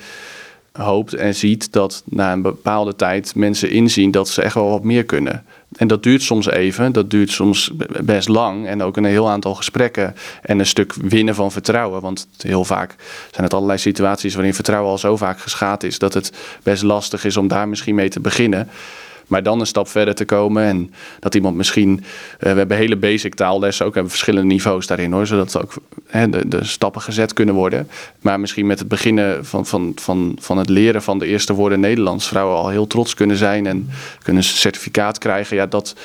hoopt 0.72 1.14
en 1.14 1.36
ziet 1.36 1.72
dat 1.72 2.04
na 2.06 2.32
een 2.32 2.42
bepaalde 2.42 2.96
tijd 2.96 3.36
mensen 3.36 3.70
inzien 3.70 4.12
dat 4.12 4.30
ze 4.30 4.42
echt 4.42 4.54
wel 4.54 4.70
wat 4.70 4.84
meer 4.84 5.04
kunnen. 5.04 5.46
En 5.76 5.88
dat 5.88 6.04
duurt 6.04 6.22
soms 6.22 6.50
even, 6.50 6.92
dat 6.92 7.10
duurt 7.10 7.32
soms 7.32 7.72
best 8.02 8.28
lang. 8.28 8.68
En 8.68 8.84
ook 8.84 8.98
een 8.98 9.06
heel 9.06 9.30
aantal 9.30 9.56
gesprekken 9.56 10.16
en 10.42 10.60
een 10.60 10.66
stuk 10.66 10.94
winnen 10.94 11.36
van 11.36 11.52
vertrouwen. 11.52 12.02
Want 12.02 12.28
heel 12.38 12.66
vaak 12.66 12.96
zijn 13.32 13.44
het 13.44 13.54
allerlei 13.54 13.80
situaties 13.80 14.34
waarin 14.34 14.54
vertrouwen 14.54 14.92
al 14.92 14.98
zo 14.98 15.18
vaak 15.18 15.40
geschaad 15.40 15.84
is 15.84 16.00
dat 16.00 16.14
het 16.14 16.32
best 16.64 16.84
lastig 16.84 17.26
is 17.26 17.38
om 17.38 17.48
daar 17.48 17.68
misschien 17.68 17.96
mee 17.96 18.10
te 18.10 18.20
beginnen. 18.20 18.70
Maar 19.28 19.44
dan 19.44 19.60
een 19.60 19.66
stap 19.66 19.88
verder 19.88 20.16
te 20.16 20.26
komen 20.26 20.64
en 20.64 20.94
dat 21.20 21.36
iemand 21.36 21.56
misschien. 21.56 22.00
Uh, 22.00 22.04
we 22.38 22.58
hebben 22.58 22.78
hele 22.78 22.96
basic 22.96 23.36
taallessen 23.36 23.86
ook, 23.86 23.94
hebben 23.94 24.12
verschillende 24.12 24.48
niveaus 24.48 24.88
daarin 24.88 25.12
hoor, 25.12 25.28
zodat 25.28 25.62
ook 25.62 25.74
hè, 26.08 26.30
de, 26.30 26.48
de, 26.48 26.64
stappen 26.64 27.02
gezet 27.02 27.34
kunnen 27.34 27.56
worden. 27.56 27.88
Maar 28.22 28.40
misschien 28.40 28.66
met 28.66 28.80
het 28.80 28.88
beginnen 28.88 29.46
van, 29.46 29.66
van, 29.66 29.92
van, 29.96 30.38
van 30.40 30.58
het 30.58 30.70
leren 30.70 31.02
van 31.02 31.20
de 31.20 31.26
eerste 31.26 31.54
woorden 31.54 31.80
Nederlands, 31.80 32.28
vrouwen 32.28 32.58
al 32.58 32.70
heel 32.70 32.88
trots 32.88 33.14
kunnen 33.14 33.38
zijn 33.38 33.66
en 33.66 33.90
kunnen 34.24 34.44
een 34.44 34.50
certificaat 34.50 35.18
krijgen. 35.18 35.56
Ja, 35.56 35.66
dat, 35.66 35.96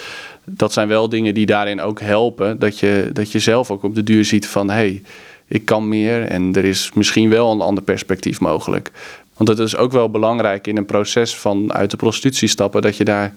dat 0.44 0.72
zijn 0.72 0.88
wel 0.88 1.08
dingen 1.08 1.34
die 1.34 1.46
daarin 1.46 1.80
ook 1.80 2.00
helpen. 2.00 2.58
Dat 2.58 2.78
je, 2.78 3.10
dat 3.12 3.32
je 3.32 3.38
zelf 3.38 3.70
ook 3.70 3.82
op 3.82 3.94
de 3.94 4.02
duur 4.02 4.24
ziet 4.24 4.46
van 4.46 4.68
hé. 4.68 4.74
Hey, 4.74 5.02
ik 5.48 5.64
kan 5.64 5.88
meer 5.88 6.24
en 6.24 6.54
er 6.54 6.64
is 6.64 6.90
misschien 6.94 7.30
wel 7.30 7.52
een 7.52 7.60
ander 7.60 7.84
perspectief 7.84 8.40
mogelijk. 8.40 8.90
Want 9.38 9.48
het 9.48 9.58
is 9.58 9.76
ook 9.76 9.92
wel 9.92 10.10
belangrijk 10.10 10.66
in 10.66 10.76
een 10.76 10.86
proces 10.86 11.36
van 11.36 11.72
uit 11.72 11.90
de 11.90 11.96
prostitutie 11.96 12.48
stappen, 12.48 12.82
dat 12.82 12.96
je 12.96 13.04
daar 13.04 13.34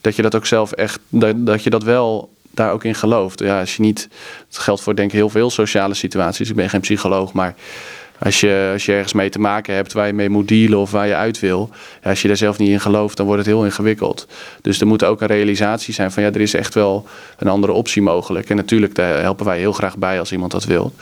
dat 0.00 0.16
je 0.16 0.22
dat 0.22 0.34
ook 0.34 0.46
zelf 0.46 0.72
echt, 0.72 1.00
dat, 1.08 1.46
dat 1.46 1.62
je 1.62 1.70
dat 1.70 1.82
wel 1.82 2.30
daar 2.50 2.72
ook 2.72 2.84
in 2.84 2.94
gelooft. 2.94 3.40
Ja, 3.40 3.60
als 3.60 3.76
je 3.76 3.82
niet, 3.82 4.08
het 4.46 4.58
geldt 4.58 4.80
voor 4.80 4.94
denk 4.94 5.08
ik 5.08 5.16
heel 5.16 5.28
veel 5.28 5.50
sociale 5.50 5.94
situaties. 5.94 6.48
Ik 6.50 6.56
ben 6.56 6.70
geen 6.70 6.80
psycholoog, 6.80 7.32
maar 7.32 7.54
als 8.18 8.40
je, 8.40 8.70
als 8.72 8.86
je 8.86 8.92
ergens 8.92 9.12
mee 9.12 9.28
te 9.28 9.40
maken 9.40 9.74
hebt 9.74 9.92
waar 9.92 10.06
je 10.06 10.12
mee 10.12 10.28
moet 10.28 10.48
dealen 10.48 10.78
of 10.78 10.90
waar 10.90 11.06
je 11.06 11.14
uit 11.14 11.40
wil, 11.40 11.70
ja, 12.02 12.10
als 12.10 12.22
je 12.22 12.28
daar 12.28 12.36
zelf 12.36 12.58
niet 12.58 12.68
in 12.68 12.80
gelooft, 12.80 13.16
dan 13.16 13.26
wordt 13.26 13.44
het 13.44 13.54
heel 13.54 13.64
ingewikkeld. 13.64 14.26
Dus 14.62 14.80
er 14.80 14.86
moet 14.86 15.04
ook 15.04 15.20
een 15.20 15.26
realisatie 15.26 15.94
zijn 15.94 16.12
van 16.12 16.22
ja, 16.22 16.28
er 16.32 16.40
is 16.40 16.54
echt 16.54 16.74
wel 16.74 17.06
een 17.38 17.48
andere 17.48 17.72
optie 17.72 18.02
mogelijk. 18.02 18.50
En 18.50 18.56
natuurlijk, 18.56 18.94
daar 18.94 19.20
helpen 19.20 19.46
wij 19.46 19.58
heel 19.58 19.72
graag 19.72 19.96
bij 19.96 20.18
als 20.18 20.32
iemand 20.32 20.52
dat 20.52 20.64
wil. 20.64 20.92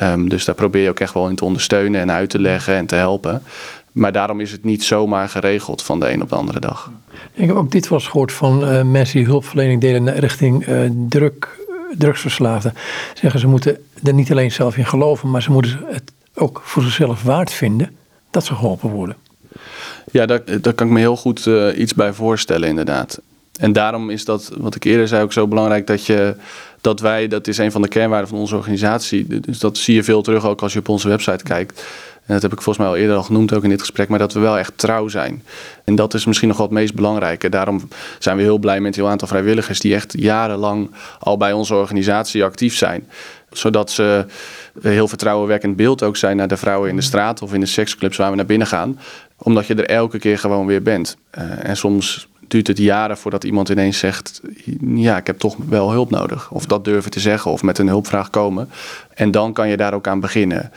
Um, 0.00 0.28
dus 0.28 0.44
daar 0.44 0.54
probeer 0.54 0.82
je 0.82 0.88
ook 0.88 1.00
echt 1.00 1.14
wel 1.14 1.28
in 1.28 1.36
te 1.36 1.44
ondersteunen 1.44 2.00
en 2.00 2.10
uit 2.10 2.30
te 2.30 2.40
leggen 2.40 2.74
en 2.74 2.86
te 2.86 2.94
helpen. 2.94 3.42
Maar 3.92 4.12
daarom 4.12 4.40
is 4.40 4.52
het 4.52 4.64
niet 4.64 4.84
zomaar 4.84 5.28
geregeld 5.28 5.82
van 5.82 6.00
de 6.00 6.10
een 6.12 6.22
op 6.22 6.28
de 6.28 6.34
andere 6.34 6.60
dag. 6.60 6.90
Ik 7.34 7.46
heb 7.46 7.56
ook 7.56 7.70
dit 7.70 7.88
was 7.88 8.06
gehoord 8.06 8.32
van 8.32 8.72
uh, 8.72 8.82
mensen 8.82 9.18
die 9.18 9.26
hulpverlening 9.26 9.80
deden 9.80 10.18
richting 10.18 10.68
uh, 10.68 10.90
druk, 11.08 11.48
drugsverslaafden. 11.98 12.74
Zeggen 13.14 13.40
ze 13.40 13.46
moeten 13.46 13.78
er 14.02 14.14
niet 14.14 14.30
alleen 14.30 14.52
zelf 14.52 14.76
in 14.76 14.86
geloven, 14.86 15.30
maar 15.30 15.42
ze 15.42 15.50
moeten 15.50 15.80
het 15.86 16.12
ook 16.36 16.60
voor 16.64 16.82
zichzelf 16.82 17.22
waard 17.22 17.52
vinden 17.52 17.96
dat 18.30 18.44
ze 18.44 18.54
geholpen 18.54 18.90
worden. 18.90 19.16
Ja, 20.12 20.26
daar, 20.26 20.74
kan 20.74 20.86
ik 20.86 20.92
me 20.92 20.98
heel 20.98 21.16
goed 21.16 21.46
uh, 21.46 21.78
iets 21.78 21.94
bij 21.94 22.12
voorstellen, 22.12 22.68
inderdaad. 22.68 23.20
En 23.58 23.72
daarom 23.72 24.10
is 24.10 24.24
dat, 24.24 24.52
wat 24.56 24.74
ik 24.74 24.84
eerder 24.84 25.08
zei, 25.08 25.22
ook 25.22 25.32
zo 25.32 25.46
belangrijk 25.46 25.86
dat 25.86 26.06
je 26.06 26.36
dat 26.80 27.00
wij, 27.00 27.28
dat 27.28 27.46
is 27.46 27.58
een 27.58 27.72
van 27.72 27.82
de 27.82 27.88
kernwaarden 27.88 28.28
van 28.28 28.38
onze 28.38 28.56
organisatie. 28.56 29.40
Dus 29.40 29.58
dat 29.58 29.78
zie 29.78 29.94
je 29.94 30.02
veel 30.02 30.22
terug 30.22 30.46
ook 30.46 30.62
als 30.62 30.72
je 30.72 30.78
op 30.78 30.88
onze 30.88 31.08
website 31.08 31.44
kijkt. 31.44 31.84
En 32.26 32.34
dat 32.34 32.42
heb 32.42 32.52
ik 32.52 32.62
volgens 32.62 32.78
mij 32.78 32.94
al 32.94 33.00
eerder 33.00 33.16
al 33.16 33.22
genoemd, 33.22 33.54
ook 33.54 33.62
in 33.62 33.68
dit 33.68 33.80
gesprek, 33.80 34.08
maar 34.08 34.18
dat 34.18 34.32
we 34.32 34.40
wel 34.40 34.58
echt 34.58 34.72
trouw 34.76 35.08
zijn. 35.08 35.42
En 35.84 35.94
dat 35.94 36.14
is 36.14 36.24
misschien 36.24 36.48
nog 36.48 36.56
wel 36.56 36.66
het 36.66 36.74
meest 36.74 36.94
belangrijke. 36.94 37.48
Daarom 37.48 37.88
zijn 38.18 38.36
we 38.36 38.42
heel 38.42 38.58
blij 38.58 38.80
met 38.80 38.96
een 38.96 39.02
heel 39.02 39.10
aantal 39.10 39.28
vrijwilligers 39.28 39.80
die 39.80 39.94
echt 39.94 40.14
jarenlang 40.18 40.90
al 41.18 41.36
bij 41.36 41.52
onze 41.52 41.74
organisatie 41.74 42.44
actief 42.44 42.76
zijn. 42.76 43.08
Zodat 43.50 43.90
ze 43.90 44.26
heel 44.82 45.08
vertrouwenwekkend 45.08 45.76
beeld 45.76 46.02
ook 46.02 46.16
zijn 46.16 46.36
naar 46.36 46.48
de 46.48 46.56
vrouwen 46.56 46.90
in 46.90 46.96
de 46.96 47.02
straat 47.02 47.42
of 47.42 47.54
in 47.54 47.60
de 47.60 47.66
seksclubs 47.66 48.16
waar 48.16 48.30
we 48.30 48.36
naar 48.36 48.46
binnen 48.46 48.66
gaan. 48.66 48.98
Omdat 49.36 49.66
je 49.66 49.74
er 49.74 49.88
elke 49.88 50.18
keer 50.18 50.38
gewoon 50.38 50.66
weer 50.66 50.82
bent. 50.82 51.16
Uh, 51.38 51.68
en 51.68 51.76
soms 51.76 52.28
duurt 52.48 52.66
het 52.66 52.78
jaren 52.78 53.16
voordat 53.16 53.44
iemand 53.44 53.68
ineens 53.68 53.98
zegt: 53.98 54.40
Ja, 54.80 55.16
ik 55.16 55.26
heb 55.26 55.38
toch 55.38 55.56
wel 55.68 55.90
hulp 55.90 56.10
nodig. 56.10 56.50
Of 56.50 56.66
dat 56.66 56.84
durven 56.84 57.10
te 57.10 57.20
zeggen 57.20 57.50
of 57.50 57.62
met 57.62 57.78
een 57.78 57.88
hulpvraag 57.88 58.30
komen. 58.30 58.70
En 59.14 59.30
dan 59.30 59.52
kan 59.52 59.68
je 59.68 59.76
daar 59.76 59.94
ook 59.94 60.06
aan 60.06 60.20
beginnen. 60.20 60.70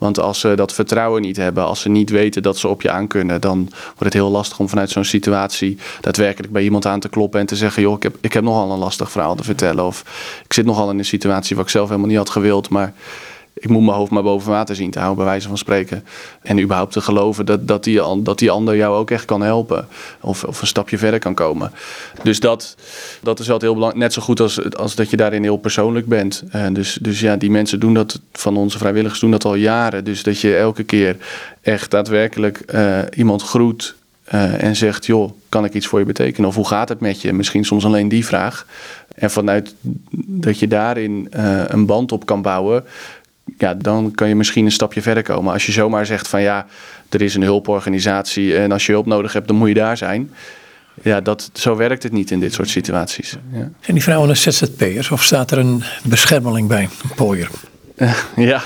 Want 0.00 0.20
als 0.20 0.40
ze 0.40 0.54
dat 0.54 0.72
vertrouwen 0.72 1.22
niet 1.22 1.36
hebben, 1.36 1.64
als 1.64 1.80
ze 1.80 1.88
niet 1.88 2.10
weten 2.10 2.42
dat 2.42 2.58
ze 2.58 2.68
op 2.68 2.82
je 2.82 2.90
aan 2.90 3.06
kunnen, 3.06 3.40
dan 3.40 3.58
wordt 3.84 4.04
het 4.04 4.12
heel 4.12 4.30
lastig 4.30 4.58
om 4.58 4.68
vanuit 4.68 4.90
zo'n 4.90 5.04
situatie 5.04 5.78
daadwerkelijk 6.00 6.52
bij 6.52 6.62
iemand 6.62 6.86
aan 6.86 7.00
te 7.00 7.08
kloppen 7.08 7.40
en 7.40 7.46
te 7.46 7.56
zeggen: 7.56 7.82
joh, 7.82 7.96
ik 7.96 8.02
heb, 8.02 8.16
ik 8.20 8.32
heb 8.32 8.42
nogal 8.42 8.72
een 8.72 8.78
lastig 8.78 9.10
verhaal 9.10 9.34
te 9.34 9.44
vertellen. 9.44 9.84
Of 9.84 10.04
ik 10.44 10.52
zit 10.52 10.64
nogal 10.64 10.90
in 10.90 10.98
een 10.98 11.04
situatie 11.04 11.56
waar 11.56 11.64
ik 11.64 11.70
zelf 11.70 11.88
helemaal 11.88 12.08
niet 12.08 12.18
had 12.18 12.30
gewild, 12.30 12.68
maar 12.68 12.92
ik 13.54 13.68
moet 13.68 13.84
mijn 13.84 13.96
hoofd 13.96 14.10
maar 14.10 14.22
boven 14.22 14.50
water 14.50 14.76
zien 14.76 14.90
te 14.90 14.98
houden, 14.98 15.18
bij 15.18 15.32
wijze 15.32 15.48
van 15.48 15.58
spreken. 15.58 16.04
En 16.42 16.60
überhaupt 16.60 16.92
te 16.92 17.00
geloven 17.00 17.46
dat, 17.46 17.68
dat, 17.68 17.84
die, 17.84 18.22
dat 18.22 18.38
die 18.38 18.50
ander 18.50 18.76
jou 18.76 18.96
ook 18.96 19.10
echt 19.10 19.24
kan 19.24 19.42
helpen. 19.42 19.88
Of, 20.20 20.44
of 20.44 20.60
een 20.60 20.66
stapje 20.66 20.98
verder 20.98 21.20
kan 21.20 21.34
komen. 21.34 21.72
Dus 22.22 22.40
dat, 22.40 22.76
dat 23.22 23.38
is 23.38 23.50
altijd 23.50 23.62
heel 23.62 23.74
belangrijk. 23.74 24.04
Net 24.04 24.12
zo 24.12 24.22
goed 24.22 24.40
als, 24.40 24.74
als 24.74 24.94
dat 24.94 25.10
je 25.10 25.16
daarin 25.16 25.42
heel 25.42 25.56
persoonlijk 25.56 26.06
bent. 26.06 26.42
Uh, 26.54 26.66
dus, 26.72 26.98
dus 27.00 27.20
ja, 27.20 27.36
die 27.36 27.50
mensen 27.50 27.80
doen 27.80 27.94
dat, 27.94 28.20
van 28.32 28.56
onze 28.56 28.78
vrijwilligers 28.78 29.20
doen 29.20 29.30
dat 29.30 29.44
al 29.44 29.54
jaren. 29.54 30.04
Dus 30.04 30.22
dat 30.22 30.40
je 30.40 30.56
elke 30.56 30.82
keer 30.82 31.16
echt 31.60 31.90
daadwerkelijk 31.90 32.62
uh, 32.74 32.98
iemand 33.16 33.42
groet. 33.42 33.94
Uh, 34.34 34.62
en 34.62 34.76
zegt, 34.76 35.06
joh, 35.06 35.32
kan 35.48 35.64
ik 35.64 35.74
iets 35.74 35.86
voor 35.86 35.98
je 35.98 36.04
betekenen? 36.04 36.48
Of 36.48 36.54
hoe 36.54 36.66
gaat 36.66 36.88
het 36.88 37.00
met 37.00 37.20
je? 37.20 37.32
Misschien 37.32 37.64
soms 37.64 37.84
alleen 37.84 38.08
die 38.08 38.26
vraag. 38.26 38.66
En 39.14 39.30
vanuit 39.30 39.74
dat 40.26 40.58
je 40.58 40.68
daarin 40.68 41.26
een 41.68 41.86
band 41.86 42.12
op 42.12 42.26
kan 42.26 42.42
bouwen, 42.42 42.84
ja, 43.58 43.74
dan 43.74 44.12
kan 44.14 44.28
je 44.28 44.34
misschien 44.34 44.64
een 44.64 44.72
stapje 44.72 45.02
verder 45.02 45.22
komen. 45.22 45.52
Als 45.52 45.66
je 45.66 45.72
zomaar 45.72 46.06
zegt 46.06 46.28
van 46.28 46.42
ja, 46.42 46.66
er 47.08 47.22
is 47.22 47.34
een 47.34 47.42
hulporganisatie 47.42 48.56
en 48.56 48.72
als 48.72 48.86
je 48.86 48.92
hulp 48.92 49.06
nodig 49.06 49.32
hebt, 49.32 49.48
dan 49.48 49.56
moet 49.56 49.68
je 49.68 49.74
daar 49.74 49.96
zijn. 49.96 50.30
Ja, 51.02 51.20
dat, 51.20 51.50
zo 51.52 51.76
werkt 51.76 52.02
het 52.02 52.12
niet 52.12 52.30
in 52.30 52.40
dit 52.40 52.52
soort 52.52 52.68
situaties. 52.68 53.36
Ja. 53.52 53.70
En 53.80 53.94
die 53.94 54.02
vrouwen 54.02 54.28
een 54.28 54.36
ZZP'ers 54.36 55.10
of 55.10 55.22
staat 55.22 55.50
er 55.50 55.58
een 55.58 55.82
beschermeling 56.04 56.68
bij, 56.68 56.82
een 56.82 57.14
pooier? 57.14 57.50
ja, 58.36 58.62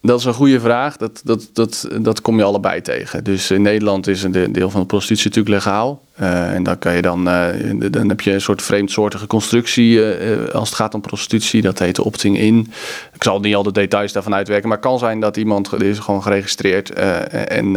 dat 0.00 0.18
is 0.18 0.24
een 0.24 0.34
goede 0.34 0.60
vraag. 0.60 0.96
Dat, 0.96 1.20
dat, 1.24 1.48
dat, 1.52 1.88
dat 2.00 2.20
kom 2.20 2.36
je 2.36 2.42
allebei 2.42 2.80
tegen. 2.80 3.24
Dus 3.24 3.50
in 3.50 3.62
Nederland 3.62 4.06
is 4.06 4.22
een 4.22 4.52
deel 4.52 4.70
van 4.70 4.80
de 4.80 4.86
prostitutie 4.86 5.28
natuurlijk 5.28 5.54
legaal. 5.54 6.04
Uh, 6.20 6.54
en 6.54 6.62
dan, 6.62 6.78
kan 6.78 6.94
je 6.94 7.02
dan, 7.02 7.28
uh, 7.28 7.90
dan 7.90 8.08
heb 8.08 8.20
je 8.20 8.32
een 8.32 8.40
soort 8.40 8.62
vreemdsoortige 8.62 9.26
constructie 9.26 9.94
uh, 9.94 10.48
als 10.48 10.68
het 10.68 10.78
gaat 10.78 10.94
om 10.94 11.00
prostitutie. 11.00 11.62
Dat 11.62 11.78
heet 11.78 11.98
opting 11.98 12.38
in. 12.38 12.72
Ik 13.12 13.22
zal 13.22 13.40
niet 13.40 13.54
al 13.54 13.62
de 13.62 13.72
details 13.72 14.12
daarvan 14.12 14.34
uitwerken. 14.34 14.68
Maar 14.68 14.76
het 14.76 14.86
kan 14.86 14.98
zijn 14.98 15.20
dat 15.20 15.36
iemand 15.36 15.78
die 15.78 15.88
is 15.88 15.98
gewoon 15.98 16.22
geregistreerd 16.22 16.90
en 16.90 17.72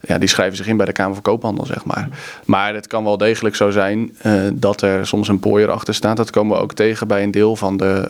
ja, 0.00 0.18
die 0.18 0.28
schrijven 0.28 0.56
zich 0.56 0.66
in 0.66 0.76
bij 0.76 0.86
de 0.86 0.92
Kamer 0.92 1.14
van 1.14 1.22
Koophandel, 1.22 1.66
zeg 1.66 1.84
maar. 1.84 2.08
Maar 2.44 2.74
het 2.74 2.86
kan 2.86 3.04
wel 3.04 3.18
degelijk 3.18 3.56
zo 3.56 3.70
zijn 3.70 4.16
dat 4.52 4.82
er 4.82 5.06
soms 5.06 5.28
een 5.28 5.40
pooier 5.40 5.70
achter 5.70 5.94
staat. 5.94 6.16
Dat 6.16 6.30
komen 6.30 6.56
we 6.56 6.62
ook 6.62 6.74
tegen 6.74 7.08
bij 7.08 7.22
een 7.22 7.30
deel 7.30 7.56
van 7.56 7.76
de, 7.76 8.08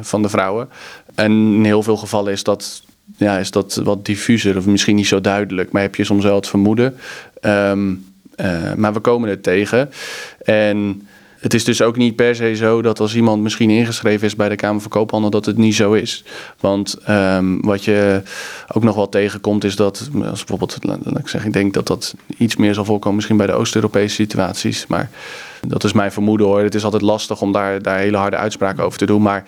van 0.00 0.22
de 0.22 0.28
vrouwen. 0.28 0.68
En 1.14 1.32
in 1.32 1.64
heel 1.64 1.82
veel 1.82 1.96
gevallen 1.96 2.32
is 2.32 2.42
dat 2.42 2.82
ja, 3.16 3.38
is 3.38 3.50
dat 3.50 3.80
wat 3.84 4.04
diffuser 4.04 4.56
of 4.56 4.66
misschien 4.66 4.96
niet 4.96 5.06
zo 5.06 5.20
duidelijk. 5.20 5.72
Maar 5.72 5.82
heb 5.82 5.94
je 5.94 6.04
soms 6.04 6.24
wel 6.24 6.34
het 6.34 6.48
vermoeden. 6.48 6.96
Um, 7.40 8.14
uh, 8.36 8.74
maar 8.74 8.92
we 8.92 9.00
komen 9.00 9.28
het 9.28 9.42
tegen. 9.42 9.90
En 10.44 11.06
het 11.38 11.54
is 11.54 11.64
dus 11.64 11.82
ook 11.82 11.96
niet 11.96 12.16
per 12.16 12.34
se 12.34 12.54
zo 12.54 12.82
dat 12.82 13.00
als 13.00 13.14
iemand 13.14 13.42
misschien 13.42 13.70
ingeschreven 13.70 14.26
is 14.26 14.36
bij 14.36 14.48
de 14.48 14.56
Kamer 14.56 14.80
van 14.80 14.90
Koophandel, 14.90 15.30
dat 15.30 15.46
het 15.46 15.56
niet 15.56 15.74
zo 15.74 15.92
is. 15.92 16.24
Want 16.60 16.96
um, 17.08 17.60
wat 17.60 17.84
je 17.84 18.22
ook 18.74 18.82
nog 18.82 18.94
wel 18.94 19.08
tegenkomt, 19.08 19.64
is 19.64 19.76
dat, 19.76 20.10
als 20.30 20.44
bijvoorbeeld, 20.44 20.78
ik 21.18 21.28
zeggen, 21.28 21.46
ik 21.46 21.52
denk 21.52 21.74
dat 21.74 21.86
dat 21.86 22.14
iets 22.36 22.56
meer 22.56 22.74
zal 22.74 22.84
voorkomen, 22.84 23.14
misschien 23.14 23.36
bij 23.36 23.46
de 23.46 23.52
Oost-Europese 23.52 24.14
situaties. 24.14 24.86
Maar 24.86 25.10
dat 25.68 25.84
is 25.84 25.92
mijn 25.92 26.12
vermoeden 26.12 26.46
hoor. 26.46 26.60
Het 26.60 26.74
is 26.74 26.84
altijd 26.84 27.02
lastig 27.02 27.40
om 27.40 27.52
daar, 27.52 27.82
daar 27.82 27.98
hele 27.98 28.16
harde 28.16 28.36
uitspraken 28.36 28.84
over 28.84 28.98
te 28.98 29.06
doen. 29.06 29.22
Maar 29.22 29.44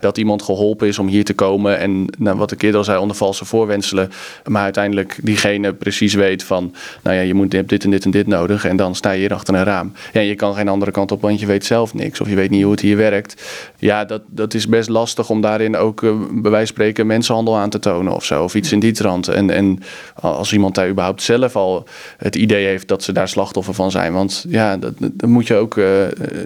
dat 0.00 0.18
iemand 0.18 0.42
geholpen 0.42 0.88
is 0.88 0.98
om 0.98 1.06
hier 1.06 1.24
te 1.24 1.34
komen. 1.34 1.78
En 1.78 2.06
nou, 2.18 2.36
wat 2.36 2.52
ik 2.52 2.62
eerder 2.62 2.78
al 2.78 2.84
zei, 2.84 2.98
onder 2.98 3.16
valse 3.16 3.44
voorwenselen. 3.44 4.10
Maar 4.46 4.62
uiteindelijk 4.62 5.18
diegene 5.22 5.74
precies 5.74 6.14
weet 6.14 6.44
van. 6.44 6.74
Nou 7.02 7.16
ja, 7.16 7.22
je 7.22 7.34
moet 7.34 7.50
dit 7.50 7.84
en 7.84 7.90
dit 7.90 8.04
en 8.04 8.10
dit 8.10 8.26
nodig. 8.26 8.64
En 8.64 8.76
dan 8.76 8.94
sta 8.94 9.10
je 9.10 9.18
hier 9.18 9.34
achter 9.34 9.54
een 9.54 9.64
raam. 9.64 9.92
Ja, 10.12 10.20
je 10.20 10.34
kan 10.34 10.54
geen 10.54 10.68
andere 10.68 10.90
kant 10.90 11.12
op, 11.12 11.20
want 11.20 11.40
je 11.40 11.46
weet 11.46 11.64
zelf 11.64 11.94
niks. 11.94 12.20
Of 12.20 12.28
je 12.28 12.34
weet 12.34 12.50
niet 12.50 12.62
hoe 12.62 12.72
het 12.72 12.80
hier 12.80 12.96
werkt. 12.96 13.42
Ja, 13.78 14.04
dat, 14.04 14.22
dat 14.26 14.54
is 14.54 14.68
best 14.68 14.88
lastig 14.88 15.30
om 15.30 15.40
daarin 15.40 15.76
ook 15.76 16.02
uh, 16.02 16.12
bij 16.30 16.50
wijze 16.50 16.56
van 16.56 16.66
spreken 16.66 17.06
mensenhandel 17.06 17.56
aan 17.56 17.70
te 17.70 17.78
tonen 17.78 18.12
of 18.12 18.24
zo. 18.24 18.42
Of 18.42 18.54
iets 18.54 18.72
in 18.72 18.80
die 18.80 18.92
trant. 18.92 19.28
En, 19.28 19.50
en 19.50 19.78
als 20.14 20.52
iemand 20.52 20.74
daar 20.74 20.88
überhaupt 20.88 21.22
zelf 21.22 21.56
al 21.56 21.86
het 22.16 22.36
idee 22.36 22.66
heeft 22.66 22.88
dat 22.88 23.02
ze 23.02 23.12
daar 23.12 23.28
slachtoffer 23.28 23.74
van 23.74 23.90
zijn. 23.90 24.12
Want 24.12 24.44
ja, 24.48 24.76
dat, 24.76 24.92
dat 24.98 25.28
moet 25.28 25.46
je 25.46 25.57
ook, 25.58 25.76
uh, 25.76 25.86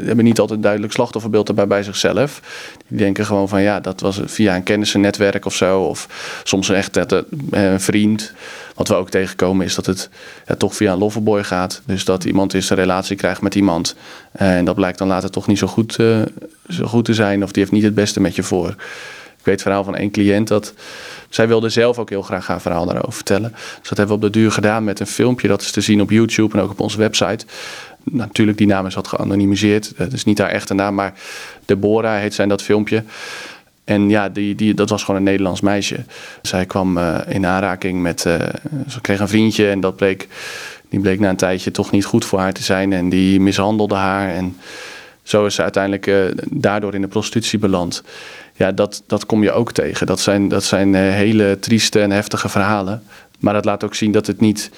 hebben 0.04 0.24
niet 0.24 0.40
altijd 0.40 0.62
duidelijk 0.62 0.92
slachtofferbeeld 0.92 1.48
erbij 1.48 1.66
bij 1.66 1.82
zichzelf. 1.82 2.40
Die 2.88 2.98
denken 2.98 3.26
gewoon 3.26 3.48
van 3.48 3.62
ja, 3.62 3.80
dat 3.80 4.00
was 4.00 4.20
via 4.24 4.56
een 4.56 4.62
kennissennetwerk 4.62 5.44
of 5.44 5.54
zo. 5.54 5.80
Of 5.80 6.08
soms 6.44 6.68
echt 6.68 6.96
een 7.50 7.80
vriend. 7.80 8.32
Wat 8.74 8.88
we 8.88 8.94
ook 8.94 9.10
tegenkomen 9.10 9.66
is 9.66 9.74
dat 9.74 9.86
het 9.86 10.08
ja, 10.46 10.54
toch 10.54 10.76
via 10.76 10.92
een 10.92 10.98
loverboy 10.98 11.44
gaat. 11.44 11.82
Dus 11.84 12.04
dat 12.04 12.24
iemand 12.24 12.54
eens 12.54 12.70
een 12.70 12.76
relatie 12.76 13.16
krijgt 13.16 13.42
met 13.42 13.54
iemand. 13.54 13.96
En 14.32 14.64
dat 14.64 14.74
blijkt 14.74 14.98
dan 14.98 15.08
later 15.08 15.30
toch 15.30 15.46
niet 15.46 15.58
zo 15.58 15.66
goed, 15.66 15.92
zo 16.68 16.84
goed 16.84 17.04
te 17.04 17.14
zijn. 17.14 17.42
Of 17.42 17.52
die 17.52 17.62
heeft 17.62 17.74
niet 17.74 17.84
het 17.84 17.94
beste 17.94 18.20
met 18.20 18.34
je 18.34 18.42
voor. 18.42 18.74
Ik 19.42 19.48
weet 19.48 19.54
het 19.54 19.62
verhaal 19.62 19.84
van 19.84 19.96
één 19.96 20.10
cliënt 20.10 20.48
dat 20.48 20.74
zij 21.28 21.48
wilde 21.48 21.68
zelf 21.68 21.98
ook 21.98 22.10
heel 22.10 22.22
graag 22.22 22.46
haar 22.46 22.60
verhaal 22.60 22.86
daarover 22.86 23.12
vertellen. 23.12 23.50
Dus 23.52 23.88
dat 23.88 23.98
hebben 23.98 24.06
we 24.18 24.26
op 24.26 24.32
de 24.32 24.38
duur 24.38 24.52
gedaan 24.52 24.84
met 24.84 25.00
een 25.00 25.06
filmpje. 25.06 25.48
Dat 25.48 25.62
is 25.62 25.70
te 25.70 25.80
zien 25.80 26.00
op 26.00 26.10
YouTube 26.10 26.56
en 26.56 26.62
ook 26.62 26.70
op 26.70 26.80
onze 26.80 26.98
website. 26.98 27.46
Natuurlijk, 28.04 28.58
die 28.58 28.66
naam 28.66 28.86
is 28.86 28.94
wat 28.94 29.08
geanonimiseerd. 29.08 29.92
Dat 29.96 30.12
is 30.12 30.24
niet 30.24 30.38
haar 30.38 30.48
echte 30.48 30.74
naam, 30.74 30.94
maar 30.94 31.14
Deborah 31.64 32.18
heet 32.18 32.34
zijn 32.34 32.48
dat 32.48 32.62
filmpje. 32.62 33.04
En 33.84 34.08
ja, 34.08 34.28
die, 34.28 34.54
die, 34.54 34.74
dat 34.74 34.90
was 34.90 35.02
gewoon 35.02 35.16
een 35.16 35.26
Nederlands 35.26 35.60
meisje. 35.60 36.04
Zij 36.42 36.66
kwam 36.66 36.98
uh, 36.98 37.18
in 37.28 37.46
aanraking 37.46 38.02
met. 38.02 38.24
Uh, 38.24 38.34
ze 38.88 39.00
kreeg 39.00 39.20
een 39.20 39.28
vriendje 39.28 39.70
en 39.70 39.80
dat 39.80 39.96
bleek. 39.96 40.28
Die 40.88 41.00
bleek 41.00 41.20
na 41.20 41.28
een 41.28 41.36
tijdje 41.36 41.70
toch 41.70 41.90
niet 41.90 42.04
goed 42.04 42.24
voor 42.24 42.38
haar 42.38 42.52
te 42.52 42.62
zijn. 42.62 42.92
En 42.92 43.08
die 43.08 43.40
mishandelde 43.40 43.94
haar. 43.94 44.28
En 44.28 44.56
zo 45.22 45.46
is 45.46 45.54
ze 45.54 45.62
uiteindelijk 45.62 46.34
daardoor 46.50 46.94
in 46.94 47.00
de 47.00 47.08
prostitutie 47.08 47.58
beland. 47.58 48.02
Ja, 48.54 48.72
dat, 48.72 49.02
dat 49.06 49.26
kom 49.26 49.42
je 49.42 49.52
ook 49.52 49.72
tegen. 49.72 50.06
Dat 50.06 50.20
zijn, 50.20 50.48
dat 50.48 50.64
zijn 50.64 50.94
hele 50.94 51.56
trieste 51.60 52.00
en 52.00 52.10
heftige 52.10 52.48
verhalen. 52.48 53.02
Maar 53.38 53.54
dat 53.54 53.64
laat 53.64 53.84
ook 53.84 53.94
zien 53.94 54.12
dat 54.12 54.26
het 54.26 54.40
niet 54.40 54.70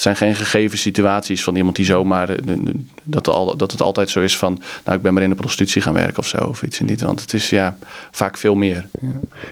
het 0.00 0.18
zijn 0.18 0.30
geen 0.30 0.44
gegeven 0.44 0.78
situaties 0.78 1.42
van 1.42 1.56
iemand 1.56 1.76
die 1.76 1.84
zomaar. 1.84 2.28
Eh, 2.28 2.56
dat, 3.02 3.28
al, 3.28 3.56
dat 3.56 3.72
het 3.72 3.82
altijd 3.82 4.10
zo 4.10 4.20
is 4.20 4.36
van. 4.36 4.62
Nou, 4.84 4.96
ik 4.96 5.02
ben 5.02 5.14
maar 5.14 5.22
in 5.22 5.28
de 5.30 5.36
prostitutie 5.36 5.82
gaan 5.82 5.94
werken 5.94 6.18
of 6.18 6.26
zo. 6.26 6.36
Of 6.44 6.62
iets 6.62 6.80
in 6.80 6.86
die 6.86 6.96
Want 6.96 7.20
het 7.20 7.32
is 7.32 7.50
ja, 7.50 7.76
vaak 8.10 8.36
veel 8.36 8.54
meer. 8.54 8.86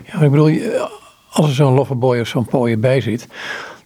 Ja, 0.05 0.21
ik 0.21 0.31
bedoel, 0.31 0.59
als 1.31 1.49
er 1.49 1.55
zo'n 1.55 1.75
loverboy 1.75 2.21
of 2.21 2.29
zo'n 2.29 2.45
pooier 2.45 2.79
bij 2.79 3.01
zit. 3.01 3.27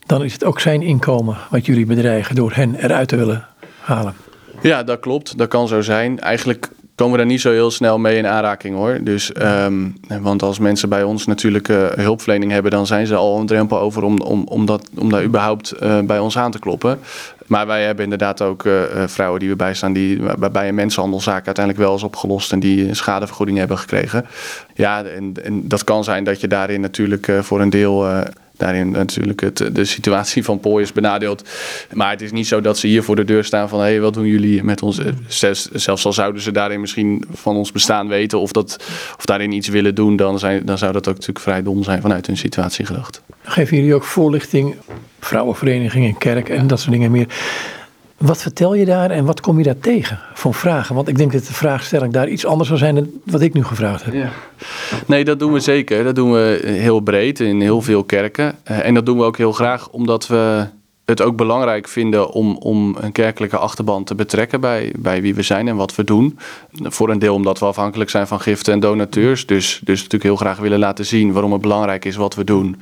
dan 0.06 0.24
is 0.24 0.32
het 0.32 0.44
ook 0.44 0.60
zijn 0.60 0.82
inkomen 0.82 1.36
wat 1.50 1.66
jullie 1.66 1.86
bedreigen 1.86 2.34
door 2.34 2.52
hen 2.54 2.74
eruit 2.74 3.08
te 3.08 3.16
willen 3.16 3.46
halen. 3.80 4.14
Ja, 4.60 4.82
dat 4.82 5.00
klopt. 5.00 5.38
Dat 5.38 5.48
kan 5.48 5.68
zo 5.68 5.80
zijn. 5.80 6.20
Eigenlijk 6.20 6.68
komen 7.02 7.18
we 7.18 7.24
daar 7.24 7.32
niet 7.32 7.42
zo 7.42 7.50
heel 7.50 7.70
snel 7.70 7.98
mee 7.98 8.16
in 8.16 8.26
aanraking 8.26 8.76
hoor. 8.76 8.98
Dus, 9.00 9.32
um, 9.42 9.94
want 10.20 10.42
als 10.42 10.58
mensen 10.58 10.88
bij 10.88 11.02
ons 11.02 11.26
natuurlijk 11.26 11.68
uh, 11.68 11.86
hulpverlening 11.86 12.52
hebben, 12.52 12.70
dan 12.70 12.86
zijn 12.86 13.06
ze 13.06 13.14
al 13.14 13.40
een 13.40 13.46
drempel 13.46 13.78
over 13.78 14.02
om, 14.02 14.20
om, 14.20 14.44
om, 14.44 14.66
dat, 14.66 14.90
om 14.98 15.10
daar 15.10 15.24
überhaupt 15.24 15.74
uh, 15.82 16.00
bij 16.00 16.18
ons 16.18 16.38
aan 16.38 16.50
te 16.50 16.58
kloppen. 16.58 16.98
Maar 17.46 17.66
wij 17.66 17.84
hebben 17.84 18.04
inderdaad 18.04 18.42
ook 18.42 18.64
uh, 18.64 18.82
vrouwen 19.06 19.40
die 19.40 19.48
we 19.48 19.56
bijstaan, 19.56 19.92
die 19.92 20.22
waarbij 20.36 20.68
een 20.68 20.74
mensenhandelzaak 20.74 21.46
uiteindelijk 21.46 21.84
wel 21.84 21.94
is 21.94 22.02
opgelost 22.02 22.52
en 22.52 22.60
die 22.60 22.88
een 22.88 22.96
schadevergoeding 22.96 23.58
hebben 23.58 23.78
gekregen. 23.78 24.26
Ja, 24.74 25.04
en, 25.04 25.34
en 25.42 25.68
dat 25.68 25.84
kan 25.84 26.04
zijn 26.04 26.24
dat 26.24 26.40
je 26.40 26.48
daarin 26.48 26.80
natuurlijk 26.80 27.32
voor 27.40 27.60
een 27.60 27.70
deel 27.70 28.24
daarin 28.62 28.90
natuurlijk 28.90 29.40
het, 29.40 29.70
de 29.72 29.84
situatie 29.84 30.44
van 30.44 30.60
is 30.62 30.92
benadeeld. 30.92 31.48
Maar 31.92 32.10
het 32.10 32.20
is 32.20 32.32
niet 32.32 32.46
zo 32.46 32.60
dat 32.60 32.78
ze 32.78 32.86
hier 32.86 33.02
voor 33.02 33.16
de 33.16 33.24
deur 33.24 33.44
staan 33.44 33.68
van... 33.68 33.78
hé, 33.78 33.84
hey, 33.84 34.00
wat 34.00 34.14
doen 34.14 34.26
jullie 34.26 34.64
met 34.64 34.82
ons? 34.82 35.00
Zelfs 35.72 36.04
al 36.04 36.12
zouden 36.12 36.42
ze 36.42 36.52
daarin 36.52 36.80
misschien 36.80 37.24
van 37.32 37.56
ons 37.56 37.72
bestaan 37.72 38.08
weten... 38.08 38.40
of, 38.40 38.52
dat, 38.52 38.76
of 39.16 39.24
daarin 39.24 39.52
iets 39.52 39.68
willen 39.68 39.94
doen... 39.94 40.16
Dan, 40.16 40.38
zijn, 40.38 40.64
dan 40.64 40.78
zou 40.78 40.92
dat 40.92 41.08
ook 41.08 41.14
natuurlijk 41.14 41.44
vrij 41.44 41.62
dom 41.62 41.82
zijn 41.82 42.00
vanuit 42.00 42.26
hun 42.26 42.36
situatie 42.36 42.86
gedacht. 42.86 43.22
Geven 43.42 43.76
jullie 43.76 43.94
ook 43.94 44.04
voorlichting, 44.04 44.74
vrouwenverenigingen, 45.20 46.18
kerk 46.18 46.48
en 46.48 46.66
dat 46.66 46.80
soort 46.80 46.92
dingen 46.92 47.10
meer... 47.10 47.26
Wat 48.22 48.42
vertel 48.42 48.74
je 48.74 48.84
daar 48.84 49.10
en 49.10 49.24
wat 49.24 49.40
kom 49.40 49.58
je 49.58 49.64
daar 49.64 49.78
tegen 49.78 50.18
van 50.34 50.54
vragen? 50.54 50.94
Want 50.94 51.08
ik 51.08 51.16
denk 51.16 51.32
dat 51.32 51.46
de 51.46 51.52
vraagstelling 51.52 52.12
daar 52.12 52.28
iets 52.28 52.46
anders 52.46 52.68
zou 52.68 52.80
zijn 52.80 52.94
dan 52.94 53.10
wat 53.24 53.40
ik 53.40 53.54
nu 53.54 53.64
gevraagd 53.64 54.04
heb. 54.04 54.14
Ja. 54.14 54.30
Nee, 55.06 55.24
dat 55.24 55.38
doen 55.38 55.52
we 55.52 55.60
zeker. 55.60 56.04
Dat 56.04 56.14
doen 56.14 56.32
we 56.32 56.60
heel 56.64 57.00
breed 57.00 57.40
in 57.40 57.60
heel 57.60 57.82
veel 57.82 58.04
kerken. 58.04 58.54
Eh, 58.62 58.86
en 58.86 58.94
dat 58.94 59.06
doen 59.06 59.18
we 59.18 59.24
ook 59.24 59.36
heel 59.36 59.52
graag 59.52 59.88
omdat 59.88 60.26
we 60.26 60.66
het 61.04 61.22
ook 61.22 61.36
belangrijk 61.36 61.88
vinden 61.88 62.30
om, 62.30 62.56
om 62.56 62.96
een 63.00 63.12
kerkelijke 63.12 63.56
achterban 63.56 64.04
te 64.04 64.14
betrekken 64.14 64.60
bij, 64.60 64.94
bij 64.98 65.22
wie 65.22 65.34
we 65.34 65.42
zijn 65.42 65.68
en 65.68 65.76
wat 65.76 65.94
we 65.94 66.04
doen. 66.04 66.38
Voor 66.72 67.10
een 67.10 67.18
deel 67.18 67.34
omdat 67.34 67.58
we 67.58 67.64
afhankelijk 67.64 68.10
zijn 68.10 68.26
van 68.26 68.40
giften 68.40 68.72
en 68.72 68.80
donateurs. 68.80 69.46
Dus, 69.46 69.80
dus 69.84 69.96
natuurlijk 69.96 70.22
heel 70.22 70.36
graag 70.36 70.58
willen 70.58 70.78
laten 70.78 71.06
zien 71.06 71.32
waarom 71.32 71.52
het 71.52 71.60
belangrijk 71.60 72.04
is 72.04 72.16
wat 72.16 72.34
we 72.34 72.44
doen 72.44 72.76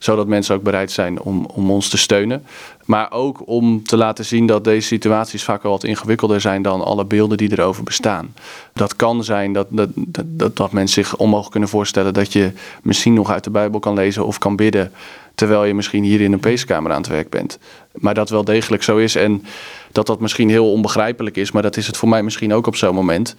zodat 0.00 0.26
mensen 0.26 0.54
ook 0.54 0.62
bereid 0.62 0.90
zijn 0.90 1.20
om, 1.20 1.44
om 1.44 1.70
ons 1.70 1.88
te 1.88 1.98
steunen. 1.98 2.44
Maar 2.90 3.12
ook 3.12 3.42
om 3.44 3.84
te 3.84 3.96
laten 3.96 4.24
zien 4.24 4.46
dat 4.46 4.64
deze 4.64 4.86
situaties 4.86 5.44
vaak 5.44 5.62
wel 5.62 5.72
wat 5.72 5.84
ingewikkelder 5.84 6.40
zijn 6.40 6.62
dan 6.62 6.84
alle 6.84 7.04
beelden 7.04 7.36
die 7.36 7.52
erover 7.52 7.84
bestaan. 7.84 8.34
Dat 8.72 8.96
kan 8.96 9.24
zijn 9.24 9.52
dat, 9.52 9.66
dat, 9.70 9.88
dat, 9.94 10.56
dat 10.56 10.72
mensen 10.72 11.04
zich 11.04 11.16
onmogelijk 11.16 11.50
kunnen 11.50 11.68
voorstellen 11.68 12.14
dat 12.14 12.32
je 12.32 12.52
misschien 12.82 13.14
nog 13.14 13.30
uit 13.30 13.44
de 13.44 13.50
Bijbel 13.50 13.80
kan 13.80 13.94
lezen 13.94 14.26
of 14.26 14.38
kan 14.38 14.56
bidden. 14.56 14.92
terwijl 15.34 15.64
je 15.64 15.74
misschien 15.74 16.04
hier 16.04 16.20
in 16.20 16.32
een 16.32 16.40
peeskamer 16.40 16.92
aan 16.92 17.00
het 17.00 17.10
werk 17.10 17.30
bent. 17.30 17.58
Maar 17.92 18.14
dat 18.14 18.30
wel 18.30 18.44
degelijk 18.44 18.82
zo 18.82 18.96
is 18.96 19.14
en 19.14 19.44
dat 19.92 20.06
dat 20.06 20.20
misschien 20.20 20.48
heel 20.48 20.72
onbegrijpelijk 20.72 21.36
is, 21.36 21.50
maar 21.50 21.62
dat 21.62 21.76
is 21.76 21.86
het 21.86 21.96
voor 21.96 22.08
mij 22.08 22.22
misschien 22.22 22.52
ook 22.54 22.66
op 22.66 22.76
zo'n 22.76 22.94
moment. 22.94 23.36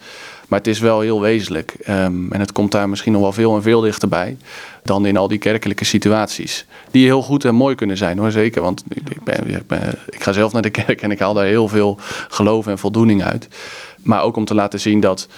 Maar 0.48 0.58
het 0.58 0.68
is 0.68 0.78
wel 0.78 1.00
heel 1.00 1.20
wezenlijk. 1.20 1.74
Ehm, 1.82 2.32
en 2.32 2.40
het 2.40 2.52
komt 2.52 2.72
daar 2.72 2.88
misschien 2.88 3.12
nog 3.12 3.22
wel 3.22 3.32
veel 3.32 3.54
en 3.56 3.62
veel 3.62 3.80
dichterbij 3.80 4.36
dan 4.82 5.06
in 5.06 5.16
al 5.16 5.28
die 5.28 5.38
kerkelijke 5.38 5.84
situaties. 5.84 6.66
Die 6.90 7.04
heel 7.04 7.22
goed 7.22 7.44
en 7.44 7.54
mooi 7.54 7.74
kunnen 7.74 7.96
zijn 7.96 8.18
hoor, 8.18 8.30
zeker. 8.30 8.62
Want 8.62 8.84
ik, 8.88 9.22
ben, 9.24 9.64
ik, 10.10 10.22
ga 10.22 10.32
zelf 10.32 10.52
naar 10.52 10.62
de 10.62 10.70
kerk 10.84 11.02
en 11.02 11.10
ik 11.10 11.18
haal 11.18 11.34
daar 11.34 11.44
heel 11.44 11.68
veel 11.68 11.98
geloof 12.28 12.66
en 12.66 12.78
voldoening 12.78 13.24
uit. 13.24 13.48
Maar 14.02 14.22
ook 14.22 14.36
om 14.36 14.44
te 14.44 14.54
laten 14.54 14.80
zien 14.80 15.00
dat 15.00 15.28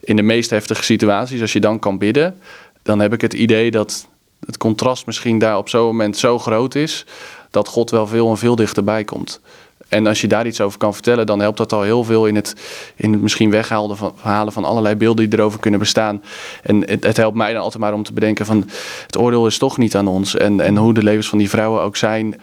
in 0.00 0.16
de 0.16 0.22
meest 0.22 0.50
heftige 0.50 0.82
situaties, 0.82 1.40
als 1.40 1.52
je 1.52 1.60
dan 1.60 1.78
kan 1.78 1.98
bidden, 1.98 2.40
dan 2.82 2.98
heb 2.98 3.12
ik 3.12 3.20
het 3.20 3.32
idee 3.32 3.70
dat 3.70 4.08
het 4.46 4.56
contrast 4.56 5.06
misschien 5.06 5.38
daar 5.38 5.58
op 5.58 5.68
zo'n 5.68 5.86
moment 5.86 6.16
zo 6.16 6.38
groot 6.38 6.74
is, 6.74 7.06
dat 7.56 7.68
God 7.68 7.90
wel 7.90 8.06
veel 8.06 8.30
en 8.30 8.38
veel 8.38 8.56
dichterbij 8.56 9.04
komt. 9.04 9.40
En 9.88 10.06
als 10.06 10.20
je 10.20 10.26
daar 10.26 10.46
iets 10.46 10.60
over 10.60 10.78
kan 10.78 10.94
vertellen, 10.94 11.26
dan 11.26 11.40
helpt 11.40 11.58
dat 11.58 11.72
al 11.72 11.82
heel 11.82 12.04
veel 12.04 12.26
in 12.26 12.34
het, 12.34 12.54
in 12.96 13.12
het 13.12 13.22
misschien 13.22 13.50
weghalen 13.50 13.96
van, 13.96 14.14
halen 14.20 14.52
van 14.52 14.64
allerlei 14.64 14.94
beelden 14.94 15.30
die 15.30 15.38
erover 15.38 15.60
kunnen 15.60 15.80
bestaan. 15.80 16.22
En 16.62 16.90
het, 17.00 17.16
helpt 17.16 17.36
mij 17.36 17.52
dan 17.52 17.62
altijd 17.62 17.82
maar 17.82 17.92
om 17.92 18.02
te 18.02 18.12
bedenken 18.12 18.46
van 18.46 18.64
het 19.06 19.18
oordeel 19.18 19.46
is 19.46 19.58
toch 19.58 19.78
niet 19.78 19.96
aan 19.96 20.08
ons. 20.08 20.36
En, 20.36 20.60
en 20.60 20.76
hoe 20.76 20.94
de 20.94 21.02
levens 21.02 21.28
van 21.28 21.38
die 21.38 21.48
vrouwen 21.48 21.82
ook 21.82 21.96
zijn. 21.96 22.40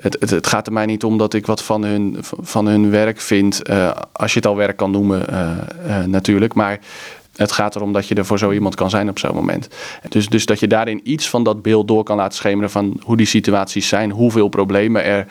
Het, 0.00 0.16
het, 0.20 0.30
het 0.30 0.46
gaat 0.46 0.66
er 0.66 0.72
mij 0.72 0.86
niet 0.86 1.04
om 1.04 1.18
dat 1.18 1.34
ik 1.34 1.46
wat 1.46 1.62
van 1.62 1.84
hun, 1.84 2.16
van 2.40 2.66
hun 2.66 2.90
werk 2.90 3.20
vind. 3.20 3.70
Uh, 3.70 3.90
als 4.12 4.32
je 4.32 4.38
het 4.38 4.48
al 4.48 4.56
werk 4.56 4.76
kan 4.76 4.90
noemen, 4.90 5.26
uh, 5.30 5.50
uh, 5.86 6.04
natuurlijk. 6.04 6.54
Maar 6.54 6.78
het 7.36 7.52
gaat 7.52 7.76
erom 7.76 7.92
dat 7.92 8.08
je 8.08 8.14
er 8.14 8.24
voor 8.24 8.38
zo 8.38 8.50
iemand 8.50 8.74
kan 8.74 8.90
zijn 8.90 9.08
op 9.08 9.18
zo'n 9.18 9.34
moment. 9.34 9.68
Dus, 10.08 10.28
dus 10.28 10.46
dat 10.46 10.60
je 10.60 10.66
daarin 10.66 11.00
iets 11.02 11.28
van 11.28 11.42
dat 11.42 11.62
beeld 11.62 11.88
door 11.88 12.04
kan 12.04 12.16
laten 12.16 12.36
schemeren 12.36 12.70
van 12.70 13.00
hoe 13.02 13.16
die 13.16 13.26
situaties 13.26 13.88
zijn, 13.88 14.10
hoeveel 14.10 14.48
problemen 14.48 15.04
er 15.04 15.26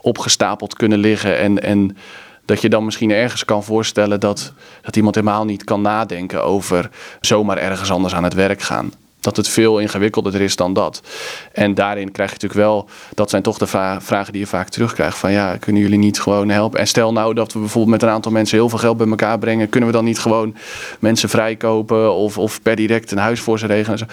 opgestapeld 0.00 0.74
kunnen 0.74 0.98
liggen. 0.98 1.38
En, 1.38 1.62
en 1.62 1.96
dat 2.44 2.60
je 2.60 2.68
dan 2.68 2.84
misschien 2.84 3.10
ergens 3.10 3.44
kan 3.44 3.64
voorstellen 3.64 4.20
dat, 4.20 4.52
dat 4.82 4.96
iemand 4.96 5.14
helemaal 5.14 5.44
niet 5.44 5.64
kan 5.64 5.80
nadenken 5.80 6.44
over 6.44 6.90
zomaar 7.20 7.58
ergens 7.58 7.90
anders 7.90 8.14
aan 8.14 8.24
het 8.24 8.34
werk 8.34 8.62
gaan. 8.62 8.92
Dat 9.26 9.36
het 9.36 9.48
veel 9.48 9.78
ingewikkelder 9.78 10.40
is 10.40 10.56
dan 10.56 10.72
dat. 10.72 11.02
En 11.52 11.74
daarin 11.74 12.12
krijg 12.12 12.30
je 12.30 12.36
natuurlijk 12.36 12.68
wel, 12.68 12.88
dat 13.14 13.30
zijn 13.30 13.42
toch 13.42 13.58
de 13.58 13.66
vragen 14.00 14.32
die 14.32 14.40
je 14.40 14.46
vaak 14.46 14.68
terugkrijgt. 14.68 15.18
Van 15.18 15.32
ja, 15.32 15.56
kunnen 15.56 15.82
jullie 15.82 15.98
niet 15.98 16.20
gewoon 16.20 16.48
helpen? 16.48 16.80
En 16.80 16.86
stel 16.86 17.12
nou 17.12 17.34
dat 17.34 17.52
we 17.52 17.58
bijvoorbeeld 17.58 17.92
met 17.92 18.02
een 18.02 18.14
aantal 18.14 18.32
mensen 18.32 18.58
heel 18.58 18.68
veel 18.68 18.78
geld 18.78 18.96
bij 18.96 19.08
elkaar 19.08 19.38
brengen. 19.38 19.68
Kunnen 19.68 19.88
we 19.88 19.96
dan 19.96 20.04
niet 20.04 20.18
gewoon 20.18 20.56
mensen 20.98 21.28
vrijkopen 21.28 22.14
of, 22.14 22.38
of 22.38 22.62
per 22.62 22.76
direct 22.76 23.10
een 23.10 23.18
huis 23.18 23.40
voor 23.40 23.58
ze 23.58 23.66
regelen? 23.66 24.08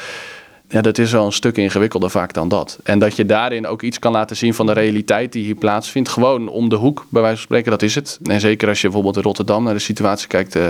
Ja, 0.74 0.82
dat 0.82 0.98
is 0.98 1.12
wel 1.12 1.26
een 1.26 1.32
stuk 1.32 1.58
ingewikkelder 1.58 2.10
vaak 2.10 2.34
dan 2.34 2.48
dat. 2.48 2.80
En 2.84 3.00
dat 3.00 3.16
je 3.16 3.26
daarin 3.26 3.68
ook 3.68 3.82
iets 3.82 4.00
kan 4.00 4.12
laten 4.12 4.36
zien 4.36 4.54
van 4.54 4.66
de 4.66 4.74
realiteit 4.74 5.32
die 5.32 5.44
hier 5.44 5.56
plaatsvindt. 5.56 6.10
Gewoon 6.10 6.48
om 6.48 6.70
de 6.70 6.76
hoek, 6.76 7.06
bij 7.10 7.22
wijze 7.22 7.38
van 7.38 7.46
spreken, 7.46 7.72
dat 7.72 7.82
is 7.82 7.96
het. 7.96 8.20
En 8.24 8.40
zeker 8.40 8.68
als 8.68 8.78
je 8.78 8.84
bijvoorbeeld 8.84 9.18
in 9.18 9.24
Rotterdam 9.24 9.64
naar 9.64 9.74
de 9.74 9.80
situatie 9.80 10.28
kijkt 10.28 10.56
uh, 10.56 10.68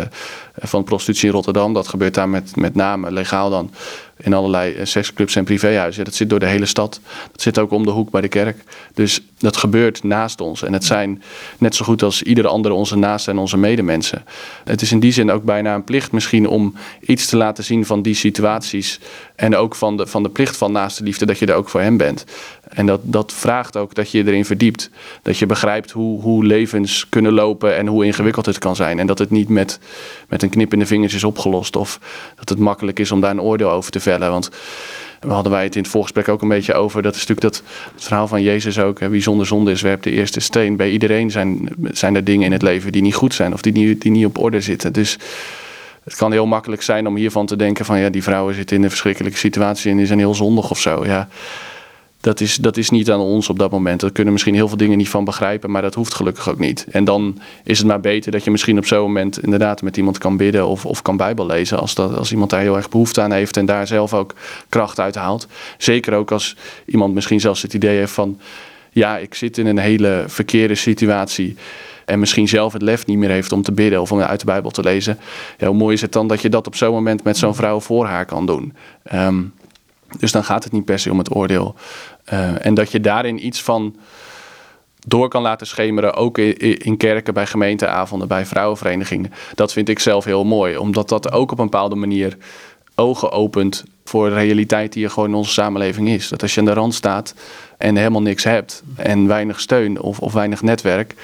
van 0.56 0.84
prostitutie 0.84 1.27
in 1.27 1.34
Rotterdam. 1.34 1.73
Dat 1.73 1.88
gebeurt 1.88 2.13
daar 2.13 2.29
met, 2.29 2.56
met 2.56 2.75
name 2.75 3.12
legaal 3.12 3.49
dan 3.49 3.71
in 4.17 4.34
allerlei 4.34 4.73
eh, 4.73 4.86
seksclubs 4.86 5.36
en 5.36 5.43
privéhuizen. 5.43 6.06
Dat 6.06 6.15
zit 6.15 6.30
door 6.30 6.39
de 6.39 6.45
hele 6.45 6.65
stad. 6.65 6.99
Dat 7.32 7.41
zit 7.41 7.60
ook 7.60 7.71
om 7.71 7.86
de 7.86 7.91
hoek 7.91 8.10
bij 8.10 8.21
de 8.21 8.28
kerk. 8.28 8.63
Dus 8.93 9.21
dat 9.38 9.58
gebeurt 9.58 10.04
naast 10.04 10.41
ons. 10.41 10.63
En 10.63 10.73
het 10.73 10.86
zijn 10.86 11.23
net 11.58 11.76
zo 11.76 11.86
goed 11.86 12.04
als 12.04 12.23
ieder 12.23 12.47
andere 12.47 12.73
onze 12.73 12.95
naasten 12.95 13.34
en 13.34 13.39
onze 13.39 13.58
medemensen. 13.58 14.26
Het 14.63 14.82
is 14.82 14.91
in 14.91 14.99
die 14.99 15.12
zin 15.12 15.32
ook 15.32 15.43
bijna 15.43 15.76
een 15.76 15.84
plicht 15.84 16.12
misschien 16.12 16.47
om 16.47 16.76
iets 17.02 17.26
te 17.26 17.38
laten 17.38 17.63
zien 17.63 17.86
van 17.86 18.02
die 18.02 18.15
situaties. 18.15 18.99
En 19.36 19.56
ook 19.56 19.76
van 19.76 19.97
de, 19.97 20.08
van 20.08 20.23
de 20.23 20.30
plicht 20.30 20.58
van 20.58 20.71
naaste 20.71 21.04
liefde, 21.04 21.26
dat 21.26 21.39
je 21.39 21.45
er 21.45 21.56
ook 21.56 21.69
voor 21.69 21.82
hem 21.82 21.97
bent. 21.97 22.26
En 22.73 22.86
dat, 22.86 22.99
dat 23.03 23.33
vraagt 23.33 23.77
ook 23.77 23.95
dat 23.95 24.12
je 24.12 24.17
je 24.17 24.27
erin 24.27 24.45
verdiept. 24.45 24.89
Dat 25.21 25.38
je 25.38 25.45
begrijpt 25.45 25.91
hoe, 25.91 26.21
hoe 26.21 26.45
levens 26.45 27.09
kunnen 27.09 27.33
lopen 27.33 27.75
en 27.75 27.88
hoe 27.88 28.05
ingewikkeld 28.05 28.45
het 28.45 28.57
kan 28.57 28.75
zijn. 28.75 28.99
En 28.99 29.07
dat 29.07 29.19
het 29.19 29.29
niet 29.29 29.49
met, 29.49 29.79
met 30.27 30.43
een 30.43 30.49
knip 30.49 30.73
in 30.73 30.79
de 30.79 30.86
vingers 30.86 31.13
is 31.13 31.23
opgelost. 31.23 31.75
Of 31.75 31.99
dat 32.36 32.49
het 32.49 32.59
makkelijk 32.59 32.99
is 32.99 33.12
om 33.12 33.21
daar 33.21 33.31
een 33.31 33.41
oordeel 33.41 33.71
over 33.71 33.91
te 33.91 33.99
vellen. 33.99 34.29
Want 34.29 34.49
we 35.19 35.31
hadden 35.31 35.51
wij 35.51 35.63
het 35.63 35.75
in 35.75 35.81
het 35.81 35.91
voorgesprek 35.91 36.27
ook 36.27 36.41
een 36.41 36.47
beetje 36.47 36.73
over. 36.73 37.01
Dat 37.01 37.15
is 37.15 37.27
natuurlijk 37.27 37.53
dat 37.53 37.63
het 37.93 38.03
verhaal 38.03 38.27
van 38.27 38.41
Jezus 38.41 38.79
ook. 38.79 38.99
Hè, 38.99 39.09
wie 39.09 39.21
zonder 39.21 39.45
zonde 39.45 39.71
is, 39.71 39.81
werpt 39.81 40.03
de 40.03 40.12
eerste 40.12 40.39
steen. 40.39 40.75
Bij 40.75 40.89
iedereen 40.89 41.31
zijn, 41.31 41.69
zijn 41.91 42.15
er 42.15 42.23
dingen 42.23 42.45
in 42.45 42.51
het 42.51 42.62
leven 42.62 42.91
die 42.91 43.01
niet 43.01 43.15
goed 43.15 43.33
zijn. 43.33 43.53
Of 43.53 43.62
die 43.62 43.73
niet, 43.73 44.01
die 44.01 44.12
niet 44.12 44.25
op 44.25 44.38
orde 44.38 44.62
zitten. 44.62 44.93
Dus 44.93 45.17
het 46.03 46.15
kan 46.15 46.31
heel 46.31 46.45
makkelijk 46.45 46.81
zijn 46.81 47.07
om 47.07 47.15
hiervan 47.15 47.45
te 47.45 47.55
denken 47.55 47.86
van 47.86 47.99
ja, 47.99 48.09
die 48.09 48.23
vrouwen 48.23 48.55
zitten 48.55 48.77
in 48.77 48.83
een 48.83 48.89
verschrikkelijke 48.89 49.38
situatie 49.38 49.91
en 49.91 49.97
die 49.97 50.05
zijn 50.05 50.19
heel 50.19 50.36
zondig 50.36 50.71
of 50.71 50.79
zo. 50.79 51.05
Ja, 51.05 51.27
dat 52.23 52.39
is, 52.39 52.55
dat 52.55 52.77
is 52.77 52.89
niet 52.89 53.12
aan 53.12 53.19
ons 53.19 53.49
op 53.49 53.59
dat 53.59 53.71
moment. 53.71 53.99
Daar 53.99 54.12
kunnen 54.12 54.33
misschien 54.33 54.53
heel 54.53 54.67
veel 54.67 54.77
dingen 54.77 54.97
niet 54.97 55.09
van 55.09 55.25
begrijpen, 55.25 55.71
maar 55.71 55.81
dat 55.81 55.93
hoeft 55.93 56.13
gelukkig 56.13 56.49
ook 56.49 56.59
niet. 56.59 56.86
En 56.91 57.03
dan 57.03 57.39
is 57.63 57.77
het 57.77 57.88
maar 57.88 57.99
beter 57.99 58.31
dat 58.31 58.43
je 58.43 58.51
misschien 58.51 58.77
op 58.77 58.86
zo'n 58.86 59.01
moment 59.01 59.43
inderdaad 59.43 59.81
met 59.81 59.97
iemand 59.97 60.17
kan 60.17 60.38
bidden 60.38 60.67
of, 60.67 60.86
of 60.86 61.01
kan 61.01 61.17
Bijbel 61.17 61.45
lezen. 61.45 61.79
Als, 61.79 61.95
dat, 61.95 62.17
als 62.17 62.31
iemand 62.31 62.49
daar 62.49 62.62
heel 62.62 62.75
erg 62.75 62.89
behoefte 62.89 63.21
aan 63.21 63.31
heeft 63.31 63.57
en 63.57 63.65
daar 63.65 63.88
zelf 63.88 64.13
ook 64.13 64.33
kracht 64.69 64.99
uit 64.99 65.15
haalt. 65.15 65.47
Zeker 65.77 66.13
ook 66.13 66.31
als 66.31 66.55
iemand 66.86 67.13
misschien 67.13 67.39
zelfs 67.39 67.62
het 67.62 67.73
idee 67.73 67.97
heeft 67.97 68.13
van, 68.13 68.39
ja, 68.91 69.17
ik 69.17 69.33
zit 69.33 69.57
in 69.57 69.65
een 69.65 69.77
hele 69.77 70.23
verkeerde 70.27 70.75
situatie 70.75 71.55
en 72.05 72.19
misschien 72.19 72.47
zelf 72.47 72.73
het 72.73 72.81
lef 72.81 73.05
niet 73.05 73.17
meer 73.17 73.29
heeft 73.29 73.51
om 73.51 73.62
te 73.62 73.71
bidden 73.71 74.01
of 74.01 74.12
om 74.12 74.21
uit 74.21 74.39
de 74.39 74.45
Bijbel 74.45 74.71
te 74.71 74.81
lezen. 74.81 75.19
Ja, 75.57 75.67
hoe 75.67 75.77
mooi 75.77 75.93
is 75.93 76.01
het 76.01 76.12
dan 76.12 76.27
dat 76.27 76.41
je 76.41 76.49
dat 76.49 76.67
op 76.67 76.75
zo'n 76.75 76.93
moment 76.93 77.23
met 77.23 77.38
zo'n 77.38 77.55
vrouw 77.55 77.79
voor 77.79 78.05
haar 78.05 78.25
kan 78.25 78.45
doen. 78.45 78.73
Um, 79.13 79.53
dus 80.19 80.31
dan 80.31 80.43
gaat 80.43 80.63
het 80.63 80.73
niet 80.73 80.86
per 80.86 80.99
se 80.99 81.12
om 81.12 81.17
het 81.17 81.36
oordeel. 81.36 81.75
Uh, 82.33 82.65
en 82.65 82.73
dat 82.73 82.91
je 82.91 83.01
daarin 83.01 83.45
iets 83.45 83.62
van 83.62 83.95
door 85.07 85.27
kan 85.27 85.41
laten 85.41 85.67
schemeren, 85.67 86.13
ook 86.13 86.38
in, 86.38 86.77
in, 86.77 86.97
kerken, 86.97 87.33
bij 87.33 87.45
gemeenteavonden, 87.45 88.27
bij 88.27 88.45
vrouwenverenigingen. 88.45 89.33
Dat 89.55 89.73
vind 89.73 89.89
ik 89.89 89.99
zelf 89.99 90.25
heel 90.25 90.43
mooi, 90.43 90.77
omdat 90.77 91.09
dat 91.09 91.31
ook 91.31 91.51
op 91.51 91.59
een 91.59 91.65
bepaalde 91.65 91.95
manier 91.95 92.38
ogen 92.95 93.31
opent 93.31 93.83
voor 94.05 94.29
de 94.29 94.36
realiteit 94.36 94.93
die 94.93 95.03
er 95.03 95.09
gewoon 95.09 95.29
in 95.29 95.36
onze 95.36 95.51
samenleving 95.51 96.09
is. 96.09 96.29
Dat 96.29 96.41
als 96.41 96.53
je 96.53 96.59
aan 96.59 96.65
de 96.65 96.73
rand 96.73 96.93
staat 96.93 97.33
en 97.77 97.95
helemaal 97.95 98.21
niks 98.21 98.43
hebt 98.43 98.83
en 98.95 99.27
weinig 99.27 99.59
steun 99.59 99.99
of, 99.99 100.19
of 100.19 100.33
weinig 100.33 100.62
netwerk, 100.62 101.15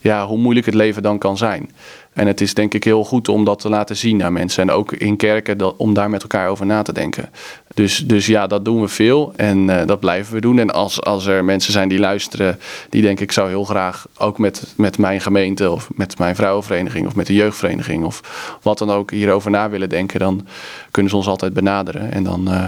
ja, 0.00 0.26
hoe 0.26 0.38
moeilijk 0.38 0.66
het 0.66 0.74
leven 0.74 1.02
dan 1.02 1.18
kan 1.18 1.36
zijn. 1.36 1.70
En 2.12 2.26
het 2.26 2.40
is 2.40 2.54
denk 2.54 2.74
ik 2.74 2.84
heel 2.84 3.04
goed 3.04 3.28
om 3.28 3.44
dat 3.44 3.60
te 3.60 3.68
laten 3.68 3.96
zien 3.96 4.24
aan 4.24 4.32
mensen. 4.32 4.62
En 4.62 4.70
ook 4.70 4.92
in 4.92 5.16
kerken 5.16 5.78
om 5.78 5.94
daar 5.94 6.10
met 6.10 6.22
elkaar 6.22 6.48
over 6.48 6.66
na 6.66 6.82
te 6.82 6.92
denken. 6.92 7.30
Dus, 7.74 7.96
dus 8.06 8.26
ja, 8.26 8.46
dat 8.46 8.64
doen 8.64 8.80
we 8.80 8.88
veel 8.88 9.32
en 9.36 9.68
uh, 9.68 9.86
dat 9.86 10.00
blijven 10.00 10.34
we 10.34 10.40
doen. 10.40 10.58
En 10.58 10.70
als, 10.70 11.02
als 11.02 11.26
er 11.26 11.44
mensen 11.44 11.72
zijn 11.72 11.88
die 11.88 11.98
luisteren, 11.98 12.58
die 12.90 13.02
denken 13.02 13.24
ik 13.24 13.32
zou 13.32 13.48
heel 13.48 13.64
graag 13.64 14.06
ook 14.18 14.38
met, 14.38 14.74
met 14.76 14.98
mijn 14.98 15.20
gemeente 15.20 15.70
of 15.70 15.88
met 15.94 16.18
mijn 16.18 16.36
vrouwenvereniging 16.36 17.06
of 17.06 17.14
met 17.14 17.26
de 17.26 17.34
jeugdvereniging 17.34 18.04
of 18.04 18.58
wat 18.62 18.78
dan 18.78 18.90
ook 18.90 19.10
hierover 19.10 19.50
na 19.50 19.70
willen 19.70 19.88
denken, 19.88 20.20
dan 20.20 20.46
kunnen 20.90 21.10
ze 21.10 21.16
ons 21.16 21.26
altijd 21.26 21.52
benaderen. 21.52 22.12
En 22.12 22.22
dan 22.22 22.48
uh, 22.48 22.64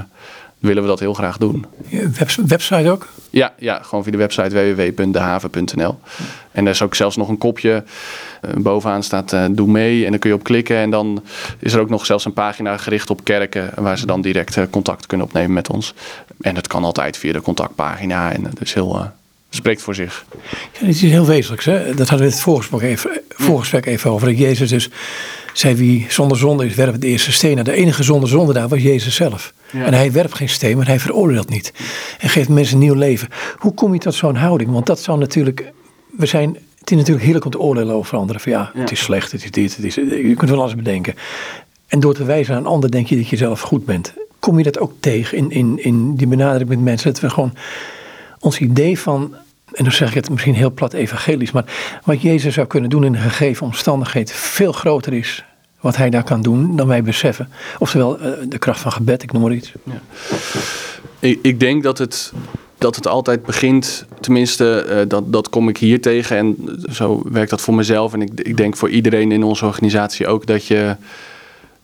willen 0.64 0.82
we 0.82 0.88
dat 0.88 1.00
heel 1.00 1.14
graag 1.14 1.36
doen. 1.36 1.66
Web, 1.90 2.30
website 2.46 2.90
ook? 2.90 3.08
Ja, 3.30 3.52
ja, 3.58 3.80
gewoon 3.82 4.04
via 4.04 4.12
de 4.12 4.18
website 4.18 4.74
www.dehaven.nl. 4.74 5.98
En 6.52 6.64
er 6.64 6.70
is 6.70 6.82
ook 6.82 6.94
zelfs 6.94 7.16
nog 7.16 7.28
een 7.28 7.38
kopje. 7.38 7.84
Uh, 8.44 8.54
bovenaan 8.54 9.02
staat 9.02 9.32
uh, 9.32 9.44
doe 9.50 9.68
mee 9.68 10.04
en 10.04 10.10
dan 10.10 10.18
kun 10.18 10.30
je 10.30 10.36
op 10.36 10.44
klikken. 10.44 10.76
En 10.76 10.90
dan 10.90 11.22
is 11.58 11.72
er 11.72 11.80
ook 11.80 11.88
nog 11.88 12.06
zelfs 12.06 12.24
een 12.24 12.32
pagina 12.32 12.76
gericht 12.76 13.10
op 13.10 13.24
kerken 13.24 13.70
waar 13.76 13.98
ze 13.98 14.06
dan 14.06 14.20
direct 14.20 14.56
uh, 14.56 14.64
contact 14.70 15.06
kunnen 15.06 15.26
opnemen 15.26 15.52
met 15.52 15.70
ons. 15.70 15.94
En 16.40 16.54
dat 16.54 16.66
kan 16.66 16.84
altijd 16.84 17.16
via 17.16 17.32
de 17.32 17.40
contactpagina. 17.40 18.32
En 18.32 18.42
dat 18.42 18.60
is 18.60 18.74
heel, 18.74 19.10
spreekt 19.50 19.82
voor 19.82 19.94
zich. 19.94 20.24
Ja, 20.72 20.86
dit 20.86 20.94
is 20.94 21.02
heel 21.02 21.26
wezenlijks. 21.26 21.64
Hè? 21.64 21.94
Dat 21.94 22.08
hadden 22.08 22.26
we 22.26 22.32
het 22.32 22.42
voorgesprek 22.42 22.82
even, 22.82 23.20
voorgesprek 23.28 23.86
even 23.86 24.10
over. 24.10 24.28
Dat 24.28 24.38
Jezus 24.38 24.70
dus 24.70 24.90
zei 25.52 25.74
wie 25.74 26.06
zonder 26.08 26.38
zonde 26.38 26.66
is, 26.66 26.74
werpt 26.74 27.00
de 27.00 27.06
eerste 27.06 27.32
steen. 27.32 27.64
De 27.64 27.72
enige 27.72 28.02
zonder 28.02 28.28
zonde 28.28 28.52
daar 28.52 28.68
was 28.68 28.82
Jezus 28.82 29.14
zelf. 29.14 29.52
Ja. 29.74 29.84
En 29.84 29.94
hij 29.94 30.12
werpt 30.12 30.34
geen 30.34 30.48
steen, 30.48 30.76
maar 30.76 30.86
hij 30.86 31.00
veroordeelt 31.00 31.48
niet. 31.48 31.72
En 32.18 32.28
geeft 32.28 32.48
mensen 32.48 32.74
een 32.74 32.82
nieuw 32.82 32.94
leven. 32.94 33.28
Hoe 33.56 33.74
kom 33.74 33.92
je 33.92 34.00
tot 34.00 34.14
zo'n 34.14 34.36
houding? 34.36 34.70
Want 34.70 34.86
dat 34.86 35.00
zou 35.00 35.18
natuurlijk. 35.18 35.72
We 36.16 36.26
zijn. 36.26 36.56
Het 36.78 36.90
is 36.90 36.96
natuurlijk 36.96 37.24
heerlijk 37.24 37.44
om 37.44 37.50
te 37.50 37.58
oordelen 37.58 37.94
over 37.94 38.16
anderen. 38.16 38.40
Van 38.40 38.52
ja, 38.52 38.70
ja, 38.74 38.80
het 38.80 38.90
is 38.90 39.02
slecht, 39.02 39.32
het 39.32 39.44
is 39.44 39.50
dit, 39.50 39.76
het 39.76 39.84
is. 39.84 39.94
Je 39.94 40.34
kunt 40.36 40.50
wel 40.50 40.60
alles 40.60 40.74
bedenken. 40.74 41.14
En 41.86 42.00
door 42.00 42.14
te 42.14 42.24
wijzen 42.24 42.54
aan 42.54 42.60
een 42.60 42.66
ander 42.66 42.90
denk 42.90 43.06
je 43.06 43.16
dat 43.16 43.28
je 43.28 43.36
zelf 43.36 43.60
goed 43.60 43.84
bent. 43.84 44.12
Kom 44.38 44.58
je 44.58 44.64
dat 44.64 44.78
ook 44.78 44.92
tegen 45.00 45.38
in, 45.38 45.50
in, 45.50 45.82
in 45.82 46.14
die 46.14 46.26
benadering 46.26 46.68
met 46.68 46.80
mensen? 46.80 47.12
Dat 47.12 47.20
we 47.20 47.30
gewoon 47.30 47.54
ons 48.40 48.58
idee 48.58 48.98
van 48.98 49.34
en 49.72 49.84
dan 49.84 49.92
zeg 49.92 50.08
ik 50.08 50.14
het 50.14 50.30
misschien 50.30 50.54
heel 50.54 50.72
plat 50.72 50.92
evangelisch, 50.92 51.50
maar 51.50 51.64
wat 52.04 52.22
Jezus 52.22 52.54
zou 52.54 52.66
kunnen 52.66 52.90
doen 52.90 53.04
in 53.04 53.14
een 53.14 53.20
gegeven 53.20 53.66
omstandigheid 53.66 54.32
veel 54.32 54.72
groter 54.72 55.12
is 55.12 55.44
wat 55.84 55.96
hij 55.96 56.10
daar 56.10 56.24
kan 56.24 56.42
doen 56.42 56.76
dan 56.76 56.86
wij 56.86 57.02
beseffen. 57.02 57.48
Oftewel 57.78 58.20
uh, 58.20 58.26
de 58.48 58.58
kracht 58.58 58.80
van 58.80 58.92
gebed, 58.92 59.22
ik 59.22 59.32
noem 59.32 59.42
maar 59.42 59.52
iets. 59.52 59.72
Ja. 59.82 60.00
Ik, 61.18 61.38
ik, 61.42 61.60
denk 61.60 61.82
dat 61.82 61.98
het, 61.98 62.32
dat 62.78 62.96
het 62.96 63.06
altijd 63.06 63.42
begint, 63.42 64.06
tenminste 64.20 64.86
uh, 64.88 65.08
dat, 65.08 65.32
dat 65.32 65.48
kom 65.48 65.68
ik 65.68 65.76
hier 65.76 66.00
tegen 66.00 66.36
en 66.36 66.56
zo 66.92 67.22
werkt 67.24 67.50
dat 67.50 67.60
voor 67.60 67.74
mezelf 67.74 68.12
en 68.12 68.22
ik, 68.22 68.40
ik 68.40 68.56
denk 68.56 68.76
voor 68.76 68.90
iedereen 68.90 69.32
in 69.32 69.42
onze 69.42 69.66
organisatie 69.66 70.26
ook 70.26 70.46
dat 70.46 70.66
je 70.66 70.96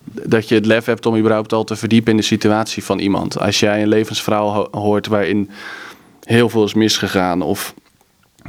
dat 0.05 0.49
je 0.49 0.55
het 0.55 0.67
lef 0.67 0.85
hebt 0.85 1.07
om 1.07 1.17
überhaupt 1.17 1.53
al 1.53 1.65
te 1.65 1.77
verdiepen 1.77 2.11
in 2.11 2.17
de 2.17 2.23
situatie 2.23 2.85
van 2.85 2.99
iemand. 2.99 3.39
Als 3.39 3.61
jij 3.61 3.83
een 3.83 3.89
levensverhaal 3.89 4.69
hoort 4.71 5.07
waarin 5.07 5.51
heel 6.25 6.49
veel 6.49 6.65
is 6.65 6.75
misgegaan 6.75 7.43
of 7.43 7.75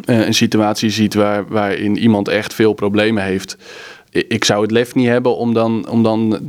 eh, 0.06 0.26
een 0.26 0.34
situatie 0.34 0.90
ziet 0.90 1.14
waar, 1.14 1.48
waarin 1.48 1.98
iemand 1.98 2.28
echt 2.28 2.54
veel 2.54 2.74
problemen 2.74 3.24
heeft 3.24 3.58
ik 4.12 4.46
zou 4.46 4.62
het 4.62 4.72
lef 4.72 4.96
niet 4.96 5.08
hebben 5.08 5.38
om 5.38 5.54
dan, 5.54 5.90
om 5.90 6.04
dan 6.04 6.40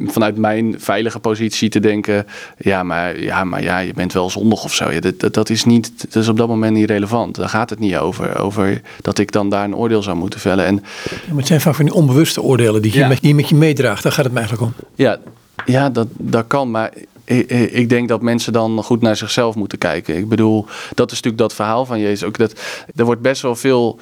vanuit 0.00 0.36
mijn 0.36 0.74
veilige 0.78 1.18
positie 1.18 1.68
te 1.68 1.80
denken: 1.80 2.26
ja, 2.58 2.82
maar 2.82 3.20
ja, 3.20 3.44
maar 3.44 3.62
ja 3.62 3.78
je 3.78 3.94
bent 3.94 4.12
wel 4.12 4.30
zondig 4.30 4.64
of 4.64 4.74
zo. 4.74 4.90
Ja, 4.90 5.00
dat, 5.00 5.34
dat, 5.34 5.50
is 5.50 5.64
niet, 5.64 5.92
dat 6.12 6.22
is 6.22 6.28
op 6.28 6.36
dat 6.36 6.48
moment 6.48 6.76
niet 6.76 6.90
relevant. 6.90 7.34
Daar 7.34 7.48
gaat 7.48 7.70
het 7.70 7.78
niet 7.78 7.96
over. 7.96 8.38
Over 8.38 8.80
dat 9.00 9.18
ik 9.18 9.32
dan 9.32 9.50
daar 9.50 9.64
een 9.64 9.76
oordeel 9.76 10.02
zou 10.02 10.16
moeten 10.16 10.40
vellen. 10.40 10.64
En, 10.64 10.74
maar 10.74 11.36
het 11.36 11.46
zijn 11.46 11.60
vaak 11.60 11.74
van 11.74 11.84
die 11.84 11.94
onbewuste 11.94 12.42
oordelen 12.42 12.82
die 12.82 12.94
je, 12.94 13.06
met, 13.06 13.20
die 13.20 13.34
met 13.34 13.48
je 13.48 13.54
meedraagt. 13.54 14.02
Daar 14.02 14.12
gaat 14.12 14.24
het 14.24 14.32
mij 14.32 14.42
eigenlijk 14.42 14.72
om. 14.78 14.86
Ja, 14.94 15.18
ja 15.66 15.90
dat, 15.90 16.06
dat 16.10 16.44
kan. 16.46 16.70
Maar 16.70 16.92
ik, 17.24 17.50
ik, 17.50 17.88
denk 17.88 18.08
dat 18.08 18.22
mensen 18.22 18.52
dan 18.52 18.82
goed 18.82 19.00
naar 19.00 19.16
zichzelf 19.16 19.54
moeten 19.54 19.78
kijken. 19.78 20.16
Ik 20.16 20.28
bedoel, 20.28 20.66
dat 20.94 21.10
is 21.10 21.16
natuurlijk 21.16 21.42
dat 21.42 21.54
verhaal 21.54 21.86
van 21.86 22.00
Jezus. 22.00 22.24
Ook 22.24 22.38
dat, 22.38 22.60
er 22.96 23.04
wordt 23.04 23.20
best 23.20 23.42
wel 23.42 23.56
veel 23.56 23.98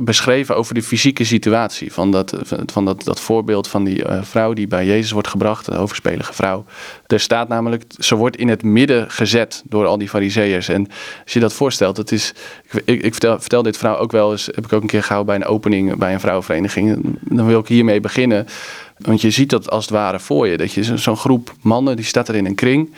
beschreven 0.00 0.56
over 0.56 0.74
de 0.74 0.82
fysieke 0.82 1.24
situatie. 1.24 1.92
Van 1.92 2.10
dat, 2.10 2.38
van 2.66 2.84
dat, 2.84 3.04
dat 3.04 3.20
voorbeeld 3.20 3.68
van 3.68 3.84
die 3.84 4.04
uh, 4.04 4.22
vrouw 4.22 4.52
die 4.52 4.66
bij 4.66 4.86
Jezus 4.86 5.10
wordt 5.10 5.28
gebracht, 5.28 5.66
een 5.66 5.76
overspelige 5.76 6.32
vrouw. 6.32 6.64
Er 7.06 7.20
staat 7.20 7.48
namelijk, 7.48 7.84
ze 7.98 8.14
wordt 8.14 8.36
in 8.36 8.48
het 8.48 8.62
midden 8.62 9.10
gezet 9.10 9.62
door 9.66 9.86
al 9.86 9.98
die 9.98 10.08
fariseërs. 10.08 10.68
En 10.68 10.86
als 11.24 11.32
je 11.32 11.40
dat 11.40 11.52
voorstelt, 11.52 11.96
het 11.96 12.12
is, 12.12 12.34
ik, 12.84 13.02
ik 13.02 13.12
vertel, 13.12 13.40
vertel, 13.40 13.62
dit 13.62 13.76
vrouw 13.76 13.96
ook 13.96 14.12
wel 14.12 14.30
eens, 14.30 14.46
heb 14.46 14.64
ik 14.64 14.72
ook 14.72 14.82
een 14.82 14.88
keer 14.88 15.02
gehouden 15.02 15.36
bij 15.38 15.46
een 15.46 15.52
opening 15.52 15.96
bij 15.96 16.12
een 16.12 16.20
vrouwenvereniging. 16.20 17.16
Dan 17.20 17.46
wil 17.46 17.60
ik 17.60 17.68
hiermee 17.68 18.00
beginnen. 18.00 18.46
Want 18.98 19.20
je 19.20 19.30
ziet 19.30 19.50
dat 19.50 19.70
als 19.70 19.84
het 19.84 19.94
ware 19.94 20.20
voor 20.20 20.48
je. 20.48 20.56
Dat 20.56 20.72
je 20.72 20.98
zo'n 20.98 21.16
groep 21.16 21.54
mannen, 21.60 21.96
die 21.96 22.04
staat 22.04 22.28
er 22.28 22.34
in 22.34 22.46
een 22.46 22.54
kring. 22.54 22.94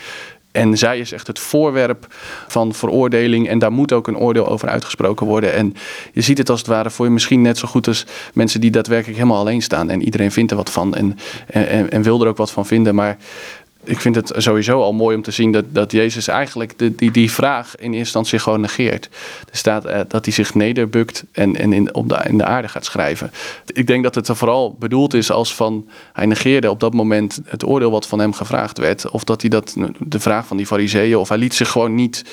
En 0.53 0.79
zij 0.79 0.99
is 0.99 1.13
echt 1.13 1.27
het 1.27 1.39
voorwerp 1.39 2.07
van 2.49 2.75
veroordeling. 2.75 3.49
En 3.49 3.59
daar 3.59 3.73
moet 3.73 3.93
ook 3.93 4.09
een 4.09 4.17
oordeel 4.17 4.49
over 4.49 4.69
uitgesproken 4.69 5.27
worden. 5.27 5.53
En 5.53 5.75
je 6.13 6.21
ziet 6.21 6.39
het 6.39 6.51
als 6.51 6.59
het 6.59 6.69
ware 6.69 6.91
voor 6.91 7.07
je 7.07 7.13
misschien 7.13 7.43
net 7.43 7.59
zo 7.59 7.69
goed 7.69 7.87
als 7.87 8.07
mensen 8.35 8.61
die 8.61 8.71
daadwerkelijk 8.71 9.19
helemaal 9.19 9.41
alleen 9.41 9.63
staan. 9.63 9.91
En 9.91 10.03
iedereen 10.03 10.33
vindt 10.33 10.51
er 10.51 10.57
wat 10.57 10.71
van 10.71 10.95
en, 10.95 11.19
en, 11.47 11.91
en 11.91 12.03
wil 12.03 12.23
er 12.23 12.29
ook 12.29 12.37
wat 12.37 12.51
van 12.51 12.67
vinden. 12.67 12.95
Maar 12.95 13.17
ik 13.85 14.01
vind 14.01 14.15
het 14.15 14.33
sowieso 14.37 14.83
al 14.83 14.93
mooi 14.93 15.17
om 15.17 15.23
te 15.23 15.31
zien 15.31 15.53
dat, 15.53 15.65
dat 15.69 15.93
Jezus 15.93 16.29
eigenlijk 16.29 16.79
de, 16.79 16.95
die, 16.95 17.11
die 17.11 17.31
vraag 17.31 17.77
in 17.77 17.85
eerste 17.85 17.99
instantie 17.99 18.39
gewoon 18.39 18.61
negeert. 18.61 19.09
Er 19.51 19.57
staat 19.57 19.87
uh, 19.87 20.01
dat 20.09 20.25
hij 20.25 20.35
zich 20.35 20.55
nederbukt 20.55 21.25
en, 21.33 21.57
en 21.57 21.73
in, 21.73 21.95
op 21.95 22.09
de, 22.09 22.21
in 22.29 22.39
de 22.39 22.45
aarde 22.45 22.69
gaat 22.69 22.85
schrijven. 22.85 23.33
Ik 23.67 23.87
denk 23.87 24.03
dat 24.03 24.15
het 24.15 24.29
er 24.29 24.37
vooral 24.37 24.77
bedoeld 24.79 25.15
is 25.15 25.31
als 25.31 25.55
van 25.55 25.89
hij 26.13 26.27
negeerde 26.27 26.71
op 26.71 26.81
dat 26.81 26.95
moment 26.95 27.41
het 27.45 27.67
oordeel 27.67 27.91
wat 27.91 28.07
van 28.07 28.19
hem 28.19 28.33
gevraagd 28.33 28.79
werd. 28.79 29.11
Of 29.11 29.25
dat 29.25 29.41
hij 29.41 29.51
dat, 29.51 29.77
de 29.99 30.21
vraag 30.21 30.47
van 30.47 30.57
die 30.57 30.67
fariseeën, 30.67 31.17
of 31.17 31.29
hij 31.29 31.39
liet 31.39 31.55
zich 31.55 31.71
gewoon 31.71 31.95
niet, 31.95 32.25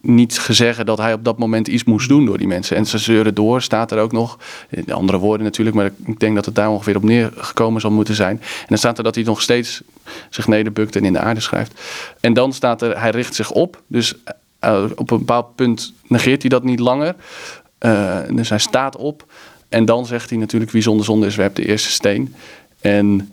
niet 0.00 0.46
zeggen 0.48 0.86
dat 0.86 0.98
hij 0.98 1.12
op 1.12 1.24
dat 1.24 1.38
moment 1.38 1.68
iets 1.68 1.84
moest 1.84 2.08
doen 2.08 2.26
door 2.26 2.38
die 2.38 2.46
mensen. 2.46 2.76
En 2.76 2.86
ze 2.86 2.98
zeuren 2.98 3.34
door, 3.34 3.62
staat 3.62 3.90
er 3.90 3.98
ook 3.98 4.12
nog. 4.12 4.38
In 4.68 4.92
andere 4.92 5.18
woorden 5.18 5.44
natuurlijk, 5.44 5.76
maar 5.76 5.90
ik 6.06 6.20
denk 6.20 6.34
dat 6.34 6.44
het 6.44 6.54
daar 6.54 6.70
ongeveer 6.70 6.96
op 6.96 7.02
neergekomen 7.02 7.80
zal 7.80 7.90
moeten 7.90 8.14
zijn. 8.14 8.40
En 8.40 8.66
dan 8.68 8.78
staat 8.78 8.98
er 8.98 9.04
dat 9.04 9.14
hij 9.14 9.24
nog 9.24 9.42
steeds 9.42 9.82
zich 10.30 10.46
nederbukt 10.46 10.96
en 10.96 11.04
in 11.04 11.12
de 11.12 11.18
aarde 11.18 11.40
schrijft. 11.40 11.80
En 12.20 12.34
dan 12.34 12.52
staat 12.52 12.82
er, 12.82 13.00
hij 13.00 13.10
richt 13.10 13.34
zich 13.34 13.50
op. 13.50 13.82
Dus 13.86 14.14
uh, 14.64 14.84
op 14.94 15.10
een 15.10 15.18
bepaald 15.18 15.54
punt 15.54 15.92
negeert 16.06 16.40
hij 16.40 16.50
dat 16.50 16.64
niet 16.64 16.80
langer. 16.80 17.14
Uh, 17.80 18.18
dus 18.30 18.48
hij 18.48 18.58
staat 18.58 18.96
op. 18.96 19.26
En 19.68 19.84
dan 19.84 20.06
zegt 20.06 20.30
hij 20.30 20.38
natuurlijk, 20.38 20.70
wie 20.70 20.82
zonder 20.82 21.04
zonde 21.04 21.26
is, 21.26 21.36
werpt 21.36 21.56
de 21.56 21.66
eerste 21.66 21.90
steen. 21.90 22.34
En 22.80 23.32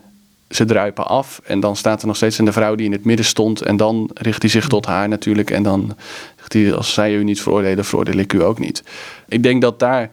ze 0.49 0.65
druipen 0.65 1.07
af. 1.07 1.41
En 1.43 1.59
dan 1.59 1.75
staat 1.75 2.01
er 2.01 2.07
nog 2.07 2.15
steeds 2.15 2.37
een 2.37 2.53
vrouw 2.53 2.75
die 2.75 2.85
in 2.85 2.91
het 2.91 3.05
midden 3.05 3.25
stond. 3.25 3.61
En 3.61 3.77
dan 3.77 4.09
richt 4.13 4.41
hij 4.41 4.51
zich 4.51 4.67
tot 4.67 4.85
haar 4.85 5.07
natuurlijk. 5.07 5.51
En 5.51 5.63
dan 5.63 5.95
zegt 6.37 6.53
hij, 6.53 6.73
als 6.73 6.93
zij 6.93 7.13
u 7.13 7.23
niet 7.23 7.41
veroordelen, 7.41 7.85
veroordeel 7.85 8.17
ik 8.17 8.33
u 8.33 8.43
ook 8.43 8.59
niet. 8.59 8.83
Ik 9.27 9.43
denk 9.43 9.61
dat 9.61 9.79
daar 9.79 10.09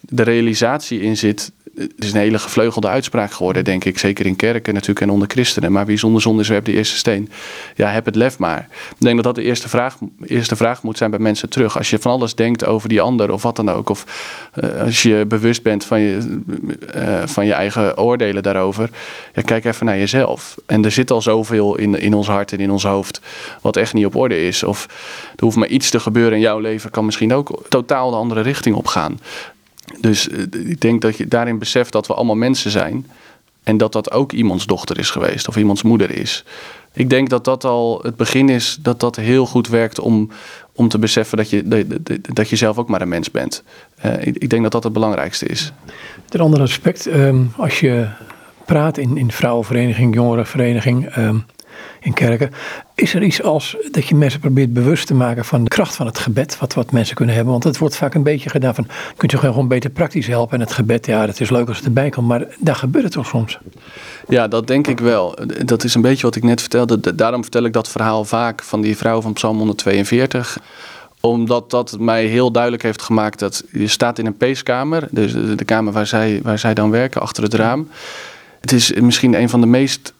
de 0.00 0.22
realisatie 0.22 1.00
in 1.00 1.16
zit 1.16 1.52
het 1.74 1.92
is 1.96 2.12
een 2.12 2.18
hele 2.18 2.38
gevleugelde 2.38 2.88
uitspraak 2.88 3.32
geworden, 3.32 3.64
denk 3.64 3.84
ik. 3.84 3.98
Zeker 3.98 4.26
in 4.26 4.36
kerken 4.36 4.74
natuurlijk 4.74 5.00
en 5.00 5.10
onder 5.10 5.28
christenen. 5.28 5.72
Maar 5.72 5.86
wie 5.86 5.96
zonder 5.96 6.22
zonde 6.22 6.42
is, 6.42 6.48
werpt 6.48 6.66
de 6.66 6.72
eerste 6.72 6.96
steen. 6.96 7.30
Ja, 7.74 7.90
heb 7.90 8.04
het 8.04 8.14
lef 8.14 8.38
maar. 8.38 8.68
Ik 8.70 8.96
denk 8.98 9.14
dat 9.14 9.24
dat 9.24 9.34
de 9.34 9.42
eerste 9.42 9.68
vraag, 9.68 9.96
eerste 10.24 10.56
vraag 10.56 10.82
moet 10.82 10.96
zijn 10.96 11.10
bij 11.10 11.18
mensen 11.18 11.48
terug. 11.48 11.78
Als 11.78 11.90
je 11.90 11.98
van 11.98 12.12
alles 12.12 12.34
denkt 12.34 12.66
over 12.66 12.88
die 12.88 13.00
ander 13.00 13.32
of 13.32 13.42
wat 13.42 13.56
dan 13.56 13.70
ook. 13.70 13.88
Of 13.88 14.04
uh, 14.62 14.80
als 14.80 15.02
je 15.02 15.24
bewust 15.28 15.62
bent 15.62 15.84
van 15.84 16.00
je, 16.00 16.40
uh, 16.96 17.22
van 17.24 17.46
je 17.46 17.52
eigen 17.52 17.98
oordelen 17.98 18.42
daarover. 18.42 18.90
Ja, 19.34 19.42
kijk 19.42 19.64
even 19.64 19.86
naar 19.86 19.98
jezelf. 19.98 20.56
En 20.66 20.84
er 20.84 20.90
zit 20.92 21.10
al 21.10 21.22
zoveel 21.22 21.76
in, 21.76 22.00
in 22.00 22.14
ons 22.14 22.26
hart 22.26 22.52
en 22.52 22.60
in 22.60 22.70
ons 22.70 22.84
hoofd 22.84 23.20
wat 23.60 23.76
echt 23.76 23.94
niet 23.94 24.06
op 24.06 24.16
orde 24.16 24.46
is. 24.46 24.62
Of 24.62 24.86
er 25.36 25.44
hoeft 25.44 25.56
maar 25.56 25.68
iets 25.68 25.90
te 25.90 26.00
gebeuren 26.00 26.32
in 26.32 26.40
jouw 26.40 26.58
leven. 26.58 26.90
Kan 26.90 27.04
misschien 27.04 27.32
ook 27.32 27.62
totaal 27.68 28.10
de 28.10 28.16
andere 28.16 28.40
richting 28.40 28.76
op 28.76 28.86
gaan. 28.86 29.18
Dus 30.00 30.28
eh, 30.28 30.38
ik 30.50 30.80
denk 30.80 31.00
dat 31.00 31.16
je 31.16 31.28
daarin 31.28 31.58
beseft 31.58 31.92
dat 31.92 32.06
we 32.06 32.14
allemaal 32.14 32.36
mensen 32.36 32.70
zijn. 32.70 33.06
En 33.62 33.76
dat 33.76 33.92
dat 33.92 34.10
ook 34.10 34.32
iemands 34.32 34.66
dochter 34.66 34.98
is 34.98 35.10
geweest 35.10 35.48
of 35.48 35.56
iemands 35.56 35.82
moeder 35.82 36.10
is. 36.10 36.44
Ik 36.92 37.10
denk 37.10 37.28
dat 37.28 37.44
dat 37.44 37.64
al 37.64 38.00
het 38.02 38.16
begin 38.16 38.48
is, 38.48 38.78
dat 38.80 39.00
dat 39.00 39.16
heel 39.16 39.46
goed 39.46 39.68
werkt 39.68 39.98
om, 39.98 40.30
om 40.72 40.88
te 40.88 40.98
beseffen 40.98 41.36
dat 41.36 41.50
je, 41.50 41.86
dat, 42.32 42.48
je 42.48 42.56
zelf 42.56 42.78
ook 42.78 42.88
maar 42.88 43.02
een 43.02 43.08
mens 43.08 43.30
bent. 43.30 43.62
Uh, 44.06 44.26
ik, 44.26 44.50
denk 44.50 44.62
dat 44.62 44.72
dat 44.72 44.84
het 44.84 44.92
belangrijkste 44.92 45.46
is. 45.46 45.72
Ten 46.28 46.40
andere 46.40 46.62
aspect, 46.62 47.06
um, 47.06 47.52
als 47.56 47.80
je 47.80 48.08
praat 48.64 48.98
in, 48.98 49.16
in 49.16 49.32
vrouwenvereniging, 49.32 50.14
jongerenvereniging, 50.14 51.16
um, 51.16 51.44
in 52.00 52.12
kerken. 52.12 52.50
Is 52.94 53.14
er 53.14 53.22
iets 53.22 53.42
als 53.42 53.76
dat 53.90 54.06
je 54.06 54.14
mensen 54.14 54.40
probeert 54.40 54.72
bewust 54.72 55.06
te 55.06 55.14
maken 55.14 55.44
van 55.44 55.64
de 55.64 55.70
kracht 55.70 55.96
van 55.96 56.06
het 56.06 56.18
gebed, 56.18 56.58
wat, 56.58 56.74
wat 56.74 56.92
mensen 56.92 57.16
kunnen 57.16 57.34
hebben? 57.34 57.52
Want 57.52 57.64
het 57.64 57.78
wordt 57.78 57.96
vaak 57.96 58.14
een 58.14 58.22
beetje 58.22 58.50
gedaan 58.50 58.74
van, 58.74 58.86
kunt 59.16 59.30
je 59.30 59.38
gewoon 59.38 59.68
beter 59.68 59.90
praktisch 59.90 60.26
helpen? 60.26 60.54
En 60.54 60.60
het 60.60 60.72
gebed, 60.72 61.06
ja, 61.06 61.26
dat 61.26 61.40
is 61.40 61.50
leuk 61.50 61.68
als 61.68 61.76
het 61.76 61.86
erbij 61.86 62.10
komt, 62.10 62.28
maar 62.28 62.46
daar 62.58 62.76
gebeurt 62.76 63.04
het 63.04 63.12
toch 63.12 63.26
soms? 63.26 63.58
Ja, 64.28 64.48
dat 64.48 64.66
denk 64.66 64.86
ik 64.86 65.00
wel. 65.00 65.38
Dat 65.64 65.84
is 65.84 65.94
een 65.94 66.02
beetje 66.02 66.22
wat 66.26 66.36
ik 66.36 66.42
net 66.42 66.60
vertelde. 66.60 67.14
Daarom 67.14 67.42
vertel 67.42 67.64
ik 67.64 67.72
dat 67.72 67.88
verhaal 67.88 68.24
vaak 68.24 68.62
van 68.62 68.80
die 68.80 68.96
vrouw 68.96 69.20
van 69.20 69.32
Psalm 69.32 69.56
142 69.56 70.58
omdat 71.22 71.70
dat 71.70 71.96
mij 71.98 72.24
heel 72.24 72.50
duidelijk 72.50 72.82
heeft 72.82 73.02
gemaakt 73.02 73.38
dat 73.38 73.64
je 73.72 73.88
staat 73.88 74.18
in 74.18 74.26
een 74.26 74.36
peeskamer, 74.36 75.08
dus 75.10 75.32
de 75.32 75.64
kamer 75.64 75.92
waar 75.92 76.06
zij, 76.06 76.40
waar 76.42 76.58
zij 76.58 76.74
dan 76.74 76.90
werken, 76.90 77.20
achter 77.20 77.42
het 77.42 77.54
raam. 77.54 77.88
Het 78.60 78.72
is 78.72 78.92
misschien 78.92 79.34
een 79.34 79.48
van 79.48 79.60
de 79.60 79.66
meest 79.66 80.12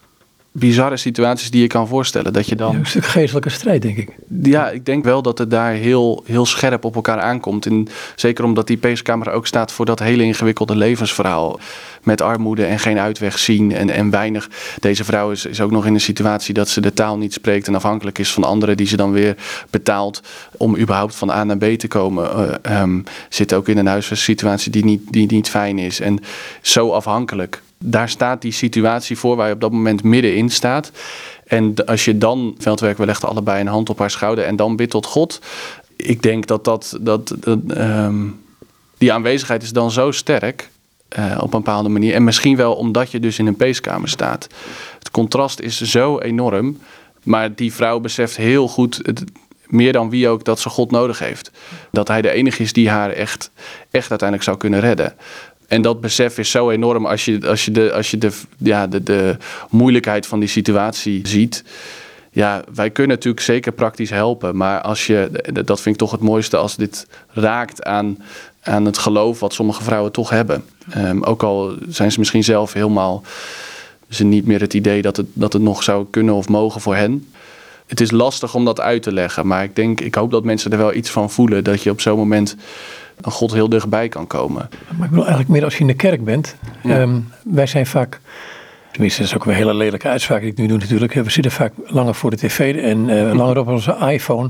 bizarre 0.55 0.97
situaties 0.97 1.51
die 1.51 1.61
je 1.61 1.67
kan 1.67 1.87
voorstellen. 1.87 2.33
Dat 2.33 2.47
je 2.47 2.55
dan... 2.55 2.75
een 2.75 2.85
stuk 2.85 3.05
geestelijke 3.05 3.49
strijd, 3.49 3.81
denk 3.81 3.97
ik. 3.97 4.09
Ja, 4.41 4.69
ik 4.69 4.85
denk 4.85 5.03
wel 5.03 5.21
dat 5.21 5.37
het 5.37 5.49
daar 5.49 5.71
heel, 5.71 6.23
heel 6.25 6.45
scherp 6.45 6.85
op 6.85 6.95
elkaar 6.95 7.19
aankomt. 7.19 7.65
En 7.65 7.87
zeker 8.15 8.43
omdat 8.43 8.67
die 8.67 8.77
peeskamer 8.77 9.31
ook 9.31 9.47
staat 9.47 9.71
voor 9.71 9.85
dat 9.85 9.99
hele 9.99 10.23
ingewikkelde 10.23 10.75
levensverhaal. 10.75 11.59
Met 12.03 12.21
armoede 12.21 12.65
en 12.65 12.79
geen 12.79 12.99
uitweg 12.99 13.39
zien 13.39 13.71
en, 13.71 13.89
en 13.89 14.09
weinig. 14.09 14.49
Deze 14.79 15.03
vrouw 15.03 15.31
is, 15.31 15.45
is 15.45 15.61
ook 15.61 15.71
nog 15.71 15.85
in 15.85 15.93
een 15.93 16.01
situatie 16.01 16.53
dat 16.53 16.69
ze 16.69 16.81
de 16.81 16.93
taal 16.93 17.17
niet 17.17 17.33
spreekt 17.33 17.67
en 17.67 17.75
afhankelijk 17.75 18.19
is 18.19 18.31
van 18.31 18.43
anderen 18.43 18.77
die 18.77 18.87
ze 18.87 18.97
dan 18.97 19.11
weer 19.11 19.35
betaalt 19.69 20.21
om 20.57 20.77
überhaupt 20.77 21.15
van 21.15 21.29
A 21.29 21.43
naar 21.43 21.57
B 21.57 21.63
te 21.63 21.87
komen. 21.87 22.59
Uh, 22.67 22.81
um, 22.81 23.03
zit 23.29 23.53
ook 23.53 23.67
in 23.67 23.77
een 23.77 23.87
huisvestsituatie 23.87 24.71
die 24.71 24.85
niet, 24.85 25.11
die 25.11 25.31
niet 25.31 25.49
fijn 25.49 25.79
is. 25.79 25.99
En 25.99 26.19
zo 26.61 26.91
afhankelijk 26.91 27.61
daar 27.85 28.09
staat 28.09 28.41
die 28.41 28.51
situatie 28.51 29.17
voor 29.17 29.35
waar 29.35 29.47
je 29.47 29.53
op 29.53 29.61
dat 29.61 29.71
moment 29.71 30.03
middenin 30.03 30.49
staat. 30.49 30.91
En 31.45 31.85
als 31.85 32.05
je 32.05 32.17
dan, 32.17 32.55
Veldwerk, 32.57 32.97
we 32.97 33.13
allebei 33.13 33.61
een 33.61 33.67
hand 33.67 33.89
op 33.89 33.99
haar 33.99 34.11
schouder 34.11 34.45
en 34.45 34.55
dan 34.55 34.75
bidt 34.75 34.91
tot 34.91 35.05
God. 35.05 35.41
Ik 35.95 36.21
denk 36.21 36.47
dat, 36.47 36.63
dat, 36.63 36.97
dat, 37.01 37.35
um, 37.77 38.41
die 38.97 39.13
aanwezigheid 39.13 39.63
is 39.63 39.71
dan 39.71 39.91
zo 39.91 40.11
sterk 40.11 40.69
uh, 41.19 41.35
op 41.35 41.53
een 41.53 41.59
bepaalde 41.63 41.89
manier. 41.89 42.13
En 42.13 42.23
misschien 42.23 42.55
wel 42.55 42.73
omdat 42.73 43.11
je 43.11 43.19
dus 43.19 43.39
in 43.39 43.47
een 43.47 43.55
peeskamer 43.55 44.09
staat. 44.09 44.47
Het 44.99 45.11
contrast 45.11 45.59
is 45.59 45.81
zo 45.81 46.19
enorm. 46.19 46.77
Maar 47.23 47.55
die 47.55 47.73
vrouw 47.73 47.99
beseft 47.99 48.37
heel 48.37 48.67
goed, 48.67 49.01
meer 49.67 49.93
dan 49.93 50.09
wie 50.09 50.27
ook, 50.27 50.43
dat 50.43 50.59
ze 50.59 50.69
God 50.69 50.91
nodig 50.91 51.19
heeft. 51.19 51.51
Dat 51.91 52.07
hij 52.07 52.21
de 52.21 52.29
enige 52.29 52.63
is 52.63 52.73
die 52.73 52.89
haar 52.89 53.09
echt, 53.09 53.51
echt 53.91 54.09
uiteindelijk 54.09 54.49
zou 54.49 54.57
kunnen 54.57 54.79
redden. 54.79 55.13
En 55.73 55.81
dat 55.81 56.01
besef 56.01 56.37
is 56.37 56.51
zo 56.51 56.69
enorm 56.69 57.05
als 57.05 57.25
je, 57.25 57.47
als 57.47 57.65
je, 57.65 57.71
de, 57.71 57.93
als 57.93 58.11
je 58.11 58.17
de, 58.17 58.31
ja, 58.57 58.87
de, 58.87 59.03
de 59.03 59.37
moeilijkheid 59.69 60.27
van 60.27 60.39
die 60.39 60.49
situatie 60.49 61.27
ziet. 61.27 61.63
Ja, 62.31 62.63
wij 62.73 62.89
kunnen 62.89 63.15
natuurlijk 63.15 63.43
zeker 63.43 63.71
praktisch 63.71 64.09
helpen. 64.09 64.57
Maar 64.57 64.81
als 64.81 65.07
je, 65.07 65.31
dat 65.65 65.81
vind 65.81 65.95
ik 65.95 66.01
toch 66.01 66.11
het 66.11 66.21
mooiste 66.21 66.57
als 66.57 66.75
dit 66.75 67.07
raakt 67.27 67.83
aan, 67.83 68.17
aan 68.61 68.85
het 68.85 68.97
geloof 68.97 69.39
wat 69.39 69.53
sommige 69.53 69.83
vrouwen 69.83 70.11
toch 70.11 70.29
hebben. 70.29 70.63
Um, 70.97 71.23
ook 71.23 71.43
al 71.43 71.75
zijn 71.87 72.11
ze 72.11 72.19
misschien 72.19 72.43
zelf 72.43 72.73
helemaal 72.73 73.23
ze 74.09 74.23
niet 74.23 74.45
meer 74.45 74.61
het 74.61 74.73
idee 74.73 75.01
dat 75.01 75.17
het, 75.17 75.27
dat 75.33 75.53
het 75.53 75.61
nog 75.61 75.83
zou 75.83 76.05
kunnen 76.09 76.33
of 76.33 76.49
mogen 76.49 76.81
voor 76.81 76.95
hen. 76.95 77.27
Het 77.85 78.01
is 78.01 78.11
lastig 78.11 78.55
om 78.55 78.65
dat 78.65 78.79
uit 78.79 79.03
te 79.03 79.13
leggen. 79.13 79.47
Maar 79.47 79.63
ik 79.63 79.75
denk, 79.75 80.01
ik 80.01 80.15
hoop 80.15 80.31
dat 80.31 80.43
mensen 80.43 80.71
er 80.71 80.77
wel 80.77 80.93
iets 80.93 81.09
van 81.09 81.31
voelen. 81.31 81.63
Dat 81.63 81.83
je 81.83 81.89
op 81.89 82.01
zo'n 82.01 82.17
moment 82.17 82.55
een 83.21 83.31
God 83.31 83.53
heel 83.53 83.69
dichtbij 83.69 84.09
kan 84.09 84.27
komen. 84.27 84.69
Maar 84.87 85.03
ik 85.03 85.09
bedoel 85.09 85.25
eigenlijk 85.25 85.49
meer 85.49 85.63
als 85.63 85.73
je 85.73 85.79
in 85.79 85.87
de 85.87 85.93
kerk 85.93 86.23
bent. 86.23 86.55
Ehm, 86.83 87.19
wij 87.43 87.65
zijn 87.65 87.85
vaak 87.85 88.19
Tenminste, 88.93 89.21
dat 89.21 89.29
is 89.29 89.35
ook 89.35 89.45
een 89.45 89.53
hele 89.53 89.73
lelijke 89.73 90.07
uitspraak 90.07 90.41
die 90.41 90.51
ik 90.51 90.57
nu 90.57 90.67
doe 90.67 90.77
natuurlijk. 90.77 91.13
We 91.13 91.29
zitten 91.29 91.51
vaak 91.51 91.73
langer 91.85 92.15
voor 92.15 92.29
de 92.29 92.37
tv 92.37 92.75
en 92.75 93.09
uh, 93.09 93.33
langer 93.33 93.57
op 93.57 93.67
onze 93.67 93.97
iPhone 93.99 94.49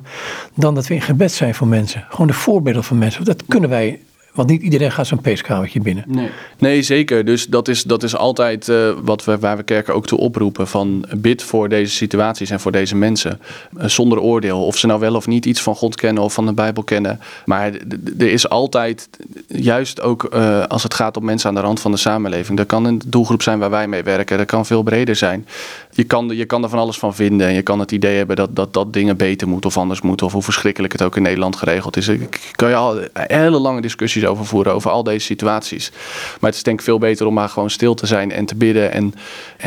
dan 0.56 0.76
dat 0.76 0.88
we 0.88 0.94
in 0.94 1.02
gebed 1.02 1.32
zijn 1.32 1.56
voor 1.56 1.68
mensen. 1.68 2.06
Gewoon 2.10 2.28
de 2.28 2.34
voorbeelden 2.34 2.84
van 2.84 2.98
mensen. 2.98 3.26
Dat 3.26 3.44
kunnen 3.48 3.70
wij 3.70 4.00
want 4.34 4.50
niet 4.50 4.62
iedereen 4.62 4.92
gaat 4.92 5.08
zo'n 5.08 5.22
peeskamertje 5.22 5.80
binnen. 5.80 6.04
Nee. 6.08 6.30
nee, 6.58 6.82
zeker. 6.82 7.26
Dus 7.26 7.46
dat 7.46 7.68
is, 7.68 7.84
dat 7.84 8.04
is 8.04 8.16
altijd 8.16 8.68
uh, 8.68 8.90
wat 9.04 9.26
we, 9.26 9.38
waar 9.38 9.58
we 9.58 9.64
kerken 9.64 9.94
ook 9.94 10.08
toe 10.08 10.20
oproepen. 10.20 10.68
Van 10.68 11.06
bid 11.18 11.44
voor 11.44 11.70
deze 11.70 11.92
situaties 11.92 12.50
en 12.50 12.60
voor 12.60 12.72
deze 12.72 12.96
mensen. 12.96 13.40
Uh, 13.78 13.84
zonder 13.86 14.20
oordeel. 14.20 14.66
Of 14.66 14.78
ze 14.78 14.88
nou 14.88 15.00
wel 15.00 15.16
of 15.16 15.28
niet 15.28 15.46
iets 15.46 15.62
van 15.62 15.76
God 15.76 15.96
kennen 15.96 16.24
of 16.24 16.34
van 16.34 16.46
de 16.46 16.54
Bijbel 16.54 16.84
kennen. 16.84 17.20
Maar 17.46 17.72
er 18.18 18.32
is 18.32 18.50
altijd, 18.50 19.10
juist 19.48 20.02
ook 20.02 20.30
uh, 20.34 20.64
als 20.64 20.84
het 20.84 20.94
gaat 20.94 21.18
om 21.18 21.26
mensen 21.26 21.50
aan 21.50 21.56
de 21.56 21.62
rand 21.62 21.80
van 21.80 21.92
de 21.92 21.98
samenleving. 21.98 22.58
Dat 22.58 22.68
kan 22.68 22.86
een 22.86 23.02
doelgroep 23.06 23.42
zijn 23.42 23.60
waar 23.60 23.70
wij 23.70 23.88
mee 23.88 24.04
werken. 24.04 24.38
Dat 24.38 24.48
kan 24.48 24.66
veel 24.66 24.84
breder 24.84 25.16
zijn. 25.16 25.48
Je 25.92 26.04
kan, 26.04 26.28
je 26.28 26.46
kan 26.46 26.64
er 26.64 26.70
van 26.70 26.80
alles 26.80 26.98
van 26.98 27.16
vinden. 27.16 27.48
En 27.48 27.54
je 27.54 27.62
kan 27.62 27.80
het 27.80 27.92
idee 27.92 28.18
hebben 28.18 28.36
dat, 28.36 28.56
dat, 28.56 28.74
dat 28.74 28.94
dingen 28.94 29.18
beter 29.18 29.48
moeten 29.48 29.70
of 29.70 29.78
anders 29.78 30.02
moeten. 30.02 30.26
Of 30.26 30.34
hoe 30.34 30.44
verschrikkelijk 30.44 30.94
het 30.94 31.02
ook 31.02 31.16
in 31.16 31.22
Nederland 31.22 31.56
geregeld 31.56 31.98
is. 31.98 32.08
Ik 32.08 32.52
kan 32.52 32.70
je 32.70 32.76
al 32.76 33.00
hele 33.14 33.60
lange 33.60 33.82
discussies 33.82 34.23
over 34.28 34.46
voeren, 34.46 34.74
over 34.74 34.92
al 34.92 35.04
deze 35.04 35.26
situaties. 35.26 35.92
Maar 36.40 36.50
het 36.50 36.56
is 36.56 36.64
denk 36.64 36.80
ik 36.80 36.86
veel 36.86 36.98
beter 36.98 37.26
om 37.26 37.34
maar 37.34 37.50
gewoon 37.50 37.70
stil 37.70 37.94
te 37.94 38.06
zijn 38.06 38.32
en 38.32 38.46
te 38.46 38.56
bidden 38.56 38.92
en, 38.92 39.14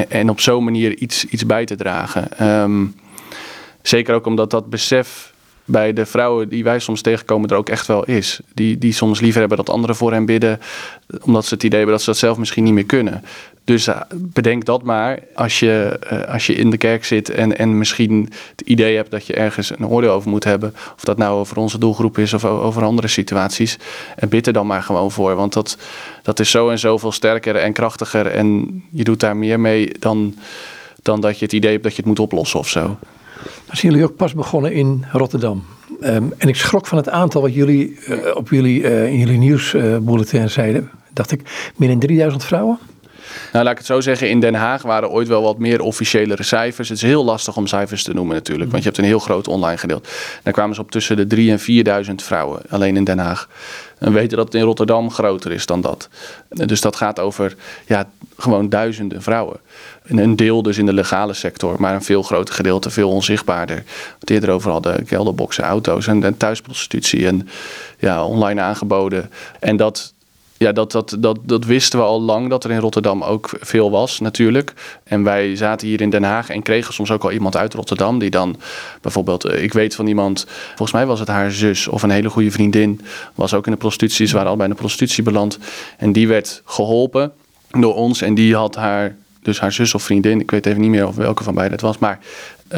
en, 0.09 0.30
op 0.30 0.40
zo'n 0.40 0.64
manier 0.64 0.96
iets, 0.96 1.24
iets 1.24 1.46
bij 1.46 1.64
te 1.64 1.76
dragen. 1.76 2.48
Um, 2.62 2.94
zeker 3.82 4.14
ook 4.14 4.26
omdat 4.26 4.50
dat 4.50 4.70
besef 4.70 5.34
bij 5.67 5.93
de 5.93 6.07
vrouwen 6.07 6.49
die 6.49 6.64
wij 6.64 6.79
soms 6.79 7.01
tegenkomen 7.01 7.49
er 7.49 7.57
ook 7.57 7.69
echt 7.69 7.87
wel 7.87 8.05
is. 8.05 8.41
Die, 8.55 8.79
die 8.79 8.93
soms 8.93 9.21
liever 9.21 9.41
hebben 9.41 9.59
dat 9.59 9.71
anderen 9.71 9.97
voor 9.97 10.12
hen 10.12 10.27
bidden, 10.27 10.61
omdat 11.21 11.45
ze 11.45 11.55
het 11.55 11.62
idee 11.62 11.79
hebben 11.79 11.97
dat 11.97 12.05
ze 12.05 12.11
dat 12.11 12.19
zelf 12.21 12.39
misschien 12.39 12.64
niet 12.64 12.73
meer 12.73 12.85
kunnen. 12.85 13.23
Dus 13.67 13.89
uh, 13.89 14.01
bedenk 14.12 14.64
dat 14.64 14.83
maar 14.83 15.19
als 15.35 15.59
je, 15.59 16.01
uh, 16.12 16.23
als 16.33 16.47
je 16.47 16.55
in 16.55 16.71
de 16.71 16.77
kerk 16.77 17.05
zit 17.05 17.31
en, 17.31 17.59
en 17.59 17.79
misschien 17.79 18.33
het 18.51 18.61
idee 18.61 18.97
hebt 18.97 19.11
dat 19.11 19.27
je 19.27 19.35
ergens 19.35 19.71
een 19.71 19.87
oordeel 19.87 20.12
over 20.12 20.31
moet 20.31 20.45
hebben. 20.45 20.75
Of 20.97 21.05
dat 21.05 21.17
nou 21.17 21.39
over 21.39 21.57
onze 21.57 21.79
doelgroep 21.79 22.19
is 22.19 22.35
of 22.35 22.45
over 22.45 22.85
andere 22.85 23.09
situaties. 23.09 23.79
En 24.17 24.29
bid 24.29 24.47
er 24.47 24.53
dan 24.53 24.67
maar 24.67 24.83
gewoon 24.83 25.11
voor. 25.11 25.35
Want 25.35 25.53
dat, 25.53 25.79
dat 26.23 26.41
is 26.41 26.51
zo 26.51 26.71
en 26.71 26.79
zoveel 26.79 27.12
sterker 27.12 27.57
en 27.57 27.73
krachtiger. 27.73 28.27
En 28.27 28.83
je 28.91 29.05
doet 29.05 29.21
daar 29.21 29.37
meer 29.37 29.61
mee 29.61 29.93
dan, 29.99 30.35
dan 31.03 31.21
dat 31.21 31.39
je 31.39 31.45
het 31.45 31.55
idee 31.55 31.71
hebt 31.71 31.83
dat 31.83 31.93
je 31.93 31.99
het 31.99 32.07
moet 32.07 32.21
oplossen 32.21 32.59
of 32.59 32.69
zo. 32.69 32.97
Dan 33.66 33.76
zijn 33.76 33.92
jullie 33.92 34.09
ook 34.09 34.16
pas 34.16 34.34
begonnen 34.34 34.72
in 34.72 35.05
Rotterdam. 35.12 35.64
Um, 36.01 36.32
en 36.38 36.49
ik 36.49 36.57
schrok 36.57 36.86
van 36.86 36.99
het 36.99 37.09
aantal 37.09 37.42
wat 37.42 37.55
jullie 37.55 37.99
uh, 38.09 38.36
op 38.36 38.49
jullie, 38.51 38.80
uh, 38.80 39.07
in 39.07 39.18
jullie 39.18 39.38
nieuwsbulletin 39.38 40.51
zeiden. 40.51 40.90
Dacht 41.12 41.30
ik, 41.30 41.72
meer 41.76 41.88
dan 41.88 41.99
3000 41.99 42.44
vrouwen? 42.44 42.78
Nou, 43.53 43.64
laat 43.64 43.72
ik 43.72 43.78
het 43.78 43.86
zo 43.86 44.01
zeggen. 44.01 44.28
In 44.28 44.40
Den 44.40 44.55
Haag 44.55 44.82
waren 44.82 45.11
ooit 45.11 45.28
wel 45.28 45.42
wat 45.42 45.59
meer 45.59 45.80
officiëlere 45.80 46.42
cijfers. 46.42 46.88
Het 46.88 46.97
is 46.97 47.03
heel 47.03 47.24
lastig 47.24 47.57
om 47.57 47.66
cijfers 47.66 48.03
te 48.03 48.14
noemen 48.14 48.34
natuurlijk. 48.34 48.70
Want 48.70 48.82
je 48.82 48.88
hebt 48.88 49.01
een 49.01 49.09
heel 49.09 49.18
groot 49.18 49.49
online 49.49 49.78
gedeelte. 49.78 50.09
Dan 50.42 50.53
kwamen 50.53 50.74
ze 50.74 50.80
op 50.80 50.90
tussen 50.90 51.16
de 51.16 51.26
3 51.26 51.51
en 51.51 51.59
4000 51.59 52.22
vrouwen. 52.22 52.62
Alleen 52.68 52.97
in 52.97 53.05
Den 53.05 53.18
Haag. 53.18 53.49
En 53.99 54.12
we 54.12 54.18
weten 54.18 54.36
dat 54.36 54.47
het 54.47 54.55
in 54.55 54.62
Rotterdam 54.62 55.11
groter 55.11 55.53
is 55.53 55.66
dan 55.66 55.80
dat. 55.80 56.09
Dus 56.49 56.80
dat 56.80 56.97
gaat 56.97 57.20
over 57.20 57.57
ja, 57.86 58.09
gewoon 58.36 58.68
duizenden 58.68 59.22
vrouwen. 59.22 59.61
En 60.03 60.18
een 60.18 60.36
deel 60.36 60.62
dus 60.62 60.78
in 60.78 60.86
de 60.86 60.92
legale 60.92 61.34
sector, 61.34 61.80
maar 61.80 61.94
een 61.94 62.03
veel 62.03 62.22
groter 62.22 62.55
gedeelte, 62.55 62.90
veel 62.90 63.11
onzichtbaarder. 63.11 63.84
Wat 64.20 64.30
eerder 64.30 64.51
over 64.51 64.70
hadden, 64.70 65.05
kelderboxen, 65.05 65.64
auto's 65.64 66.07
en, 66.07 66.24
en 66.24 66.36
thuisprostitutie 66.36 67.26
en 67.26 67.49
ja, 67.99 68.24
online 68.24 68.61
aangeboden. 68.61 69.30
En 69.61 69.76
dat, 69.76 70.14
ja, 70.59 70.72
dat, 70.72 70.92
dat, 70.92 71.16
dat, 71.18 71.38
dat 71.42 71.64
wisten 71.64 71.98
we 71.98 72.04
al 72.04 72.20
lang 72.20 72.50
dat 72.50 72.64
er 72.64 72.70
in 72.70 72.78
Rotterdam 72.78 73.22
ook 73.22 73.50
veel 73.61 73.90
was, 73.90 74.20
natuurlijk. 74.20 74.72
En 75.04 75.22
wij 75.22 75.57
zaten 75.57 75.88
hier 75.88 76.00
in 76.00 76.11
Den 76.11 76.22
Haag 76.22 76.48
en 76.48 76.62
kregen 76.62 76.94
soms 76.94 77.11
ook 77.11 77.24
al 77.24 77.32
iemand 77.32 77.57
uit 77.57 77.74
Rotterdam 77.74 78.18
die 78.18 78.30
dan 78.30 78.57
bijvoorbeeld, 79.00 79.44
eh, 79.44 79.62
ik 79.62 79.72
weet 79.72 79.94
van 79.94 80.07
iemand, 80.07 80.46
volgens 80.66 80.92
mij 80.92 81.07
was 81.07 81.18
het 81.18 81.28
haar 81.28 81.50
zus 81.50 81.88
of 81.88 82.02
een 82.02 82.11
hele 82.11 82.30
goede 82.30 82.50
vriendin, 82.50 83.00
was 83.34 83.54
ook 83.54 83.66
in 83.66 83.72
de 83.72 83.78
prostitutie, 83.78 84.26
ze 84.26 84.32
waren 84.32 84.48
allebei 84.48 84.68
in 84.68 84.74
de 84.74 84.80
prostitutie 84.80 85.22
beland. 85.22 85.59
En 85.98 86.12
die 86.12 86.28
werd 86.28 86.62
geholpen 86.64 87.32
door 87.70 87.94
ons 87.94 88.22
en 88.22 88.34
die 88.34 88.54
had 88.54 88.74
haar 88.74 89.16
dus 89.42 89.61
haar 89.61 89.72
zus 89.72 89.94
of 89.94 90.02
vriendin, 90.02 90.40
ik 90.40 90.50
weet 90.50 90.66
even 90.66 90.80
niet 90.80 90.90
meer 90.90 91.07
of 91.07 91.16
welke 91.16 91.42
van 91.42 91.54
beiden 91.54 91.76
het 91.76 91.86
was, 91.86 91.98
maar 91.98 92.18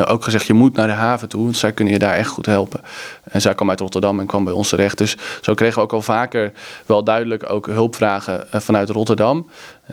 ook 0.06 0.24
gezegd, 0.24 0.46
je 0.46 0.52
moet 0.52 0.76
naar 0.76 0.86
de 0.86 0.92
haven 0.92 1.28
toe, 1.28 1.42
want 1.42 1.56
zij 1.56 1.72
kunnen 1.72 1.92
je 1.92 1.98
daar 2.00 2.14
echt 2.14 2.28
goed 2.28 2.46
helpen. 2.46 2.80
En 3.22 3.40
zij 3.40 3.54
kwam 3.54 3.70
uit 3.70 3.80
Rotterdam 3.80 4.20
en 4.20 4.26
kwam 4.26 4.44
bij 4.44 4.52
ons 4.52 4.68
terecht. 4.68 4.98
Dus 4.98 5.16
zo 5.40 5.54
kregen 5.54 5.74
we 5.74 5.80
ook 5.80 5.92
al 5.92 6.02
vaker 6.02 6.52
wel 6.86 7.04
duidelijk 7.04 7.50
ook 7.50 7.66
hulpvragen 7.66 8.46
uh, 8.54 8.60
vanuit 8.60 8.90
Rotterdam. 8.90 9.46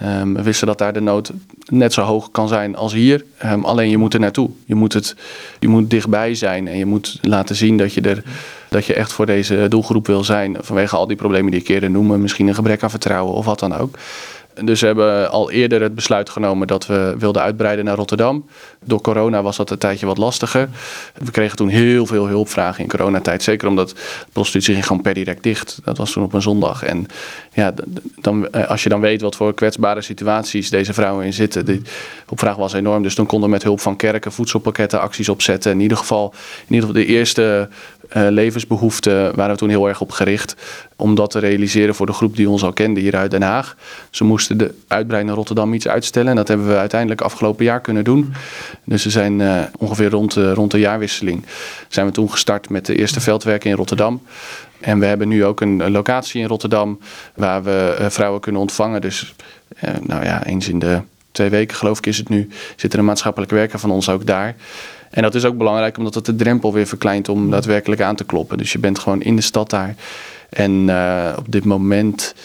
Um, 0.04 0.34
we 0.34 0.44
wisten 0.44 0.68
dat 0.68 0.78
daar 0.78 0.94
de 0.94 1.02
nood 1.02 1.32
net 1.66 1.94
zo 1.94 2.02
hoog 2.02 2.32
kan 2.32 2.48
zijn 2.48 2.76
als 2.76 2.94
hier. 2.94 3.26
Um, 3.46 3.66
alleen 3.66 3.90
je 3.90 3.98
moet 3.98 4.14
er 4.14 4.20
naartoe. 4.20 4.50
Je 4.66 4.76
moet, 4.76 4.94
het, 4.94 5.16
je 5.60 5.68
moet 5.68 5.90
dichtbij 5.90 6.36
zijn 6.36 6.68
en 6.68 6.78
je 6.78 6.86
moet 6.86 7.20
laten 7.22 7.56
zien 7.56 7.78
dat 7.78 7.94
je, 7.94 8.02
er, 8.02 8.24
dat 8.70 8.86
je 8.86 8.94
echt 8.94 9.14
voor 9.14 9.26
deze 9.26 9.66
doelgroep 9.70 10.08
wil 10.08 10.24
zijn. 10.24 10.58
Vanwege 10.60 10.96
al 10.96 11.08
die 11.08 11.18
problemen 11.18 11.52
die 11.52 11.60
ik 11.60 11.68
eerder 11.68 11.90
noemde. 11.90 12.18
Misschien 12.18 12.48
een 12.48 12.56
gebrek 12.56 12.84
aan 12.84 12.90
vertrouwen 12.90 13.34
of 13.34 13.46
wat 13.46 13.60
dan 13.60 13.76
ook. 13.76 13.98
Dus 14.64 14.80
we 14.82 14.86
hebben 14.86 15.30
al 15.30 15.52
eerder 15.52 15.82
het 15.82 15.96
besluit 15.96 16.30
genomen 16.30 16.68
dat 16.68 16.86
we 16.86 17.16
wilden 17.18 17.42
uitbreiden 17.42 17.86
naar 17.86 17.96
Rotterdam. 17.96 18.46
Door 18.84 19.02
corona 19.02 19.42
was 19.42 19.58
dat 19.58 19.70
een 19.70 19.78
tijdje 19.78 20.06
wat 20.06 20.18
lastiger. 20.18 20.70
We 21.14 21.32
kregen 21.32 21.58
toen 21.58 21.68
heel 21.68 22.06
veel 22.06 22.28
hulpvragen 22.28 22.84
in 22.84 22.90
coronatijd. 22.90 23.44
Zeker 23.44 23.68
omdat 23.68 23.96
prostitutie 24.32 24.74
ging 24.74 24.86
gewoon 24.86 25.02
per 25.02 25.14
direct 25.14 25.44
dicht. 25.44 25.80
Dat 25.84 25.98
was 25.98 26.12
toen 26.12 26.24
op 26.24 26.34
een 26.34 26.42
zondag. 26.42 26.84
En 26.84 27.06
ja, 27.54 27.74
dan, 28.22 28.52
eh, 28.52 28.70
als 28.70 28.84
je 28.84 28.90
dan 28.90 29.02
weet 29.02 29.22
wat 29.22 29.36
voor 29.36 29.54
kwetsbare 29.54 30.02
situaties 30.02 30.70
deze 30.70 30.94
vrouwen 30.94 31.26
in 31.26 31.34
zitten. 31.34 31.66
De 31.66 31.82
opvraag 32.30 32.56
was 32.56 32.74
enorm. 32.74 33.04
Dus 33.04 33.16
toen 33.16 33.26
konden 33.26 33.50
we 33.50 33.56
met 33.56 33.64
hulp 33.64 33.80
van 33.80 33.96
kerken 33.96 34.32
voedselpakketten 34.32 35.02
acties 35.02 35.30
opzetten. 35.30 35.72
In 35.72 35.80
ieder 35.80 35.98
geval, 35.98 36.34
in 36.68 36.74
ieder 36.74 36.90
geval 36.90 37.04
de 37.04 37.08
eerste 37.08 37.70
uh, 38.14 38.28
levensbehoeften 38.30 39.36
waren 39.36 39.52
we 39.52 39.58
toen 39.58 39.70
heel 39.70 39.88
erg 39.88 40.02
op 40.02 40.12
gericht. 40.12 40.56
Om 40.96 41.16
dat 41.16 41.32
te 41.32 41.40
realiseren 41.40 41.96
voor 41.96 42.06
de 42.06 42.14
groep 42.14 42.36
die 42.36 42.50
ons 42.50 42.64
al 42.64 42.74
kende 42.74 43.00
hier 43.00 43.16
uit 43.16 43.32
Den 43.32 43.42
Haag. 43.42 43.76
Ze 44.10 44.24
moesten 44.24 44.58
de 44.58 44.74
uitbreiding 44.88 45.26
naar 45.26 45.36
Rotterdam 45.36 45.74
iets 45.74 45.88
uitstellen. 45.88 46.30
En 46.30 46.36
dat 46.36 46.48
hebben 46.48 46.68
we 46.68 46.78
uiteindelijk 46.78 47.22
afgelopen 47.22 47.66
jaar 47.66 47.82
kunnen 47.82 48.04
doen. 48.04 48.34
Dus 48.84 49.04
we 49.04 49.10
zijn 49.10 49.40
uh, 49.40 49.62
ongeveer 49.78 50.10
rond, 50.10 50.36
uh, 50.36 50.54
rond 50.54 50.72
de 50.72 50.80
jaarwisseling 50.80 51.46
zijn 51.88 52.06
we 52.06 52.12
toen 52.12 52.32
gestart 52.32 52.70
met 52.70 52.86
de 52.86 52.96
eerste 52.96 53.20
veldwerken 53.20 53.70
in 53.70 53.76
Rotterdam. 53.76 54.22
En 54.80 55.00
we 55.00 55.06
hebben 55.06 55.28
nu 55.28 55.46
ook 55.46 55.62
een, 55.62 55.92
locatie 55.92 56.42
in 56.42 56.48
Rotterdam 56.48 57.00
waar 57.36 57.64
we 57.64 58.06
vrouwen 58.10 58.42
kunnen 58.42 58.62
ontvangen. 58.62 59.02
Dus 59.02 59.36
nou 60.02 60.24
ja, 60.24 60.46
eens 60.46 60.70
in 60.70 60.80
de 60.80 61.02
twee 61.36 61.50
weken 61.50 61.78
geloof 61.78 61.98
ik 61.98 62.06
is 62.06 62.18
het 62.18 62.30
nu, 62.30 62.50
zit 62.76 62.94
er 62.94 63.00
een 63.00 63.06
maatschappelijke 63.06 63.56
werker 63.56 63.80
van 63.80 63.92
ons 63.92 64.10
ook 64.10 64.26
daar. 64.26 64.56
En 65.16 65.22
dat 65.22 65.36
is 65.36 65.46
ook 65.46 65.58
belangrijk 65.58 65.98
omdat 65.98 66.16
het 66.16 66.26
de 66.26 66.36
drempel 66.36 66.74
weer 66.74 66.88
verkleint 66.88 67.30
om 67.30 67.52
daadwerkelijk 67.52 68.02
aan 68.02 68.16
te 68.16 68.24
kloppen. 68.24 68.58
Dus 68.58 68.72
je 68.72 68.80
bent 68.80 69.00
gewoon 69.00 69.22
in 69.22 69.36
de 69.36 69.42
stad 69.42 69.70
daar. 69.70 69.96
En 70.50 70.72
uh, 70.72 71.34
op 71.38 71.52
dit 71.52 71.66
moment 71.66 72.36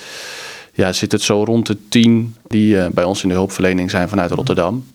ja, 0.73 0.93
zit 0.93 1.13
het 1.13 1.23
zo 1.23 1.45
rond 1.45 1.67
de 1.67 1.77
tien 1.89 2.35
die 2.47 2.75
uh, 2.75 2.87
bij 2.87 3.05
ons 3.05 3.23
in 3.23 3.29
de 3.29 3.35
hulpverlening 3.35 3.91
zijn 3.91 4.09
vanuit 4.09 4.31
Rotterdam. 4.31 4.87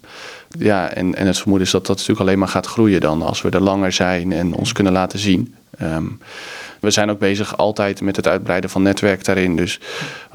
Ja, 0.59 0.89
en, 0.89 1.15
en 1.15 1.27
het 1.27 1.37
vermoeden 1.37 1.65
is 1.65 1.73
dat 1.73 1.85
dat 1.85 1.95
natuurlijk 1.95 2.27
alleen 2.27 2.39
maar 2.39 2.47
gaat 2.47 2.65
groeien 2.65 3.01
dan 3.01 3.21
als 3.21 3.41
we 3.41 3.49
er 3.49 3.61
langer 3.61 3.91
zijn 3.91 4.31
en 4.31 4.53
ons 4.53 4.71
kunnen 4.71 4.93
laten 4.93 5.19
zien. 5.19 5.55
Um, 5.81 6.19
we 6.79 6.91
zijn 6.91 7.09
ook 7.09 7.19
bezig 7.19 7.57
altijd 7.57 8.01
met 8.01 8.15
het 8.15 8.27
uitbreiden 8.27 8.69
van 8.69 8.81
netwerk 8.81 9.25
daarin. 9.25 9.55
Dus 9.55 9.79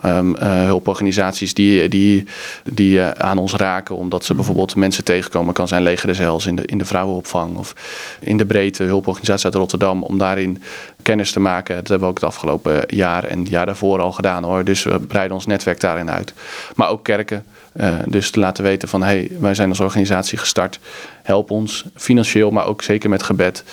um, 0.04 0.36
uh, 0.36 0.64
hulporganisaties 0.64 1.54
die, 1.54 1.88
die, 1.88 2.26
die 2.64 2.98
uh, 2.98 3.10
aan 3.10 3.38
ons 3.38 3.54
raken, 3.54 3.96
omdat 3.96 4.24
ze 4.24 4.34
bijvoorbeeld 4.34 4.76
mensen 4.76 5.04
tegenkomen, 5.04 5.54
kan 5.54 5.68
zijn 5.68 5.82
Leger 5.82 6.14
zelfs 6.14 6.46
in 6.46 6.56
de, 6.56 6.66
in 6.66 6.78
de 6.78 6.84
vrouwenopvang 6.84 7.56
of 7.56 7.74
in 8.20 8.36
de 8.36 8.46
breedte 8.46 8.82
hulporganisatie 8.82 9.44
uit 9.44 9.54
Rotterdam, 9.54 10.02
om 10.02 10.18
daarin 10.18 10.62
kennis 11.02 11.32
te 11.32 11.40
maken. 11.40 11.74
Dat 11.74 11.88
hebben 11.88 12.08
we 12.08 12.14
ook 12.14 12.20
het 12.20 12.28
afgelopen 12.28 12.82
jaar 12.86 13.24
en 13.24 13.38
het 13.38 13.48
jaar 13.48 13.66
daarvoor 13.66 14.00
al 14.00 14.12
gedaan 14.12 14.44
hoor. 14.44 14.64
Dus 14.64 14.82
we 14.82 15.00
breiden 15.00 15.36
ons 15.36 15.46
netwerk 15.46 15.80
daarin 15.80 16.10
uit. 16.10 16.32
Maar 16.74 16.88
ook 16.88 17.04
kerken. 17.04 17.44
Uh, 17.76 17.94
dus 18.06 18.30
te 18.30 18.40
laten 18.40 18.64
weten 18.64 18.88
van 18.88 19.02
hey, 19.02 19.30
wij 19.38 19.54
zijn 19.54 19.68
als 19.68 19.80
organisatie 19.80 20.38
gestart. 20.38 20.78
Help 21.22 21.50
ons 21.50 21.84
financieel, 21.96 22.50
maar 22.50 22.66
ook 22.66 22.82
zeker 22.82 23.10
met 23.10 23.22
gebed. 23.22 23.64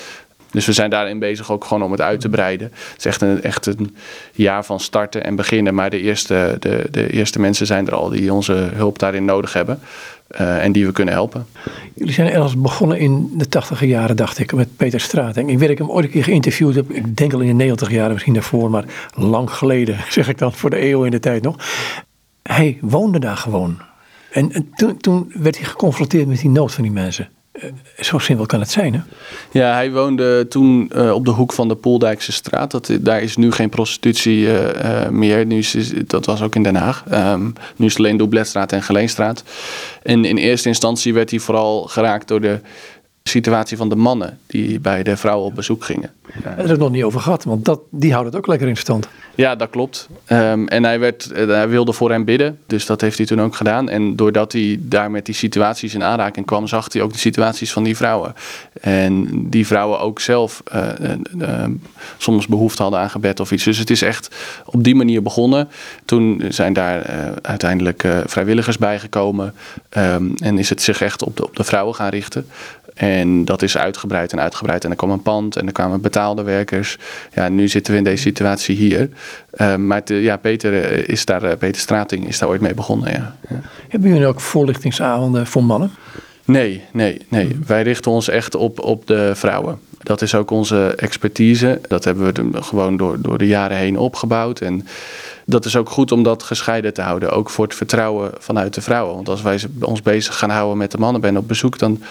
Dus 0.50 0.66
we 0.66 0.72
zijn 0.72 0.90
daarin 0.90 1.18
bezig 1.18 1.52
ook 1.52 1.64
gewoon 1.64 1.82
om 1.82 1.90
het 1.90 2.00
uit 2.00 2.20
te 2.20 2.28
breiden. 2.28 2.66
Het 2.66 2.98
is 2.98 3.04
echt 3.04 3.20
een, 3.20 3.42
echt 3.42 3.66
een 3.66 3.96
jaar 4.32 4.64
van 4.64 4.80
starten 4.80 5.24
en 5.24 5.36
beginnen. 5.36 5.74
Maar 5.74 5.90
de 5.90 6.00
eerste, 6.00 6.56
de, 6.58 6.86
de 6.90 7.10
eerste 7.10 7.40
mensen 7.40 7.66
zijn 7.66 7.86
er 7.86 7.94
al 7.94 8.08
die 8.08 8.32
onze 8.32 8.52
hulp 8.52 8.98
daarin 8.98 9.24
nodig 9.24 9.52
hebben. 9.52 9.80
Uh, 10.40 10.64
en 10.64 10.72
die 10.72 10.86
we 10.86 10.92
kunnen 10.92 11.14
helpen. 11.14 11.46
Jullie 11.94 12.12
zijn 12.12 12.30
ergens 12.30 12.56
begonnen 12.56 12.98
in 12.98 13.30
de 13.34 13.48
tachtige 13.48 13.86
jaren, 13.86 14.16
dacht 14.16 14.38
ik, 14.38 14.52
met 14.52 14.76
Peter 14.76 15.00
Straat. 15.00 15.36
Ik 15.36 15.58
weet 15.58 15.70
ik 15.70 15.78
hem 15.78 15.90
ooit 15.90 16.04
een 16.04 16.10
keer 16.10 16.24
geïnterviewd 16.24 16.74
heb. 16.74 16.90
Ik 16.90 17.16
denk 17.16 17.32
al 17.32 17.40
in 17.40 17.46
de 17.46 17.52
negentig 17.52 17.90
jaren, 17.90 18.12
misschien 18.12 18.34
daarvoor, 18.34 18.70
maar 18.70 18.84
lang 19.14 19.50
geleden, 19.50 19.96
zeg 20.08 20.28
ik 20.28 20.38
dan, 20.38 20.52
voor 20.52 20.70
de 20.70 20.82
eeuw 20.82 21.04
in 21.04 21.10
de 21.10 21.18
tijd 21.18 21.42
nog. 21.42 21.56
Hij 22.42 22.78
woonde 22.80 23.18
daar 23.18 23.36
gewoon. 23.36 23.78
En, 24.30 24.52
en 24.52 24.70
toen, 24.74 24.96
toen 24.96 25.32
werd 25.34 25.56
hij 25.56 25.66
geconfronteerd 25.66 26.26
met 26.26 26.40
die 26.40 26.50
nood 26.50 26.72
van 26.72 26.82
die 26.82 26.92
mensen. 26.92 27.28
Zo 27.98 28.18
simpel 28.18 28.46
kan 28.46 28.60
het 28.60 28.70
zijn, 28.70 28.94
hè? 28.94 29.00
Ja, 29.58 29.72
hij 29.72 29.92
woonde 29.92 30.48
toen 30.48 30.90
uh, 30.96 31.12
op 31.12 31.24
de 31.24 31.30
hoek 31.30 31.52
van 31.52 31.68
de 31.68 31.74
Poeldijkse 31.74 32.32
straat. 32.32 32.70
Dat, 32.70 32.90
daar 33.00 33.22
is 33.22 33.36
nu 33.36 33.52
geen 33.52 33.68
prostitutie 33.68 34.48
meer. 35.10 35.46
Nu 35.46 35.58
is, 35.58 35.92
dat 36.06 36.26
was 36.26 36.42
ook 36.42 36.54
in 36.54 36.62
Den 36.62 36.76
Haag. 36.76 37.04
Um, 37.12 37.52
nu 37.76 37.86
is 37.86 37.92
het 37.92 38.00
alleen 38.00 38.16
Doubletstraat 38.16 38.72
en 38.72 38.82
Geleenstraat. 38.82 39.42
En 40.02 40.24
in 40.24 40.36
eerste 40.36 40.68
instantie 40.68 41.14
werd 41.14 41.30
hij 41.30 41.38
vooral 41.38 41.82
geraakt 41.82 42.28
door 42.28 42.40
de 42.40 42.60
situatie 43.28 43.76
van 43.76 43.88
de 43.88 43.96
mannen 43.96 44.38
die 44.46 44.80
bij 44.80 45.02
de 45.02 45.16
vrouwen 45.16 45.46
op 45.46 45.54
bezoek 45.54 45.84
gingen. 45.84 46.10
Daar 46.42 46.54
hebben 46.54 46.70
het 46.70 46.78
nog 46.78 46.90
niet 46.90 47.04
over 47.04 47.20
gehad, 47.20 47.44
want 47.44 47.64
dat, 47.64 47.80
die 47.90 48.12
houden 48.12 48.32
het 48.32 48.40
ook 48.40 48.48
lekker 48.48 48.68
in 48.68 48.76
stand. 48.76 49.08
Ja, 49.34 49.56
dat 49.56 49.70
klopt. 49.70 50.08
Um, 50.28 50.68
en 50.68 50.84
hij, 50.84 50.98
werd, 50.98 51.30
uh, 51.36 51.46
hij 51.46 51.68
wilde 51.68 51.92
voor 51.92 52.10
hem 52.10 52.24
bidden, 52.24 52.58
dus 52.66 52.86
dat 52.86 53.00
heeft 53.00 53.18
hij 53.18 53.26
toen 53.26 53.40
ook 53.40 53.56
gedaan. 53.56 53.88
En 53.88 54.16
doordat 54.16 54.52
hij 54.52 54.78
daar 54.80 55.10
met 55.10 55.26
die 55.26 55.34
situaties 55.34 55.94
in 55.94 56.02
aanraking 56.02 56.46
kwam, 56.46 56.66
zag 56.66 56.92
hij 56.92 57.02
ook 57.02 57.12
de 57.12 57.18
situaties 57.18 57.72
van 57.72 57.82
die 57.82 57.96
vrouwen. 57.96 58.34
En 58.80 59.28
die 59.50 59.66
vrouwen 59.66 60.00
ook 60.00 60.20
zelf 60.20 60.62
uh, 60.74 60.88
uh, 61.38 61.64
soms 62.16 62.46
behoefte 62.46 62.82
hadden 62.82 63.00
aan 63.00 63.10
gebed 63.10 63.40
of 63.40 63.52
iets. 63.52 63.64
Dus 63.64 63.78
het 63.78 63.90
is 63.90 64.02
echt 64.02 64.34
op 64.64 64.84
die 64.84 64.94
manier 64.94 65.22
begonnen. 65.22 65.68
Toen 66.04 66.42
zijn 66.48 66.72
daar 66.72 67.06
uiteindelijk 67.42 68.08
vrijwilligers 68.26 68.78
bijgekomen 68.78 69.54
um, 69.96 70.34
en 70.36 70.58
is 70.58 70.68
het 70.68 70.82
zich 70.82 71.00
echt 71.00 71.22
op 71.22 71.36
de, 71.36 71.44
op 71.44 71.56
de 71.56 71.64
vrouwen 71.64 71.94
gaan 71.94 72.08
richten. 72.08 72.46
En 72.98 73.44
dat 73.44 73.62
is 73.62 73.76
uitgebreid 73.76 74.32
en 74.32 74.40
uitgebreid. 74.40 74.84
En 74.84 74.90
er 74.90 74.96
kwam 74.96 75.10
een 75.10 75.22
pand 75.22 75.56
en 75.56 75.66
er 75.66 75.72
kwamen 75.72 76.00
betaalde 76.00 76.42
werkers. 76.42 76.98
Ja, 77.34 77.48
nu 77.48 77.68
zitten 77.68 77.92
we 77.92 77.98
in 77.98 78.04
deze 78.04 78.22
situatie 78.22 78.76
hier. 78.76 79.08
Uh, 79.56 79.76
maar 79.76 80.04
te, 80.04 80.14
ja, 80.14 80.36
Peter, 80.36 80.82
eh, 80.82 81.08
is 81.08 81.24
daar, 81.24 81.56
Peter 81.56 81.80
Strating 81.80 82.28
is 82.28 82.38
daar 82.38 82.48
ooit 82.48 82.60
mee 82.60 82.74
begonnen. 82.74 83.10
Ja. 83.10 83.36
ja. 83.48 83.60
Hebben 83.88 84.10
jullie 84.10 84.26
ook 84.26 84.40
voorlichtingsavonden 84.40 85.46
voor 85.46 85.64
mannen? 85.64 85.90
Nee, 86.44 86.84
nee, 86.92 87.26
nee. 87.28 87.58
Wij 87.66 87.82
richten 87.82 88.10
ons 88.10 88.28
echt 88.28 88.54
op, 88.54 88.80
op 88.80 89.06
de 89.06 89.30
vrouwen. 89.34 89.78
Dat 89.98 90.22
is 90.22 90.34
ook 90.34 90.50
onze 90.50 90.94
expertise. 90.96 91.80
Dat 91.88 92.04
hebben 92.04 92.52
we 92.52 92.62
gewoon 92.62 92.96
door, 92.96 93.20
door 93.20 93.38
de 93.38 93.46
jaren 93.46 93.76
heen 93.76 93.98
opgebouwd. 93.98 94.60
En 94.60 94.86
dat 95.44 95.64
is 95.64 95.76
ook 95.76 95.90
goed 95.90 96.12
om 96.12 96.22
dat 96.22 96.42
gescheiden 96.42 96.94
te 96.94 97.02
houden. 97.02 97.30
Ook 97.30 97.50
voor 97.50 97.64
het 97.64 97.74
vertrouwen 97.74 98.30
vanuit 98.38 98.74
de 98.74 98.80
vrouwen. 98.80 99.14
Want 99.14 99.28
als 99.28 99.42
wij 99.42 99.60
ons 99.80 100.02
bezig 100.02 100.38
gaan 100.38 100.50
houden 100.50 100.78
met 100.78 100.90
de 100.90 100.98
mannen 100.98 101.20
ben 101.20 101.36
op 101.36 101.48
bezoek, 101.48 101.78
dan 101.78 102.02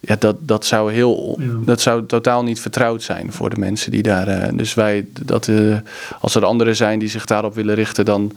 ja, 0.00 0.16
dat, 0.18 0.36
dat, 0.40 0.66
zou 0.66 0.92
heel, 0.92 1.38
dat 1.64 1.80
zou 1.80 2.06
totaal 2.06 2.42
niet 2.42 2.60
vertrouwd 2.60 3.02
zijn 3.02 3.32
voor 3.32 3.50
de 3.50 3.58
mensen 3.58 3.90
die 3.90 4.02
daar. 4.02 4.28
Uh, 4.28 4.58
dus 4.58 4.74
wij, 4.74 5.06
dat, 5.24 5.46
uh, 5.46 5.76
als 6.20 6.34
er 6.34 6.44
anderen 6.44 6.76
zijn 6.76 6.98
die 6.98 7.08
zich 7.08 7.24
daarop 7.24 7.54
willen 7.54 7.74
richten, 7.74 8.04
dan 8.04 8.32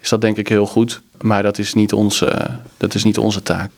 is 0.00 0.08
dat 0.08 0.20
denk 0.20 0.36
ik 0.36 0.48
heel 0.48 0.66
goed. 0.66 1.02
Maar 1.20 1.42
dat 1.42 1.58
is 1.58 1.74
niet 1.74 1.92
onze, 1.92 2.26
uh, 2.26 2.54
dat 2.76 2.94
is 2.94 3.04
niet 3.04 3.18
onze 3.18 3.42
taak. 3.42 3.70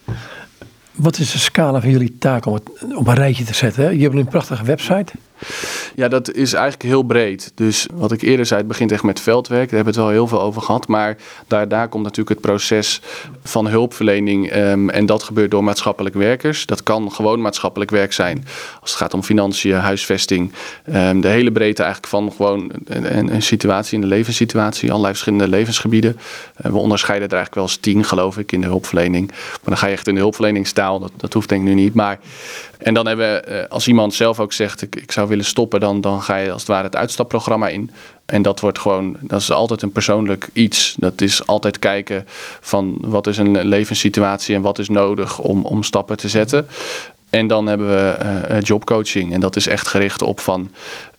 Wat 0.92 1.18
is 1.18 1.32
de 1.32 1.38
scala 1.38 1.80
van 1.80 1.90
jullie 1.90 2.16
taak 2.18 2.46
om 2.46 2.54
het 2.54 2.70
op 2.94 3.06
een 3.06 3.14
rijtje 3.14 3.44
te 3.44 3.54
zetten? 3.54 3.82
Hè? 3.82 3.90
Je 3.90 4.02
hebt 4.02 4.14
een 4.14 4.26
prachtige 4.26 4.64
website. 4.64 5.12
Ja, 5.94 6.08
dat 6.08 6.32
is 6.32 6.52
eigenlijk 6.52 6.82
heel 6.82 7.02
breed. 7.02 7.52
Dus 7.54 7.86
wat 7.94 8.12
ik 8.12 8.22
eerder 8.22 8.46
zei, 8.46 8.60
het 8.60 8.68
begint 8.68 8.92
echt 8.92 9.02
met 9.02 9.20
veldwerk. 9.20 9.70
Daar 9.70 9.76
hebben 9.76 9.94
we 9.94 10.00
het 10.00 10.08
wel 10.08 10.18
heel 10.18 10.28
veel 10.28 10.40
over 10.40 10.62
gehad. 10.62 10.88
Maar 10.88 11.16
daar, 11.46 11.68
daar 11.68 11.88
komt 11.88 12.02
natuurlijk 12.02 12.28
het 12.28 12.40
proces 12.40 13.00
van 13.44 13.66
hulpverlening. 13.66 14.56
Um, 14.56 14.90
en 14.90 15.06
dat 15.06 15.22
gebeurt 15.22 15.50
door 15.50 15.64
maatschappelijk 15.64 16.14
werkers. 16.14 16.66
Dat 16.66 16.82
kan 16.82 17.12
gewoon 17.12 17.40
maatschappelijk 17.40 17.90
werk 17.90 18.12
zijn. 18.12 18.46
Als 18.80 18.90
het 18.90 18.98
gaat 18.98 19.14
om 19.14 19.22
financiën, 19.22 19.74
huisvesting. 19.74 20.52
Um, 20.94 21.20
de 21.20 21.28
hele 21.28 21.52
breedte 21.52 21.82
eigenlijk 21.82 22.12
van 22.12 22.32
gewoon 22.32 22.72
een, 22.84 23.34
een, 23.34 23.42
situatie, 23.42 23.98
een 23.98 24.06
levenssituatie. 24.06 24.88
Allerlei 24.88 25.12
verschillende 25.12 25.48
levensgebieden. 25.48 26.16
Uh, 26.66 26.72
we 26.72 26.78
onderscheiden 26.78 27.28
er 27.28 27.34
eigenlijk 27.34 27.54
wel 27.54 27.64
eens 27.64 27.82
tien, 27.82 28.04
geloof 28.04 28.38
ik, 28.38 28.52
in 28.52 28.60
de 28.60 28.66
hulpverlening. 28.66 29.26
Maar 29.28 29.60
dan 29.64 29.76
ga 29.76 29.86
je 29.86 29.92
echt 29.92 30.06
in 30.06 30.14
de 30.14 30.20
hulpverleningstaal. 30.20 30.98
Dat, 30.98 31.12
dat 31.16 31.32
hoeft 31.32 31.48
denk 31.48 31.62
ik 31.62 31.68
nu 31.68 31.74
niet. 31.74 31.94
Maar 31.94 32.18
en 32.82 32.94
dan 32.94 33.06
hebben 33.06 33.32
we, 33.34 33.40
eh, 33.40 33.68
als 33.68 33.88
iemand 33.88 34.14
zelf 34.14 34.40
ook 34.40 34.52
zegt, 34.52 34.82
ik, 34.82 34.96
ik 34.96 35.12
zou 35.12 35.28
willen 35.28 35.44
stoppen, 35.44 35.80
dan, 35.80 36.00
dan 36.00 36.22
ga 36.22 36.36
je 36.36 36.52
als 36.52 36.60
het 36.60 36.70
ware 36.70 36.84
het 36.84 36.96
uitstapprogramma 36.96 37.68
in. 37.68 37.90
En 38.26 38.42
dat 38.42 38.60
wordt 38.60 38.78
gewoon, 38.78 39.16
dat 39.20 39.40
is 39.40 39.50
altijd 39.50 39.82
een 39.82 39.92
persoonlijk 39.92 40.48
iets. 40.52 40.94
Dat 40.98 41.20
is 41.20 41.46
altijd 41.46 41.78
kijken 41.78 42.26
van 42.60 42.96
wat 43.00 43.26
is 43.26 43.36
een 43.36 43.64
levenssituatie 43.64 44.54
en 44.54 44.62
wat 44.62 44.78
is 44.78 44.88
nodig 44.88 45.38
om, 45.38 45.64
om 45.64 45.82
stappen 45.82 46.16
te 46.16 46.28
zetten. 46.28 46.66
En 47.32 47.46
dan 47.46 47.66
hebben 47.66 47.88
we 47.88 48.16
uh, 48.50 48.60
jobcoaching. 48.60 49.32
En 49.32 49.40
dat 49.40 49.56
is 49.56 49.66
echt 49.66 49.88
gericht 49.88 50.22
op 50.22 50.40
van 50.40 50.70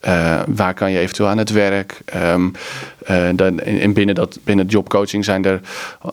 uh, 0.07 0.41
waar 0.47 0.73
kan 0.73 0.91
je 0.91 0.99
eventueel 0.99 1.29
aan 1.29 1.37
het 1.37 1.49
werk. 1.49 2.01
Uh, 2.15 3.29
dan, 3.35 3.59
en 3.59 3.93
binnen, 3.93 4.15
dat, 4.15 4.39
binnen 4.43 4.65
jobcoaching 4.65 5.25
zijn 5.25 5.45
er 5.45 5.61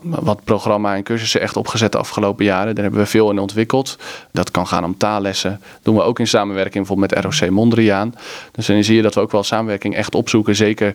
wat 0.02 0.44
programma 0.44 0.96
en 0.96 1.02
cursussen 1.02 1.40
echt 1.40 1.56
opgezet 1.56 1.92
de 1.92 1.98
afgelopen 1.98 2.44
jaren. 2.44 2.74
Daar 2.74 2.84
hebben 2.84 3.02
we 3.02 3.06
veel 3.06 3.30
in 3.30 3.38
ontwikkeld. 3.38 3.98
Dat 4.32 4.50
kan 4.50 4.66
gaan 4.66 4.84
om 4.84 4.96
taallessen. 4.96 5.50
Dat 5.50 5.80
doen 5.82 5.94
we 5.94 6.02
ook 6.02 6.18
in 6.18 6.26
samenwerking 6.26 6.86
bijvoorbeeld 6.86 7.24
met 7.24 7.40
ROC 7.40 7.50
Mondriaan. 7.50 8.14
Dus 8.52 8.66
dan 8.66 8.84
zie 8.84 8.96
je 8.96 9.02
dat 9.02 9.14
we 9.14 9.20
ook 9.20 9.32
wel 9.32 9.42
samenwerking 9.42 9.94
echt 9.94 10.14
opzoeken. 10.14 10.56
Zeker 10.56 10.94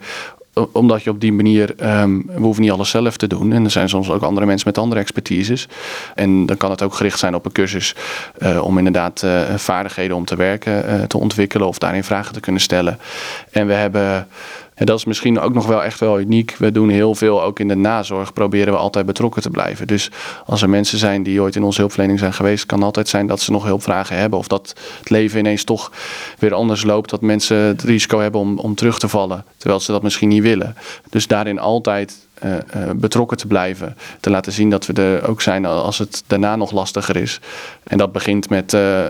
omdat 0.72 1.04
je 1.04 1.10
op 1.10 1.20
die 1.22 1.34
manier, 1.34 2.00
um, 2.02 2.24
we 2.28 2.42
hoeven 2.42 2.64
niet 2.64 2.72
alles 2.72 2.90
zelf 2.90 3.18
te 3.18 3.28
doen. 3.28 3.54
En 3.54 3.64
er 3.64 3.72
zijn 3.72 3.90
soms 3.90 4.10
ook 4.10 4.22
andere 4.22 4.46
mensen 4.46 4.68
met 4.68 4.78
andere 4.78 5.02
expertises. 5.02 5.68
En 6.16 6.46
dan 6.46 6.58
kan 6.58 6.70
het 6.70 6.82
ook 6.82 6.94
gericht 6.94 7.20
zijn 7.20 7.36
op 7.36 7.46
een 7.46 7.52
cursus 7.52 7.96
uh, 8.40 8.64
om 8.64 8.78
inderdaad 8.78 9.22
uh, 9.26 9.56
vaardigheden 9.56 10.16
om 10.16 10.26
te 10.26 10.36
werken 10.36 10.86
uh, 10.90 11.04
te 11.04 11.18
ontwikkelen 11.18 11.68
of 11.68 11.78
daarin 11.78 12.04
vragen 12.04 12.34
te 12.34 12.40
kunnen 12.40 12.62
stellen. 12.62 13.00
En 13.52 13.68
we 13.68 13.74
hebben 13.74 14.28
en 14.76 14.86
dat 14.86 14.98
is 14.98 15.06
misschien 15.06 15.40
ook 15.40 15.54
nog 15.54 15.68
wel 15.68 15.84
echt 15.84 16.00
wel 16.00 16.20
uniek. 16.20 16.56
We 16.58 16.72
doen 16.72 16.90
heel 16.90 17.16
veel, 17.16 17.44
ook 17.44 17.60
in 17.60 17.68
de 17.68 17.76
nazorg 17.76 18.34
proberen 18.34 18.74
we 18.74 18.80
altijd 18.80 19.06
betrokken 19.06 19.42
te 19.42 19.50
blijven. 19.50 19.88
Dus 19.88 20.12
als 20.46 20.62
er 20.62 20.70
mensen 20.70 20.98
zijn 20.98 21.24
die 21.24 21.42
ooit 21.42 21.56
in 21.56 21.64
onze 21.64 21.80
hulpverlening 21.80 22.20
zijn 22.20 22.34
geweest, 22.34 22.66
kan 22.66 22.84
altijd 22.84 23.08
zijn 23.08 23.28
dat 23.28 23.40
ze 23.40 23.52
nog 23.52 23.64
hulpvragen 23.64 24.18
hebben. 24.18 24.40
Of 24.40 24.48
dat 24.48 24.76
het 25.00 25.10
leven 25.10 25.40
ineens 25.40 25.64
toch 25.64 25.92
weer 26.40 26.54
anders 26.54 26.84
loopt. 26.84 27.10
Dat 27.10 27.22
mensen 27.22 27.58
het 27.58 27.84
risico 27.84 28.20
hebben 28.20 28.42
om, 28.42 28.60
om 28.60 28.76
terug 28.76 29.00
te 29.00 29.08
vallen. 29.08 29.46
Terwijl 29.58 29.80
ze 29.80 29.92
dat 29.92 30.04
misschien 30.04 30.30
niet 30.30 30.44
willen. 30.44 30.76
Dus 31.10 31.28
daarin 31.28 31.60
altijd 31.60 32.25
uh, 32.44 32.54
uh, 32.54 32.90
betrokken 32.96 33.38
te 33.38 33.48
blijven. 33.48 33.98
Te 34.20 34.30
laten 34.30 34.52
zien 34.52 34.70
dat 34.70 34.86
we 34.86 34.94
er 34.94 35.28
ook 35.28 35.42
zijn 35.42 35.66
als 35.66 35.98
het 35.98 36.24
daarna 36.28 36.56
nog 36.56 36.72
lastiger 36.72 37.16
is. 37.16 37.40
En 37.84 37.98
dat 37.98 38.12
begint 38.12 38.50
met, 38.50 38.74
uh, 38.74 39.06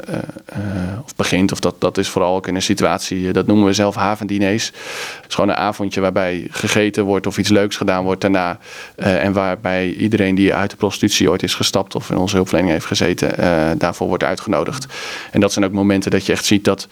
of 1.04 1.16
begint, 1.16 1.52
of 1.52 1.60
dat, 1.60 1.76
dat 1.80 1.98
is 1.98 2.10
vooral 2.10 2.36
ook 2.36 2.48
in 2.48 2.56
een 2.56 2.62
situatie, 2.62 3.32
dat 3.32 3.48
noemen 3.48 3.66
we 3.66 3.74
zelf 3.74 3.96
havendiners. 3.96 4.66
Het 4.66 5.26
is 5.28 5.36
gewoon 5.36 5.50
een 5.50 5.56
avondje 5.56 6.02
waarbij 6.02 6.48
gegeten 6.50 7.04
wordt 7.04 7.28
of 7.28 7.38
iets 7.38 7.50
leuks 7.50 7.78
gedaan 7.78 8.04
wordt 8.04 8.22
daarna. 8.22 8.58
en 8.96 9.34
waarbij 9.34 9.94
iedereen 9.94 10.36
die 10.36 10.54
uit 10.54 10.70
de 10.70 10.78
prostitutie 10.78 11.30
ooit 11.30 11.44
is 11.44 11.54
gestapt 11.54 11.96
of 11.96 12.10
in 12.10 12.18
onze 12.18 12.36
hulpverlening 12.36 12.74
heeft 12.74 12.86
gezeten, 12.86 13.30
daarvoor 13.78 14.08
wordt 14.08 14.24
uitgenodigd. 14.24 14.86
En 15.32 15.40
dat 15.40 15.54
zijn 15.54 15.66
ook 15.66 15.72
momenten 15.72 16.12
dat 16.12 16.26
je 16.26 16.32
echt 16.32 16.46
ziet 16.46 16.64
dat, 16.64 16.88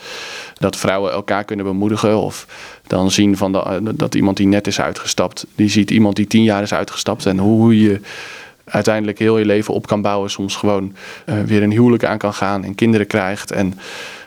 dat 0.53 0.77
vrouwen 0.77 1.11
elkaar 1.11 1.43
kunnen 1.43 1.65
bemoedigen 1.65 2.17
of 2.17 2.45
dan 2.93 3.11
zien 3.11 3.37
van 3.37 3.51
de, 3.51 3.91
dat 3.95 4.15
iemand 4.15 4.37
die 4.37 4.47
net 4.47 4.67
is 4.67 4.81
uitgestapt, 4.81 5.45
die 5.55 5.69
ziet 5.69 5.91
iemand 5.91 6.15
die 6.15 6.27
tien 6.27 6.43
jaar 6.43 6.61
is 6.61 6.73
uitgestapt 6.73 7.25
en 7.25 7.37
hoe 7.37 7.79
je 7.81 7.99
uiteindelijk 8.63 9.19
heel 9.19 9.37
je 9.37 9.45
leven 9.45 9.73
op 9.73 9.87
kan 9.87 10.01
bouwen. 10.01 10.29
Soms 10.29 10.55
gewoon 10.55 10.95
uh, 11.25 11.41
weer 11.41 11.63
een 11.63 11.71
huwelijk 11.71 12.05
aan 12.05 12.17
kan 12.17 12.33
gaan 12.33 12.63
en 12.63 12.75
kinderen 12.75 13.07
krijgt. 13.07 13.51
En 13.51 13.73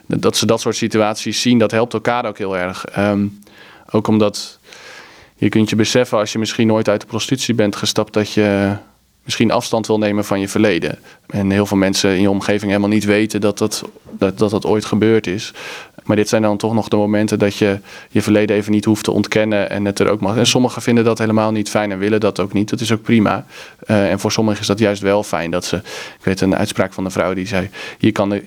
dat 0.06 0.36
ze 0.36 0.46
dat 0.46 0.60
soort 0.60 0.76
situaties 0.76 1.40
zien, 1.40 1.58
dat 1.58 1.70
helpt 1.70 1.92
elkaar 1.92 2.26
ook 2.26 2.38
heel 2.38 2.56
erg. 2.56 2.84
Um, 2.98 3.38
ook 3.90 4.08
omdat 4.08 4.58
je 5.36 5.48
kunt 5.48 5.70
je 5.70 5.76
beseffen 5.76 6.18
als 6.18 6.32
je 6.32 6.38
misschien 6.38 6.66
nooit 6.66 6.88
uit 6.88 7.00
de 7.00 7.06
prostitutie 7.06 7.54
bent 7.54 7.76
gestapt, 7.76 8.12
dat 8.12 8.32
je 8.32 8.76
misschien 9.24 9.50
afstand 9.50 9.86
wil 9.86 9.98
nemen 9.98 10.24
van 10.24 10.40
je 10.40 10.48
verleden. 10.48 10.98
En 11.26 11.50
heel 11.50 11.66
veel 11.66 11.76
mensen 11.76 12.14
in 12.14 12.20
je 12.20 12.30
omgeving 12.30 12.70
helemaal 12.70 12.88
niet 12.88 13.04
weten 13.04 13.40
dat 13.40 13.58
dat, 13.58 13.82
dat, 14.10 14.38
dat, 14.38 14.50
dat 14.50 14.66
ooit 14.66 14.84
gebeurd 14.84 15.26
is. 15.26 15.52
Maar 16.06 16.16
dit 16.16 16.28
zijn 16.28 16.42
dan 16.42 16.56
toch 16.56 16.74
nog 16.74 16.88
de 16.88 16.96
momenten 16.96 17.38
dat 17.38 17.56
je 17.56 17.78
je 18.10 18.22
verleden 18.22 18.56
even 18.56 18.72
niet 18.72 18.84
hoeft 18.84 19.04
te 19.04 19.10
ontkennen 19.10 19.70
en 19.70 19.84
het 19.84 19.98
er 19.98 20.08
ook 20.08 20.20
mag. 20.20 20.36
En 20.36 20.46
sommigen 20.46 20.82
vinden 20.82 21.04
dat 21.04 21.18
helemaal 21.18 21.50
niet 21.50 21.70
fijn 21.70 21.92
en 21.92 21.98
willen 21.98 22.20
dat 22.20 22.40
ook 22.40 22.52
niet. 22.52 22.70
Dat 22.70 22.80
is 22.80 22.92
ook 22.92 23.02
prima. 23.02 23.46
Uh, 23.86 24.10
en 24.10 24.20
voor 24.20 24.32
sommigen 24.32 24.60
is 24.60 24.66
dat 24.66 24.78
juist 24.78 25.02
wel 25.02 25.22
fijn 25.22 25.50
dat 25.50 25.64
ze. 25.64 25.76
Ik 25.76 26.24
weet 26.24 26.40
een 26.40 26.56
uitspraak 26.56 26.92
van 26.92 27.04
een 27.04 27.10
vrouw 27.10 27.34
die 27.34 27.46
zei: 27.46 27.68
hier 27.98 28.12
kan, 28.12 28.40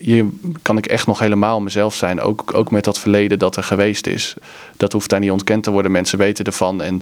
kan 0.62 0.78
ik 0.78 0.86
echt 0.86 1.07
nog 1.07 1.20
helemaal 1.20 1.62
mezelf 1.62 1.95
zijn. 1.95 2.22
Ook, 2.22 2.53
ook 2.53 2.72
met 2.72 2.84
dat 2.84 2.99
verleden 2.99 3.39
dat 3.39 3.55
er 3.55 3.64
geweest 3.64 4.07
is. 4.07 4.36
Dat 4.78 4.93
hoeft 4.93 5.10
daar 5.10 5.20
niet 5.20 5.32
ontkend 5.32 5.64
te 5.64 5.72
worden. 5.72 5.91
Mensen 5.91 6.18
weten 6.18 6.45
ervan. 6.45 6.82
En 6.82 7.01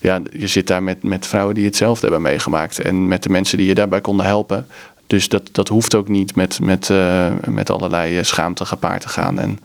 ja, 0.00 0.20
je 0.32 0.46
zit 0.46 0.66
daar 0.66 0.82
met, 0.82 1.02
met 1.02 1.26
vrouwen 1.26 1.54
die 1.54 1.64
hetzelfde 1.64 2.00
hebben 2.00 2.22
meegemaakt. 2.22 2.80
En 2.80 3.08
met 3.08 3.22
de 3.22 3.28
mensen 3.28 3.58
die 3.58 3.66
je 3.66 3.74
daarbij 3.74 4.00
konden 4.00 4.26
helpen. 4.26 4.66
Dus 5.08 5.28
dat, 5.28 5.48
dat 5.52 5.68
hoeft 5.68 5.94
ook 5.94 6.08
niet 6.08 6.34
met, 6.34 6.60
met, 6.60 6.88
uh, 6.88 7.32
met 7.46 7.70
allerlei 7.70 8.24
schaamte 8.24 8.64
gepaard 8.64 9.00
te 9.00 9.08
gaan. 9.08 9.38
En, 9.38 9.58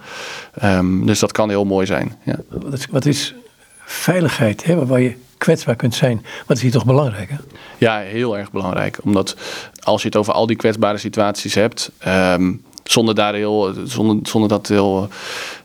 um, 0.64 1.06
dus 1.06 1.20
dat 1.20 1.32
kan 1.32 1.50
heel 1.50 1.66
mooi 1.66 1.86
zijn. 1.86 2.18
Ja. 2.24 2.36
Wat, 2.50 2.74
is, 2.74 2.88
wat 2.90 3.06
is 3.06 3.34
veiligheid, 3.86 4.64
hè, 4.64 4.86
waar 4.86 5.02
je 5.02 5.16
kwetsbaar 5.38 5.76
kunt 5.76 5.96
zijn? 5.96 6.26
Wat 6.46 6.58
is 6.58 6.64
hier 6.64 6.72
toch 6.72 6.86
belangrijk? 6.86 7.30
Hè? 7.30 7.38
Ja, 7.78 8.00
heel 8.00 8.38
erg 8.38 8.52
belangrijk. 8.52 8.98
Omdat 9.02 9.36
als 9.80 10.02
je 10.02 10.08
het 10.08 10.18
over 10.18 10.34
al 10.34 10.48
die 10.48 10.56
kwetsbare 10.56 10.98
situaties 10.98 11.54
hebt, 11.54 11.92
um, 12.08 12.64
zonder, 12.84 13.16
daar 13.16 13.34
heel, 13.34 13.74
zonder, 13.86 14.28
zonder 14.28 14.50
dat 14.50 14.68
heel 14.68 15.10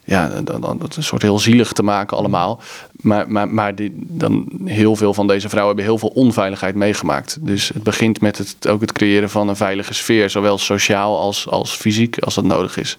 ja, 0.04 0.28
dat, 0.44 0.80
dat 0.80 0.96
een 0.96 1.02
soort 1.02 1.22
heel 1.22 1.38
zielig 1.38 1.72
te 1.72 1.82
maken 1.82 2.16
allemaal. 2.16 2.60
Maar, 3.02 3.30
maar, 3.30 3.48
maar 3.48 3.72
dan 3.94 4.48
heel 4.64 4.96
veel 4.96 5.14
van 5.14 5.26
deze 5.26 5.48
vrouwen 5.48 5.76
hebben 5.76 5.92
heel 5.92 6.08
veel 6.08 6.22
onveiligheid 6.22 6.74
meegemaakt. 6.74 7.38
Dus 7.40 7.68
het 7.68 7.82
begint 7.82 8.20
met 8.20 8.38
het, 8.38 8.68
ook 8.68 8.80
het 8.80 8.92
creëren 8.92 9.30
van 9.30 9.48
een 9.48 9.56
veilige 9.56 9.94
sfeer, 9.94 10.30
zowel 10.30 10.58
sociaal 10.58 11.18
als, 11.18 11.48
als 11.48 11.74
fysiek, 11.74 12.18
als 12.18 12.34
dat 12.34 12.44
nodig 12.44 12.76
is. 12.76 12.98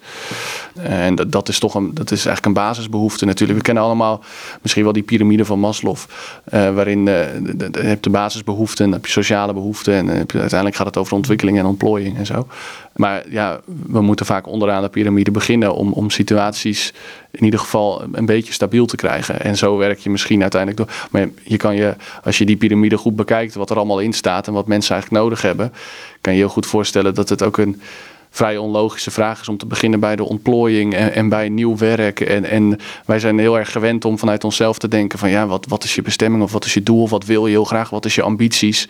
En 0.82 1.16
dat, 1.16 1.32
dat 1.32 1.50
is 1.50 1.60
toch 1.60 1.76
een, 1.76 1.94
dat 1.94 2.12
is 2.12 2.26
eigenlijk 2.26 2.46
een 2.46 2.64
basisbehoefte 2.64 3.26
natuurlijk. 3.26 3.60
We 3.60 3.66
kennen 3.66 3.84
allemaal 3.84 4.24
misschien 4.62 4.84
wel 4.84 4.94
die 4.94 5.04
piramide 5.04 5.46
van 5.46 5.60
Maslow, 5.60 5.96
uh, 5.96 6.74
waarin 6.74 7.00
uh, 7.00 7.36
je 7.46 7.70
hebt 7.72 8.04
de 8.04 8.10
basisbehoeften, 8.10 8.86
dan 8.86 8.94
heb 8.94 9.06
je 9.06 9.12
sociale 9.12 9.54
behoeften 9.54 9.94
en 9.94 10.10
uiteindelijk 10.10 10.76
gaat 10.76 10.86
het 10.86 10.98
over 10.98 11.16
ontwikkeling 11.16 11.58
en 11.58 11.66
ontplooiing 11.66 12.18
en 12.18 12.26
zo. 12.26 12.48
Maar 12.96 13.24
ja, 13.30 13.60
we 13.86 14.02
moeten 14.02 14.26
vaak 14.26 14.48
onderaan 14.48 14.82
de 14.82 14.90
piramide 14.90 15.32
beginnen 15.32 15.76
om, 15.76 15.94
om 15.94 16.10
situaties 16.10 16.94
in 17.32 17.44
ieder 17.44 17.60
geval 17.60 18.04
een 18.12 18.26
beetje 18.26 18.54
stabiel 18.54 18.86
te 18.86 18.96
krijgen. 18.96 19.42
En 19.42 19.58
zo 19.58 19.78
werk 19.78 20.00
je 20.00 20.10
misschien 20.10 20.42
uiteindelijk 20.42 20.82
door. 20.82 21.08
Maar 21.12 21.30
je 21.44 21.58
kan 21.58 21.76
je, 21.76 21.96
als 22.24 22.38
je 22.38 22.46
die 22.46 22.58
piramide 22.58 22.98
goed 22.98 23.16
bekijkt, 23.16 23.54
wat 23.54 23.70
er 23.70 23.78
allemaal 23.78 24.00
in 24.00 24.14
staat 24.14 24.48
en 24.48 24.54
wat 24.54 24.68
mensen 24.68 24.94
eigenlijk 24.94 25.24
nodig 25.24 25.42
hebben, 25.42 25.74
kan 26.22 26.34
je 26.34 26.40
heel 26.40 26.50
goed 26.50 26.66
voorstellen 26.66 27.14
dat 27.14 27.30
het 27.30 27.44
ook 27.44 27.58
een 27.58 27.82
vrij 28.30 28.58
onlogische 28.58 29.12
vraag 29.12 29.42
is 29.42 29.50
om 29.50 29.58
te 29.58 29.66
beginnen 29.66 30.00
bij 30.00 30.16
de 30.16 30.24
ontplooiing 30.24 30.96
en, 30.96 31.30
bij 31.30 31.50
nieuw 31.50 31.78
werk. 31.78 32.20
En, 32.20 32.46
en, 32.46 32.78
wij 33.06 33.20
zijn 33.20 33.40
heel 33.40 33.58
erg 33.58 33.72
gewend 33.72 34.06
om 34.06 34.20
vanuit 34.20 34.44
onszelf 34.44 34.78
te 34.78 34.88
denken 34.88 35.20
van 35.20 35.30
ja, 35.30 35.48
wat, 35.48 35.66
wat 35.68 35.84
is 35.84 35.96
je 35.96 36.02
bestemming 36.02 36.44
of 36.44 36.52
wat 36.52 36.66
is 36.66 36.74
je 36.74 36.84
doel 36.84 37.10
wat 37.10 37.26
wil 37.26 37.46
je 37.46 37.52
heel 37.52 37.64
graag, 37.64 37.90
wat 37.90 38.06
is 38.06 38.16
je 38.16 38.22
ambities. 38.22 38.88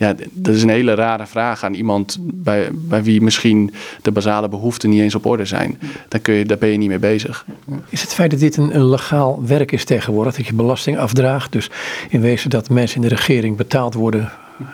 Ja, 0.00 0.14
dat 0.30 0.54
is 0.54 0.62
een 0.62 0.68
hele 0.68 0.94
rare 0.94 1.26
vraag 1.26 1.64
aan 1.64 1.74
iemand 1.74 2.18
bij, 2.20 2.68
bij 2.72 3.02
wie 3.02 3.20
misschien 3.20 3.72
de 4.02 4.12
basale 4.12 4.48
behoeften 4.48 4.90
niet 4.90 5.00
eens 5.00 5.14
op 5.14 5.26
orde 5.26 5.44
zijn. 5.44 5.78
Daar, 6.08 6.20
kun 6.20 6.34
je, 6.34 6.44
daar 6.44 6.58
ben 6.58 6.68
je 6.68 6.76
niet 6.76 6.88
mee 6.88 6.98
bezig. 6.98 7.44
Is 7.88 8.00
het 8.00 8.14
feit 8.14 8.30
dat 8.30 8.40
dit 8.40 8.56
een, 8.56 8.74
een 8.74 8.88
legaal 8.88 9.42
werk 9.46 9.72
is 9.72 9.84
tegenwoordig, 9.84 10.36
dat 10.36 10.46
je 10.46 10.54
belasting 10.54 10.98
afdraagt, 10.98 11.52
dus 11.52 11.70
in 12.08 12.20
wezen 12.20 12.50
dat 12.50 12.68
mensen 12.68 13.02
in 13.02 13.08
de 13.08 13.14
regering 13.14 13.56
betaald 13.56 13.94
worden 13.94 14.32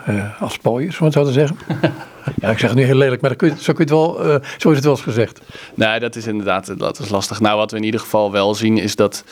uh, 0.09 0.41
als 0.41 0.57
pooiers, 0.57 0.99
om 0.99 1.05
het 1.05 1.13
zo 1.13 1.23
te 1.23 1.31
zeggen? 1.31 1.57
ja, 2.41 2.49
ik 2.49 2.59
zeg 2.59 2.69
het 2.69 2.79
nu 2.79 2.83
heel 2.85 2.95
lelijk, 2.95 3.21
maar 3.21 3.35
kun 3.35 3.47
je, 3.47 3.55
zo, 3.59 3.73
kun 3.73 3.85
je 3.85 3.93
het 3.93 4.01
wel, 4.01 4.25
uh, 4.25 4.35
zo 4.57 4.69
is 4.69 4.75
het 4.75 4.85
wel 4.85 4.93
eens 4.93 5.03
gezegd. 5.03 5.41
Nee, 5.73 5.99
dat 5.99 6.15
is 6.15 6.27
inderdaad 6.27 6.77
dat 6.77 6.99
is 6.99 7.09
lastig. 7.09 7.39
Nou, 7.39 7.57
wat 7.57 7.71
we 7.71 7.77
in 7.77 7.83
ieder 7.83 7.99
geval 7.99 8.31
wel 8.31 8.55
zien 8.55 8.77
is 8.77 8.95
dat 8.95 9.23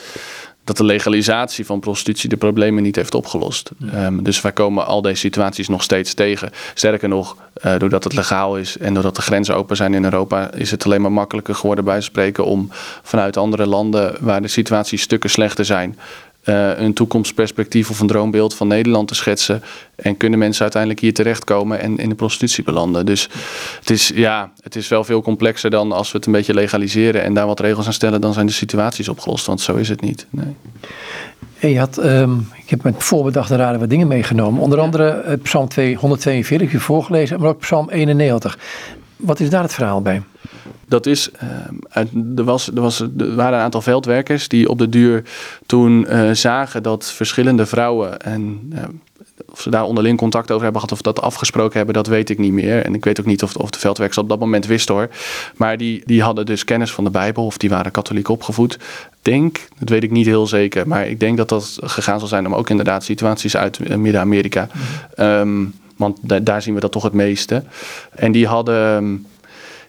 dat 0.66 0.76
de 0.76 0.84
legalisatie 0.84 1.66
van 1.66 1.80
prostitutie 1.80 2.28
de 2.28 2.36
problemen 2.36 2.82
niet 2.82 2.96
heeft 2.96 3.14
opgelost. 3.14 3.70
Um, 3.94 4.22
dus 4.22 4.40
wij 4.40 4.52
komen 4.52 4.86
al 4.86 5.02
deze 5.02 5.16
situaties 5.16 5.68
nog 5.68 5.82
steeds 5.82 6.14
tegen. 6.14 6.50
Sterker 6.74 7.08
nog, 7.08 7.36
uh, 7.64 7.78
doordat 7.78 8.04
het 8.04 8.12
legaal 8.12 8.56
is 8.58 8.78
en 8.78 8.94
doordat 8.94 9.16
de 9.16 9.22
grenzen 9.22 9.56
open 9.56 9.76
zijn 9.76 9.94
in 9.94 10.04
Europa, 10.04 10.52
is 10.52 10.70
het 10.70 10.84
alleen 10.84 11.00
maar 11.00 11.12
makkelijker 11.12 11.54
geworden 11.54 11.84
bij 11.84 12.00
spreken 12.00 12.44
om 12.44 12.68
vanuit 13.02 13.36
andere 13.36 13.66
landen 13.66 14.16
waar 14.20 14.42
de 14.42 14.48
situaties 14.48 15.02
stukken 15.02 15.30
slechter 15.30 15.64
zijn, 15.64 15.98
uh, 16.46 16.78
een 16.78 16.92
toekomstperspectief 16.92 17.90
of 17.90 18.00
een 18.00 18.06
droombeeld 18.06 18.54
van 18.54 18.68
Nederland 18.68 19.08
te 19.08 19.14
schetsen. 19.14 19.62
En 19.94 20.16
kunnen 20.16 20.38
mensen 20.38 20.62
uiteindelijk 20.62 21.00
hier 21.00 21.14
terechtkomen 21.14 21.80
en 21.80 21.98
in 21.98 22.08
de 22.08 22.14
prostitutie 22.14 22.64
belanden. 22.64 23.06
Dus 23.06 23.28
het 23.78 23.90
is, 23.90 24.10
ja, 24.14 24.50
het 24.60 24.76
is 24.76 24.88
wel 24.88 25.04
veel 25.04 25.22
complexer 25.22 25.70
dan 25.70 25.92
als 25.92 26.12
we 26.12 26.16
het 26.16 26.26
een 26.26 26.32
beetje 26.32 26.54
legaliseren 26.54 27.22
en 27.22 27.34
daar 27.34 27.46
wat 27.46 27.60
regels 27.60 27.86
aan 27.86 27.92
stellen, 27.92 28.20
dan 28.20 28.32
zijn 28.32 28.46
de 28.46 28.52
situaties 28.52 29.08
opgelost. 29.08 29.46
Want 29.46 29.60
zo 29.60 29.74
is 29.74 29.88
het 29.88 30.00
niet. 30.00 30.26
Nee. 30.30 30.56
Hey, 31.56 31.70
je 31.70 31.78
had, 31.78 32.04
um, 32.04 32.48
ik 32.54 32.70
heb 32.70 32.82
met 32.82 32.94
voorbedachte 32.98 33.56
raden 33.56 33.80
wat 33.80 33.90
dingen 33.90 34.06
meegenomen. 34.06 34.62
Onder 34.62 34.80
andere 34.80 35.24
uh, 35.26 35.32
Psalm 35.42 35.68
242, 35.68 36.72
je 36.72 36.80
voorgelezen, 36.80 37.40
maar 37.40 37.48
ook 37.48 37.58
Psalm 37.58 37.90
91. 37.90 38.58
Wat 39.16 39.40
is 39.40 39.50
daar 39.50 39.62
het 39.62 39.74
verhaal 39.74 40.02
bij? 40.02 40.22
Dat 40.88 41.06
is, 41.06 41.30
uh, 41.94 42.38
er, 42.38 42.44
was, 42.44 42.68
er, 42.68 42.80
was, 42.80 43.00
er 43.00 43.34
waren 43.34 43.58
een 43.58 43.64
aantal 43.64 43.82
veldwerkers 43.82 44.48
die 44.48 44.68
op 44.68 44.78
de 44.78 44.88
duur 44.88 45.22
toen 45.66 46.06
uh, 46.10 46.30
zagen 46.30 46.82
dat 46.82 47.12
verschillende 47.12 47.66
vrouwen 47.66 48.20
en 48.20 48.72
uh, 48.74 48.82
of 49.50 49.60
ze 49.60 49.70
daar 49.70 49.84
onderling 49.84 50.18
contact 50.18 50.50
over 50.50 50.62
hebben 50.62 50.80
gehad 50.80 50.96
of 50.96 51.02
dat 51.02 51.20
afgesproken 51.20 51.76
hebben, 51.76 51.94
dat 51.94 52.06
weet 52.06 52.30
ik 52.30 52.38
niet 52.38 52.52
meer. 52.52 52.84
En 52.84 52.94
ik 52.94 53.04
weet 53.04 53.20
ook 53.20 53.26
niet 53.26 53.42
of, 53.42 53.56
of 53.56 53.70
de 53.70 53.78
veldwerkers 53.78 54.18
op 54.18 54.28
dat 54.28 54.38
moment 54.38 54.66
wisten 54.66 54.94
hoor. 54.94 55.08
Maar 55.56 55.76
die, 55.76 56.02
die 56.04 56.22
hadden 56.22 56.46
dus 56.46 56.64
kennis 56.64 56.92
van 56.92 57.04
de 57.04 57.10
Bijbel 57.10 57.46
of 57.46 57.56
die 57.56 57.70
waren 57.70 57.92
katholiek 57.92 58.28
opgevoed. 58.28 58.78
Denk, 59.22 59.68
dat 59.78 59.88
weet 59.88 60.02
ik 60.02 60.10
niet 60.10 60.26
heel 60.26 60.46
zeker, 60.46 60.88
maar 60.88 61.06
ik 61.06 61.20
denk 61.20 61.36
dat 61.36 61.48
dat 61.48 61.78
gegaan 61.82 62.18
zal 62.18 62.28
zijn 62.28 62.46
om 62.46 62.54
ook 62.54 62.70
inderdaad 62.70 63.04
situaties 63.04 63.56
uit 63.56 63.96
Midden-Amerika. 63.96 64.68
Mm 64.72 65.24
um, 65.26 65.74
want 65.96 66.46
daar 66.46 66.62
zien 66.62 66.74
we 66.74 66.80
dat 66.80 66.92
toch 66.92 67.02
het 67.02 67.12
meeste. 67.12 67.64
En 68.10 68.32
die 68.32 68.46
hadden 68.46 69.26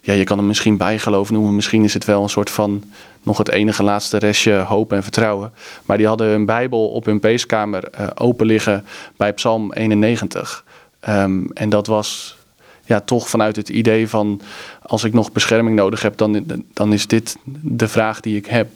ja, 0.07 0.13
je 0.13 0.23
kan 0.23 0.37
hem 0.37 0.47
misschien 0.47 0.77
bijgeloof 0.77 1.31
noemen. 1.31 1.55
Misschien 1.55 1.83
is 1.83 1.93
het 1.93 2.05
wel 2.05 2.23
een 2.23 2.29
soort 2.29 2.49
van 2.49 2.83
nog 3.23 3.37
het 3.37 3.49
enige 3.49 3.83
laatste 3.83 4.17
restje 4.17 4.53
hoop 4.53 4.93
en 4.93 5.03
vertrouwen. 5.03 5.53
Maar 5.85 5.97
die 5.97 6.07
hadden 6.07 6.27
hun 6.27 6.45
Bijbel 6.45 6.89
op 6.89 7.05
hun 7.05 7.19
peeskamer 7.19 7.89
uh, 7.99 8.07
open 8.15 8.45
liggen 8.45 8.85
bij 9.17 9.33
Psalm 9.33 9.73
91. 9.73 10.63
Um, 11.09 11.47
en 11.53 11.69
dat 11.69 11.87
was 11.87 12.37
ja, 12.85 12.99
toch 12.99 13.29
vanuit 13.29 13.55
het 13.55 13.69
idee 13.69 14.09
van 14.09 14.41
als 14.81 15.03
ik 15.03 15.13
nog 15.13 15.31
bescherming 15.31 15.75
nodig 15.75 16.01
heb, 16.01 16.17
dan, 16.17 16.43
dan 16.73 16.93
is 16.93 17.07
dit 17.07 17.37
de 17.61 17.87
vraag 17.87 18.19
die 18.19 18.37
ik 18.37 18.45
heb. 18.45 18.67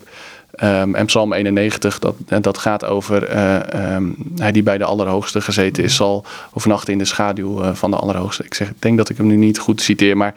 Um, 0.64 0.96
en 0.96 1.06
Psalm 1.06 1.34
91, 1.34 2.00
dat, 2.00 2.16
dat 2.42 2.58
gaat 2.58 2.86
over 2.86 3.34
uh, 3.34 3.96
um, 3.96 4.16
hij 4.36 4.52
die 4.52 4.64
bij 4.64 4.78
de 4.78 4.84
Allerhoogste 4.84 5.42
gezeten 5.42 5.84
is, 5.84 5.96
zal 5.96 6.26
overnachten 6.54 6.94
in 6.94 7.00
de 7.00 7.06
schaduw 7.06 7.62
uh, 7.62 7.74
van 7.74 7.92
de 7.92 7.98
Allerhoogste. 7.98 8.44
Ik, 8.44 8.54
zeg, 8.54 8.72
denk 8.80 8.98
dat 8.98 9.10
ik 9.10 9.18
hem 9.18 9.28
nu 9.28 9.36
niet 9.36 9.60
goed 9.60 9.82
citeer, 9.82 10.18
maar. 10.18 10.34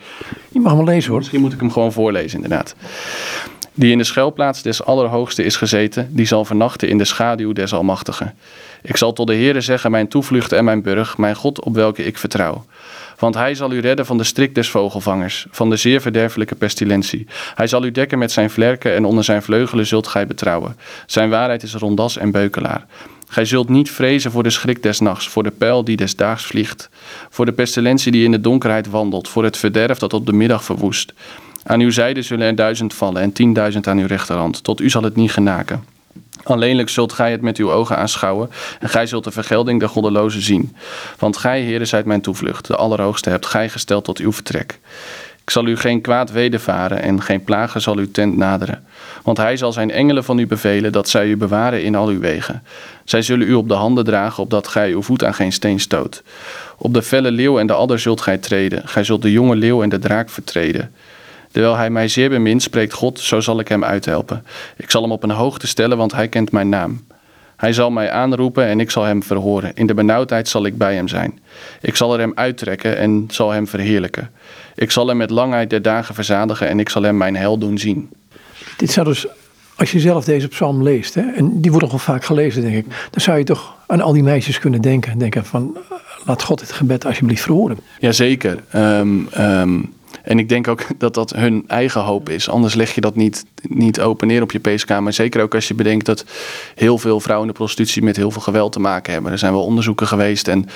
Je 0.49 0.61
mag 0.61 0.73
hem 0.73 0.85
lezen 0.85 1.11
hoor. 1.11 1.19
Misschien 1.19 1.41
moet 1.41 1.53
ik 1.53 1.61
hem 1.61 1.71
gewoon 1.71 1.93
voorlezen, 1.93 2.43
inderdaad. 2.43 2.75
Die 3.77 3.91
in 3.91 3.99
de 3.99 4.05
schuilplaats 4.05 4.63
des 4.63 4.85
Allerhoogste 4.85 5.45
is 5.45 5.57
gezeten, 5.57 6.09
die 6.11 6.27
zal 6.27 6.45
vernachten 6.45 6.89
in 6.89 6.99
de 6.99 7.05
schaduw 7.05 7.53
des 7.53 7.73
Almachtigen. 7.73 8.35
Ik 8.83 8.97
zal 8.97 9.13
tot 9.13 9.27
de 9.27 9.35
Heere 9.35 9.61
zeggen, 9.61 9.91
mijn 9.91 10.09
toevlucht 10.09 10.53
en 10.53 10.65
mijn 10.65 10.83
burg, 10.83 11.19
mijn 11.19 11.35
God 11.35 11.65
op 11.65 11.75
welke 11.75 12.05
ik 12.05 12.19
vertrouw. 12.19 12.65
Want 13.19 13.35
hij 13.35 13.55
zal 13.55 13.73
u 13.73 13.81
redden 13.81 14.07
van 14.07 14.19
de 14.19 14.25
strik 14.25 14.55
des 14.55 14.69
vogelvangers, 14.69 15.47
van 15.51 15.71
de 15.71 15.77
zeer 15.77 16.01
verderfelijke 16.01 16.55
pestilentie. 16.55 17.27
Hij 17.55 17.67
zal 17.67 17.85
u 17.85 17.91
dekken 17.91 18.19
met 18.19 18.33
zijn 18.33 18.51
vlerken 18.51 18.95
en 18.95 19.05
onder 19.05 19.25
zijn 19.25 19.43
vleugelen 19.43 19.87
zult 19.87 20.07
gij 20.07 20.27
betrouwen. 20.27 20.77
Zijn 21.07 21.31
waarheid 21.31 21.63
is 21.63 21.75
rondas 21.75 22.17
en 22.17 22.31
beukelaar. 22.31 22.87
Gij 23.29 23.45
zult 23.45 23.69
niet 23.69 23.91
vrezen 23.91 24.31
voor 24.31 24.43
de 24.43 24.51
schrik 24.51 24.83
des 24.83 25.01
nachts, 25.01 25.29
voor 25.29 25.43
de 25.43 25.51
pijl 25.51 25.85
die 25.85 25.97
des 25.97 26.17
daags 26.17 26.45
vliegt, 26.45 26.89
voor 27.31 27.47
de 27.47 27.53
pestilentie 27.53 28.13
die 28.13 28.25
in 28.25 28.31
de 28.31 28.41
donkerheid 28.41 28.91
wandelt, 28.91 29.29
voor 29.29 29.45
het 29.45 29.57
verderf 29.57 29.99
dat 29.99 30.13
op 30.13 30.27
de 30.27 30.33
middag 30.33 30.65
verwoest. 30.65 31.13
Aan 31.65 31.81
uw 31.81 31.91
zijde 31.91 32.23
zullen 32.23 32.47
er 32.47 32.55
duizend 32.55 32.95
vallen 32.95 33.23
en 33.23 33.33
tienduizend 33.33 33.87
aan 33.87 33.99
uw 33.99 34.07
rechterhand. 34.07 34.65
Tot 34.65 34.81
u 34.81 34.91
zal 34.91 35.03
het 35.03 35.17
niet 35.17 35.33
genaken. 35.33 35.85
Alleenlijk 36.43 36.89
zult 36.89 37.13
gij 37.13 37.31
het 37.31 37.41
met 37.41 37.57
uw 37.57 37.73
ogen 37.73 37.97
aanschouwen 37.97 38.51
en 38.81 38.89
gij 38.89 39.07
zult 39.07 39.25
de 39.25 39.31
vergelding 39.31 39.81
der 39.81 39.89
goddelozen 39.89 40.43
zien. 40.43 40.77
Want 41.19 41.37
gij, 41.37 41.63
Heere, 41.63 41.85
zijt 41.85 42.05
mijn 42.05 42.21
toevlucht, 42.21 42.67
de 42.67 42.77
Allerhoogste 42.77 43.31
hebt 43.31 43.47
gij 43.47 43.69
gesteld 43.69 44.05
tot 44.05 44.19
uw 44.19 44.33
vertrek. 44.33 44.79
Ik 45.45 45.51
zal 45.51 45.67
u 45.67 45.77
geen 45.77 46.01
kwaad 46.01 46.31
wedervaren 46.31 47.03
en 47.03 47.23
geen 47.23 47.45
plagen 47.45 47.81
zal 47.81 47.97
uw 47.97 48.11
tent 48.11 48.37
naderen. 48.37 48.85
Want 49.23 49.37
hij 49.37 49.57
zal 49.57 49.73
zijn 49.73 49.91
engelen 49.91 50.25
van 50.25 50.39
u 50.39 50.47
bevelen 50.47 50.93
dat 50.93 51.09
zij 51.09 51.27
u 51.27 51.37
bewaren 51.37 51.85
in 51.85 51.95
al 51.95 52.09
uw 52.09 52.21
wegen. 52.21 52.63
Zij 53.05 53.23
zullen 53.23 53.49
u 53.49 53.55
op 53.55 53.69
de 53.69 53.75
handen 53.75 54.05
dragen, 54.05 54.43
opdat 54.43 54.69
gij 54.69 54.91
uw 54.91 55.03
voet 55.03 55.25
aan 55.25 55.35
geen 55.35 55.53
steen 55.53 55.81
stoot. 55.81 56.23
Op 56.79 56.95
de 56.95 57.03
felle 57.03 57.31
leeuw 57.31 57.59
en 57.59 57.67
de 57.67 57.73
adder 57.73 57.99
zult 57.99 58.21
gij 58.21 58.39
treden. 58.39 58.89
Gij 58.89 59.05
zult 59.05 59.23
de 59.23 59.33
jonge 59.33 59.57
leeuw 59.57 59.83
en 59.83 59.89
de 59.89 59.99
draak 59.99 60.31
vertreden. 60.31 60.95
Terwijl 61.55 61.77
hij 61.77 61.91
mij 61.91 62.09
zeer 62.09 62.29
bemint, 62.29 62.63
spreekt 62.63 62.93
God, 62.93 63.21
zo 63.21 63.41
zal 63.41 63.61
ik 63.61 63.69
hem 63.69 63.85
uithelpen. 63.85 64.45
Ik 64.77 64.91
zal 64.91 65.03
hem 65.03 65.13
op 65.13 65.23
een 65.23 65.31
hoogte 65.31 65.67
stellen, 65.67 65.97
want 65.97 66.13
hij 66.13 66.29
kent 66.29 66.53
mijn 66.53 66.69
naam. 66.69 67.05
Hij 67.57 67.73
zal 67.73 67.91
mij 67.91 68.11
aanroepen 68.11 68.67
en 68.67 68.81
ik 68.81 68.91
zal 68.91 69.03
hem 69.03 69.23
verhoren. 69.23 69.75
In 69.75 69.87
de 69.87 69.95
benauwdheid 69.95 70.49
zal 70.49 70.67
ik 70.67 70.79
bij 70.79 70.95
hem 70.95 71.09
zijn. 71.09 71.39
Ik 71.81 71.97
zal 71.97 72.13
er 72.13 72.19
hem 72.19 72.33
uittrekken 72.35 72.97
en 72.97 73.25
zal 73.29 73.51
hem 73.51 73.67
verheerlijken. 73.67 74.31
Ik 74.75 74.91
zal 74.91 75.07
hem 75.07 75.17
met 75.17 75.31
langheid 75.31 75.71
der 75.71 75.83
dagen 75.83 76.15
verzadigen 76.15 76.69
en 76.69 76.81
ik 76.81 76.89
zal 76.89 77.03
hem 77.03 77.17
mijn 77.17 77.37
hel 77.37 77.59
doen 77.59 77.79
zien. 77.79 78.11
Dit 78.77 78.91
zou 78.91 79.07
dus, 79.07 79.27
als 79.77 79.93
je 79.93 80.01
zelf 80.01 80.25
deze 80.25 80.49
psalm 80.49 80.83
leest, 80.83 81.15
hè, 81.15 81.23
en 81.23 81.61
die 81.61 81.71
wordt 81.71 81.87
nogal 81.87 82.15
vaak 82.15 82.25
gelezen, 82.25 82.63
denk 82.63 82.77
ik, 82.77 82.87
dan 83.11 83.21
zou 83.21 83.39
je 83.39 83.45
toch 83.45 83.77
aan 83.87 84.01
al 84.01 84.13
die 84.13 84.23
meisjes 84.23 84.59
kunnen 84.59 84.81
denken. 84.81 85.19
Denken 85.19 85.45
van, 85.45 85.77
laat 86.25 86.43
God 86.43 86.59
dit 86.59 86.73
gebed 86.73 87.05
alsjeblieft 87.05 87.43
verhoren. 87.43 87.79
Jazeker. 87.99 88.59
Um, 88.75 89.29
um, 89.39 89.94
en 90.25 90.39
ik 90.39 90.49
denk 90.49 90.69
ook 90.69 90.87
dat 90.99 91.15
dat 91.15 91.31
hun 91.31 91.65
eigen 91.67 92.01
hoop 92.01 92.29
is. 92.29 92.49
Anders 92.49 92.75
leg 92.75 92.95
je 92.95 93.01
dat 93.01 93.15
niet, 93.15 93.45
niet 93.63 94.01
open 94.01 94.27
neer 94.27 94.43
op 94.43 94.53
je 94.53 94.61
peeskamer. 94.61 95.13
Zeker 95.13 95.43
ook 95.43 95.55
als 95.55 95.69
je 95.69 95.75
bedenkt 95.75 96.07
dat 96.07 96.25
heel 96.75 96.99
veel 96.99 97.21
vrouwen 97.21 97.47
in 97.47 97.53
de 97.53 97.59
prostitutie 97.59 98.03
met 98.03 98.17
heel 98.17 98.31
veel 98.31 98.41
geweld 98.41 98.73
te 98.73 98.81
maken 98.81 99.13
hebben. 99.13 99.33
Er 99.33 99.39
zijn 99.39 99.53
wel 99.53 99.65
onderzoeken 99.65 100.07
geweest 100.07 100.49
en 100.49 100.69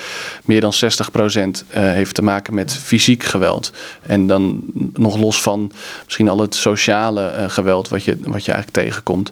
meer 0.43 0.61
dan 0.61 0.73
60% 0.73 0.77
uh, 0.77 1.43
eh, 1.43 1.93
heeft 1.93 2.15
te 2.15 2.21
maken 2.21 2.53
met 2.53 2.73
fysiek 2.75 3.23
geweld. 3.23 3.73
En 4.01 4.27
dan 4.27 4.61
nog 4.93 5.17
los 5.17 5.41
van 5.41 5.71
misschien 6.05 6.29
al 6.29 6.39
het 6.39 6.55
sociale 6.55 7.33
uh, 7.37 7.49
geweld 7.49 7.89
wat 7.89 8.03
je, 8.03 8.17
wat 8.21 8.45
je 8.45 8.51
eigenlijk 8.51 8.85
tegenkomt. 8.85 9.31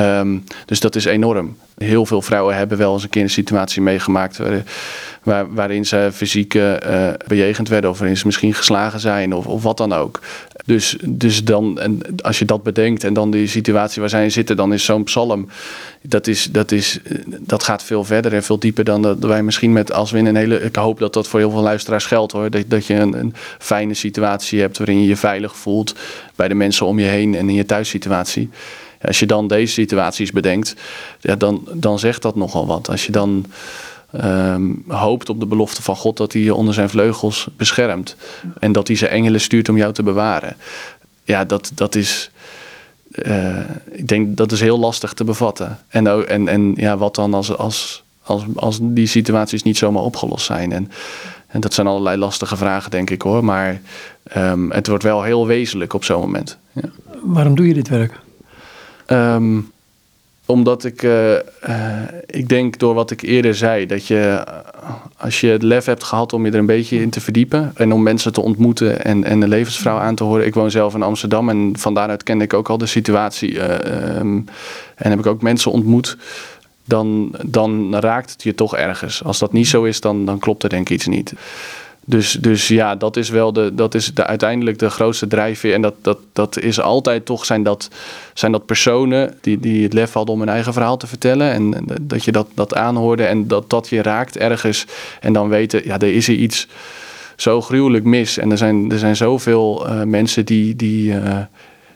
Um, 0.00 0.44
dus 0.64 0.80
dat 0.80 0.96
is 0.96 1.04
enorm. 1.04 1.56
Heel 1.76 2.06
veel 2.06 2.22
vrouwen 2.22 2.56
hebben 2.56 2.78
wel 2.78 2.92
eens 2.92 3.02
een 3.02 3.08
keer 3.08 3.22
een 3.22 3.30
situatie 3.30 3.82
meegemaakt 3.82 4.40
waar, 5.26 5.54
waarin 5.54 5.86
ze 5.86 6.10
fysiek 6.12 6.54
uh, 6.54 6.74
bejegend 7.26 7.68
werden 7.68 7.90
of 7.90 7.98
waarin 7.98 8.16
ze 8.16 8.26
misschien 8.26 8.54
geslagen 8.54 9.00
zijn 9.00 9.34
of, 9.34 9.46
of 9.46 9.62
wat 9.62 9.76
dan 9.76 9.92
ook. 9.92 10.20
Dus, 10.64 10.96
dus 11.04 11.44
dan, 11.44 11.78
en 11.78 12.00
als 12.22 12.38
je 12.38 12.44
dat 12.44 12.62
bedenkt 12.62 13.04
en 13.04 13.14
dan 13.14 13.30
die 13.30 13.46
situatie 13.46 14.00
waar 14.00 14.10
zij 14.10 14.30
zitten, 14.30 14.56
dan 14.56 14.72
is 14.72 14.84
zo'n 14.84 15.04
psalm, 15.04 15.48
dat, 16.02 16.26
is, 16.26 16.44
dat, 16.44 16.72
is, 16.72 16.98
dat 17.26 17.62
gaat 17.62 17.82
veel 17.82 18.04
verder 18.04 18.34
en 18.34 18.42
veel 18.42 18.58
dieper 18.58 18.84
dan 18.84 19.02
dat 19.02 19.18
wij 19.18 19.42
misschien 19.42 19.72
met, 19.72 19.92
als 19.92 20.10
we 20.10 20.18
in 20.18 20.26
een 20.26 20.36
hele, 20.36 20.60
ik 20.60 20.76
hoop 20.76 20.98
dat 20.98 21.12
dat 21.12 21.28
voor 21.28 21.40
heel 21.40 21.50
veel 21.50 21.60
luisteraars 21.60 22.06
geldt 22.06 22.32
hoor, 22.32 22.50
dat, 22.50 22.64
dat 22.66 22.86
je 22.86 22.94
een, 22.94 23.18
een 23.18 23.34
fijne 23.58 23.94
situatie 23.94 24.60
hebt 24.60 24.78
waarin 24.78 25.00
je 25.00 25.08
je 25.08 25.16
veilig 25.16 25.56
voelt 25.56 25.94
bij 26.36 26.48
de 26.48 26.54
mensen 26.54 26.86
om 26.86 26.98
je 26.98 27.06
heen 27.06 27.34
en 27.34 27.48
in 27.48 27.54
je 27.54 27.66
thuissituatie. 27.66 28.50
Als 29.06 29.18
je 29.18 29.26
dan 29.26 29.48
deze 29.48 29.72
situaties 29.72 30.32
bedenkt, 30.32 30.74
ja, 31.20 31.36
dan, 31.36 31.68
dan 31.72 31.98
zegt 31.98 32.22
dat 32.22 32.36
nogal 32.36 32.66
wat. 32.66 32.88
Als 32.88 33.06
je 33.06 33.12
dan 33.12 33.46
Ehm, 34.10 34.70
hoopt 34.88 35.28
op 35.28 35.40
de 35.40 35.46
belofte 35.46 35.82
van 35.82 35.96
God 35.96 36.16
dat 36.16 36.32
hij 36.32 36.42
je 36.42 36.54
onder 36.54 36.74
zijn 36.74 36.88
vleugels 36.88 37.48
beschermt. 37.56 38.16
En 38.58 38.72
dat 38.72 38.86
hij 38.86 38.96
zijn 38.96 39.10
engelen 39.10 39.40
stuurt 39.40 39.68
om 39.68 39.76
jou 39.76 39.92
te 39.92 40.02
bewaren. 40.02 40.56
Ja, 41.24 41.44
dat, 41.44 41.70
dat 41.74 41.94
is. 41.94 42.30
Uh, 43.12 43.58
ik 43.90 44.08
denk 44.08 44.36
dat 44.36 44.52
is 44.52 44.60
heel 44.60 44.78
lastig 44.78 45.12
te 45.12 45.24
bevatten. 45.24 45.78
En, 45.88 46.28
en, 46.28 46.48
en 46.48 46.74
ja, 46.76 46.96
wat 46.96 47.14
dan 47.14 47.34
als, 47.34 47.56
als, 47.56 48.02
als, 48.22 48.42
als 48.54 48.78
die 48.82 49.06
situaties 49.06 49.62
niet 49.62 49.76
zomaar 49.76 50.02
opgelost 50.02 50.46
zijn. 50.46 50.72
En, 50.72 50.90
en 51.46 51.60
dat 51.60 51.74
zijn 51.74 51.86
allerlei 51.86 52.16
lastige 52.16 52.56
vragen, 52.56 52.90
denk 52.90 53.10
ik 53.10 53.22
hoor. 53.22 53.44
Maar 53.44 53.80
um, 54.36 54.70
het 54.70 54.86
wordt 54.86 55.02
wel 55.02 55.22
heel 55.22 55.46
wezenlijk 55.46 55.92
op 55.92 56.04
zo'n 56.04 56.20
moment. 56.20 56.58
Ja. 56.72 56.88
Waarom 57.22 57.54
doe 57.54 57.66
je 57.68 57.74
dit 57.74 57.88
werk? 57.88 58.20
Um, 59.10 59.70
omdat 60.46 60.84
ik, 60.84 61.02
uh, 61.02 61.32
uh, 61.32 61.38
ik 62.26 62.48
denk 62.48 62.78
door 62.78 62.94
wat 62.94 63.10
ik 63.10 63.22
eerder 63.22 63.54
zei, 63.54 63.86
dat 63.86 64.06
je 64.06 64.20
eh, 64.20 64.62
als 65.16 65.40
je 65.40 65.46
het 65.46 65.62
lef 65.62 65.84
hebt 65.84 66.04
gehad 66.04 66.32
om 66.32 66.44
je 66.44 66.52
er 66.52 66.58
een 66.58 66.66
beetje 66.66 67.00
in 67.00 67.10
te 67.10 67.20
verdiepen 67.20 67.72
en 67.74 67.92
om 67.92 68.02
mensen 68.02 68.32
te 68.32 68.40
ontmoeten 68.40 69.04
en, 69.04 69.24
en 69.24 69.42
een 69.42 69.48
levensvrouw 69.48 69.98
aan 69.98 70.14
te 70.14 70.24
horen. 70.24 70.46
Ik 70.46 70.54
woon 70.54 70.70
zelf 70.70 70.94
in 70.94 71.02
Amsterdam 71.02 71.48
en 71.48 71.72
van 71.78 71.94
daaruit 71.94 72.22
kende 72.22 72.44
ik 72.44 72.54
ook 72.54 72.68
al 72.68 72.78
de 72.78 72.86
situatie 72.86 73.60
um, 74.18 74.44
en 74.94 75.10
heb 75.10 75.18
ik 75.18 75.26
ook 75.26 75.42
mensen 75.42 75.70
ontmoet. 75.70 76.16
Dan, 76.84 77.34
dan 77.46 77.96
raakt 77.96 78.30
het 78.30 78.42
je 78.42 78.54
toch 78.54 78.76
ergens. 78.76 79.24
Als 79.24 79.38
dat 79.38 79.52
niet 79.52 79.68
zo 79.68 79.84
is, 79.84 80.00
dan, 80.00 80.24
dan 80.24 80.38
klopt 80.38 80.62
er 80.62 80.68
denk 80.68 80.88
ik 80.88 80.94
iets 80.94 81.06
niet. 81.06 81.32
Dus, 82.08 82.32
dus 82.32 82.68
ja, 82.68 82.94
dat 82.94 83.16
is 83.16 83.28
wel 83.28 83.52
de, 83.52 83.74
dat 83.74 83.94
is 83.94 84.14
de, 84.14 84.26
uiteindelijk 84.26 84.78
de 84.78 84.90
grootste 84.90 85.26
drijfveer. 85.26 85.74
En 85.74 85.82
dat, 85.82 85.94
dat, 86.02 86.18
dat 86.32 86.58
is 86.58 86.80
altijd 86.80 87.24
toch, 87.24 87.44
zijn 87.44 87.62
dat, 87.62 87.90
zijn 88.34 88.52
dat 88.52 88.66
personen 88.66 89.38
die, 89.40 89.60
die 89.60 89.82
het 89.82 89.92
lef 89.92 90.12
hadden 90.12 90.34
om 90.34 90.40
hun 90.40 90.48
eigen 90.48 90.72
verhaal 90.72 90.96
te 90.96 91.06
vertellen. 91.06 91.52
En, 91.52 91.86
dat 92.00 92.24
je 92.24 92.32
dat, 92.32 92.46
dat 92.54 92.74
aanhoorde 92.74 93.24
en 93.24 93.48
dat 93.48 93.70
dat 93.70 93.88
je 93.88 94.02
raakt 94.02 94.36
ergens. 94.36 94.86
En 95.20 95.32
dan 95.32 95.48
weten, 95.48 95.84
ja, 95.84 95.98
er 95.98 96.14
is 96.14 96.28
er 96.28 96.34
iets 96.34 96.68
zo 97.36 97.60
gruwelijk 97.60 98.04
mis. 98.04 98.38
En 98.38 98.50
er 98.50 98.58
zijn, 98.58 98.92
er 98.92 98.98
zijn 98.98 99.16
zoveel 99.16 99.86
uh, 99.88 100.02
mensen 100.02 100.44
die, 100.44 100.76
die, 100.76 101.12
uh, 101.12 101.38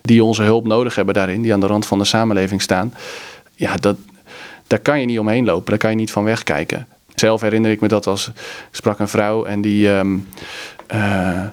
die 0.00 0.24
onze 0.24 0.42
hulp 0.42 0.66
nodig 0.66 0.94
hebben 0.94 1.14
daarin. 1.14 1.42
Die 1.42 1.52
aan 1.52 1.60
de 1.60 1.66
rand 1.66 1.86
van 1.86 1.98
de 1.98 2.04
samenleving 2.04 2.62
staan. 2.62 2.94
Ja, 3.54 3.76
dat, 3.76 3.96
daar 4.66 4.78
kan 4.78 5.00
je 5.00 5.06
niet 5.06 5.18
omheen 5.18 5.44
lopen. 5.44 5.70
Daar 5.70 5.78
kan 5.78 5.90
je 5.90 5.96
niet 5.96 6.10
van 6.10 6.24
wegkijken. 6.24 6.86
Zelf 7.20 7.40
herinner 7.40 7.70
ik 7.70 7.80
me 7.80 7.88
dat 7.88 8.06
als 8.06 8.30
sprak 8.70 8.98
een 8.98 9.08
vrouw 9.08 9.44
en 9.44 9.60
die, 9.60 9.88
um, 9.88 10.28
uh, 10.94 11.44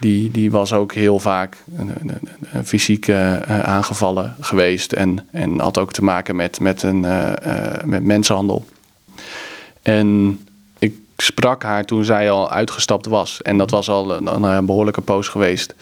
die, 0.00 0.30
die 0.30 0.50
was 0.50 0.72
ook 0.72 0.92
heel 0.92 1.18
vaak 1.18 1.56
fysiek 2.64 3.06
uh, 3.06 3.36
aangevallen 3.62 4.34
geweest 4.40 4.92
en, 4.92 5.28
en 5.32 5.60
had 5.60 5.78
ook 5.78 5.92
te 5.92 6.04
maken 6.04 6.36
met, 6.36 6.60
met, 6.60 6.82
een, 6.82 7.00
met 7.84 8.02
mensenhandel. 8.02 8.64
En 9.82 10.40
ik 10.78 10.94
sprak 11.16 11.62
haar 11.62 11.84
toen 11.84 12.04
zij 12.04 12.30
al 12.30 12.50
uitgestapt 12.50 13.06
was. 13.06 13.42
En 13.42 13.58
dat 13.58 13.70
was 13.70 13.88
al 13.88 14.16
een, 14.16 14.44
een 14.44 14.66
behoorlijke 14.66 15.00
poos 15.00 15.28
geweest. 15.28 15.74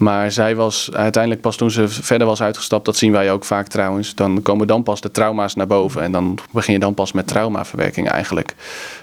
Maar 0.00 0.32
zij 0.32 0.56
was 0.56 0.90
uiteindelijk 0.92 1.42
pas 1.42 1.56
toen 1.56 1.70
ze 1.70 1.88
verder 1.88 2.26
was 2.26 2.42
uitgestapt, 2.42 2.84
dat 2.84 2.96
zien 2.96 3.12
wij 3.12 3.32
ook 3.32 3.44
vaak 3.44 3.66
trouwens. 3.66 4.14
Dan 4.14 4.42
komen 4.42 4.66
dan 4.66 4.82
pas 4.82 5.00
de 5.00 5.10
trauma's 5.10 5.54
naar 5.54 5.66
boven. 5.66 6.02
En 6.02 6.12
dan 6.12 6.38
begin 6.52 6.72
je 6.72 6.78
dan 6.78 6.94
pas 6.94 7.12
met 7.12 7.26
traumaverwerking 7.26 8.08
eigenlijk. 8.08 8.54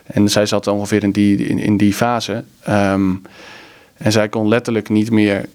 En 0.04 0.30
zij 0.30 0.46
zat 0.46 0.68
ongeveer 0.68 1.04
in 1.04 1.12
die, 1.12 1.48
in, 1.48 1.60
in 1.60 1.78
die 1.78 1.94
fase. 1.94 2.44
Um, 2.70 3.22
en 3.98 4.12
zij 4.12 4.30
kon 4.30 4.48
letterlijk 4.48 4.90
niet 4.90 5.12
meer 5.12 5.46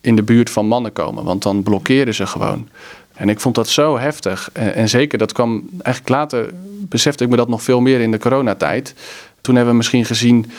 in 0.00 0.16
de 0.16 0.22
buurt 0.22 0.50
van 0.50 0.66
mannen 0.66 0.92
komen, 0.92 1.24
want 1.24 1.42
dan 1.42 1.62
blokkeerden 1.62 2.14
ze 2.14 2.26
gewoon. 2.26 2.68
En 3.14 3.28
ik 3.28 3.40
vond 3.40 3.54
dat 3.54 3.68
zo 3.68 3.98
heftig. 3.98 4.50
En, 4.52 4.74
en 4.74 4.88
zeker, 4.88 5.18
dat 5.18 5.32
kwam 5.32 5.68
eigenlijk 5.82 6.08
later, 6.14 6.50
besefte 6.80 7.24
ik 7.24 7.30
me 7.30 7.36
dat 7.36 7.48
nog 7.48 7.62
veel 7.62 7.80
meer 7.80 8.00
in 8.00 8.10
de 8.10 8.18
coronatijd. 8.18 8.94
Toen 9.40 9.54
hebben 9.54 9.72
we 9.72 9.78
misschien 9.78 10.04
gezien 10.04 10.50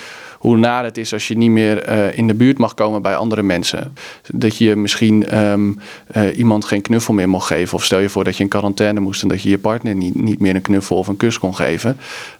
hoe 0.45 0.57
naar 0.57 0.83
het 0.83 0.97
is 0.97 1.13
als 1.13 1.27
je 1.27 1.37
niet 1.37 1.49
meer 1.49 1.89
uh, 1.89 2.17
in 2.17 2.27
de 2.27 2.33
buurt 2.33 2.57
mag 2.57 2.73
komen 2.73 3.01
bij 3.01 3.15
andere 3.15 3.43
mensen. 3.43 3.93
Dat 4.27 4.57
je 4.57 4.75
misschien 4.75 5.39
um, 5.39 5.79
uh, 6.15 6.37
iemand 6.37 6.65
geen 6.65 6.81
knuffel 6.81 7.13
meer 7.13 7.29
mocht 7.29 7.47
geven. 7.47 7.77
Of 7.77 7.83
stel 7.83 7.99
je 7.99 8.09
voor 8.09 8.23
dat 8.23 8.37
je 8.37 8.43
in 8.43 8.49
quarantaine 8.49 8.99
moest 8.99 9.21
en 9.21 9.27
dat 9.27 9.41
je 9.41 9.49
je 9.49 9.57
partner 9.57 9.95
niet, 9.95 10.15
niet 10.15 10.39
meer 10.39 10.55
een 10.55 10.61
knuffel 10.61 10.97
of 10.97 11.07
een 11.07 11.17
kus 11.17 11.39
kon 11.39 11.55
geven. 11.55 11.97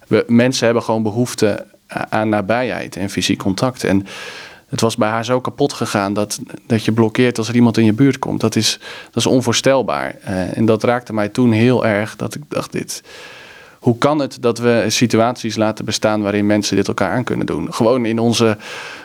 We, 0.08 0.24
mensen 0.28 0.66
hebben 0.66 0.84
gewoon 0.84 1.03
behoefte 1.03 1.66
aan 1.88 2.30
nabijheid 2.30 2.95
en 2.95 3.10
fysiek 3.10 3.39
contact. 3.39 3.84
En 3.84 4.06
het 4.70 4.82
was 4.82 4.95
bij 4.95 5.10
haar 5.10 5.26
zo 5.26 5.41
kapot 5.41 5.74
gegaan 5.74 6.14
dat, 6.14 6.39
dat 6.68 6.86
je 6.86 6.91
blokkeert 6.91 7.38
als 7.38 7.47
er 7.47 7.56
iemand 7.56 7.78
in 7.78 7.86
je 7.86 7.93
buurt 7.93 8.20
komt. 8.20 8.41
Dat 8.41 8.56
is, 8.56 8.80
dat 9.06 9.16
is 9.16 9.26
onvoorstelbaar. 9.26 10.16
Uh, 10.28 10.58
en 10.58 10.66
dat 10.66 10.84
raakte 10.84 11.14
mij 11.14 11.30
toen 11.30 11.51
heel 11.51 11.86
erg 11.86 12.16
dat 12.16 12.36
ik 12.36 12.41
dacht, 12.47 12.72
dit, 12.72 13.03
hoe 13.86 13.97
kan 13.97 14.19
het 14.19 14.38
dat 14.39 14.57
we 14.57 14.86
situaties 14.88 15.55
laten 15.55 15.86
bestaan 15.86 16.21
waarin 16.21 16.45
mensen 16.45 16.75
dit 16.75 16.88
elkaar 16.88 17.11
aan 17.11 17.23
kunnen 17.23 17.45
doen? 17.45 17.73
Gewoon 17.73 18.05
in 18.05 18.19
onze 18.19 18.57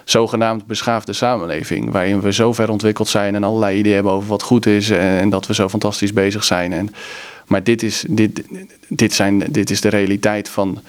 zogenaamd 0.04 0.66
beschaafde 0.66 1.12
samenleving, 1.12 1.90
waarin 1.90 2.20
we 2.20 2.32
zo 2.32 2.52
ver 2.52 2.70
ontwikkeld 2.70 3.08
zijn 3.08 3.34
en 3.34 3.44
allerlei 3.44 3.78
ideeën 3.78 3.94
hebben 3.94 4.12
over 4.12 4.28
wat 4.28 4.42
goed 4.42 4.66
is 4.66 4.90
en, 4.90 5.30
dat 5.30 5.46
we 5.46 5.54
zo 5.54 5.68
fantastisch 5.68 6.12
bezig 6.12 6.44
zijn. 6.44 6.72
En, 6.72 6.88
maar 7.46 7.62
dit 7.62 7.82
is, 7.82 8.04
dit, 8.08 8.42
dit, 8.88 9.12
zijn, 9.12 9.38
dit 9.38 9.70
is 9.70 9.80
de 9.80 9.88
realiteit 9.88 10.48
van, 10.48 10.80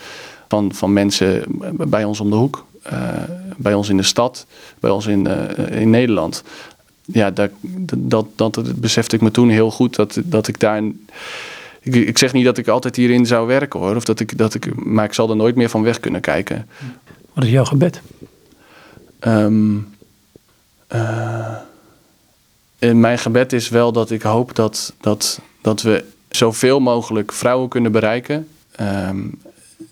van, 0.48 0.74
van 0.74 0.94
mensen 0.94 1.44
bij 1.72 2.04
ons 2.04 2.20
om 2.20 2.30
de 2.30 2.36
hoek, 2.36 2.66
uh, 2.94 3.10
bij 3.58 3.74
ons 3.74 3.90
in 3.90 3.98
de 3.98 4.04
stad, 4.04 4.46
bij 4.80 4.92
ons 4.92 5.08
in, 5.08 5.28
uh, 5.28 5.82
in 5.82 5.90
Nederland. 5.90 6.44
Ja, 7.06 7.32
dat, 7.32 7.50
dat, 7.98 8.26
dat, 8.36 8.54
dat 8.54 8.76
besefte 8.76 9.16
ik 9.16 9.22
me 9.22 9.32
toen 9.32 9.50
heel 9.50 9.72
goed, 9.72 9.96
dat, 9.96 10.20
dat 10.24 10.48
ik 10.48 10.60
daar 10.60 10.82
ik, 11.82 11.96
ik, 11.96 12.18
zeg 12.18 12.34
niet 12.34 12.46
dat 12.46 12.58
ik 12.58 12.68
altijd 12.68 12.96
hierin 12.96 13.26
zou 13.26 13.48
werken 13.48 13.80
hoor. 13.80 13.96
Of 13.96 14.04
dat 14.04 14.20
ik, 14.20 14.38
dat 14.38 14.54
ik, 14.54 14.84
maar 14.86 15.06
ik 15.06 15.14
zal 15.14 15.30
er 15.30 15.36
nooit 15.36 15.56
meer 15.56 15.70
van 15.70 15.84
weg 15.84 16.00
kunnen 16.00 16.22
kijken. 16.22 16.68
Wat 17.34 17.44
is 17.44 17.50
jouw 17.50 17.66
gebed? 17.66 18.02
Um, 19.28 19.96
uh, 20.94 21.58
mijn 22.80 23.20
gebed 23.20 23.54
is 23.54 23.70
wel 23.70 23.92
dat 23.92 24.12
ik 24.12 24.22
hoop 24.22 24.56
dat, 24.56 24.94
dat, 25.02 25.40
dat 25.62 25.82
we 25.82 26.04
zoveel 26.30 26.80
mogelijk 26.80 27.32
vrouwen 27.32 27.70
kunnen 27.70 27.92
bereiken. 27.92 28.48
Um, 28.80 29.40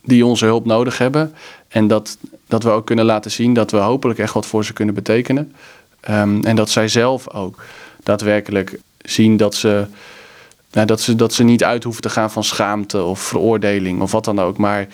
die 0.03 0.25
onze 0.25 0.45
hulp 0.45 0.65
nodig 0.65 0.97
hebben. 0.97 1.33
En 1.67 1.87
dat, 1.87 2.17
dat 2.47 2.63
we 2.63 2.69
ook 2.69 2.85
kunnen 2.85 3.05
laten 3.05 3.31
zien 3.31 3.53
dat 3.53 3.71
we 3.71 3.77
hopelijk 3.77 4.19
echt 4.19 4.33
wat 4.33 4.45
voor 4.45 4.65
ze 4.65 4.73
kunnen 4.73 4.95
betekenen. 4.95 5.53
Um, 6.09 6.45
en 6.45 6.55
dat 6.55 6.69
zij 6.69 6.87
zelf 6.87 7.29
ook 7.29 7.63
daadwerkelijk 8.03 8.79
zien 9.01 9.37
dat 9.37 9.55
ze 9.55 9.85
nou, 10.71 10.87
dat, 10.87 11.01
ze, 11.01 11.15
dat 11.15 11.33
ze 11.33 11.43
niet 11.43 11.63
uit 11.63 11.83
hoeven 11.83 12.01
te 12.01 12.09
gaan 12.09 12.31
van 12.31 12.43
schaamte 12.43 13.03
of 13.03 13.19
veroordeling 13.19 14.01
of 14.01 14.11
wat 14.11 14.25
dan 14.25 14.39
ook. 14.39 14.57
Maar 14.57 14.87